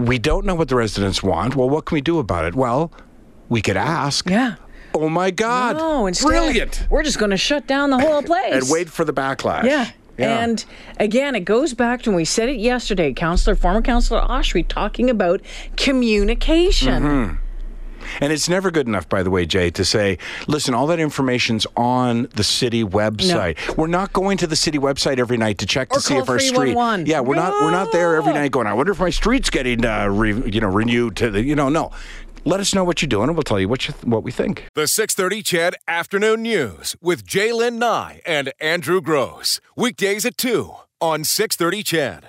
We 0.00 0.18
don't 0.18 0.46
know 0.46 0.54
what 0.54 0.68
the 0.68 0.76
residents 0.76 1.22
want. 1.22 1.56
Well, 1.56 1.68
what 1.68 1.84
can 1.84 1.94
we 1.94 2.00
do 2.00 2.18
about 2.18 2.44
it? 2.46 2.54
Well, 2.54 2.90
we 3.48 3.60
could 3.60 3.76
ask. 3.76 4.28
yeah 4.28 4.56
Oh 4.94 5.08
my 5.08 5.30
God! 5.30 5.76
no 5.76 6.06
instead 6.06 6.26
Brilliant. 6.26 6.86
we're 6.90 7.02
just 7.04 7.18
going 7.18 7.30
to 7.30 7.36
shut 7.36 7.66
down 7.66 7.90
the 7.90 7.98
whole 7.98 8.22
place 8.32 8.54
And 8.54 8.64
wait 8.70 8.88
for 8.88 9.04
the 9.04 9.12
backlash. 9.12 9.64
Yeah. 9.64 9.90
Yeah. 10.18 10.42
And 10.44 10.62
again, 10.98 11.34
it 11.34 11.46
goes 11.46 11.72
back 11.72 12.02
to 12.02 12.10
when 12.10 12.16
we 12.16 12.24
said 12.26 12.48
it 12.50 12.56
yesterday, 12.58 13.12
Councillor, 13.14 13.54
former 13.54 13.80
Councillor 13.80 14.20
Oshry 14.20 14.66
talking 14.66 15.08
about 15.08 15.40
communication. 15.76 17.02
Mm-hmm. 17.02 17.36
And 18.20 18.32
it's 18.32 18.48
never 18.48 18.70
good 18.70 18.86
enough, 18.86 19.08
by 19.08 19.22
the 19.22 19.30
way, 19.30 19.46
Jay, 19.46 19.70
to 19.70 19.84
say, 19.84 20.18
listen, 20.46 20.74
all 20.74 20.86
that 20.88 21.00
information's 21.00 21.66
on 21.76 22.28
the 22.34 22.44
city 22.44 22.82
website. 22.84 23.76
We're 23.76 23.86
not 23.86 24.12
going 24.12 24.38
to 24.38 24.46
the 24.46 24.56
city 24.56 24.78
website 24.78 25.18
every 25.18 25.36
night 25.36 25.58
to 25.58 25.66
check 25.66 25.90
to 25.90 25.98
Or 25.98 26.00
see 26.00 26.14
call 26.14 26.22
if 26.24 26.28
our 26.30 26.38
street. 26.38 26.72
311. 26.74 27.06
Yeah, 27.06 27.20
we're 27.20 27.34
not 27.36 27.52
we're 27.62 27.70
not 27.70 27.92
there 27.92 28.16
every 28.16 28.32
night 28.32 28.50
going, 28.52 28.66
I 28.66 28.74
wonder 28.74 28.92
if 28.92 29.00
my 29.00 29.10
street's 29.10 29.50
getting 29.50 29.84
uh, 29.84 30.06
re, 30.08 30.34
you 30.50 30.60
know, 30.60 30.68
renewed 30.68 31.16
to 31.16 31.30
the 31.30 31.42
you 31.42 31.54
know, 31.54 31.68
no. 31.68 31.90
Let 32.46 32.58
us 32.58 32.74
know 32.74 32.84
what 32.84 33.02
you're 33.02 33.08
doing 33.08 33.28
and 33.28 33.36
we'll 33.36 33.42
tell 33.42 33.60
you 33.60 33.68
what 33.68 33.86
you 33.86 33.92
what 34.02 34.22
we 34.22 34.32
think. 34.32 34.66
The 34.74 34.88
630 34.88 35.42
CHED 35.42 35.74
Afternoon 35.86 36.42
News 36.42 36.96
with 37.02 37.26
J'lyn 37.26 37.74
Nye 37.74 38.22
and 38.24 38.52
Andrew 38.60 39.02
Grose. 39.02 39.60
Weekdays 39.76 40.24
at 40.24 40.38
2 40.38 40.72
on 41.02 41.24
630 41.24 41.82
CHED. 41.82 42.18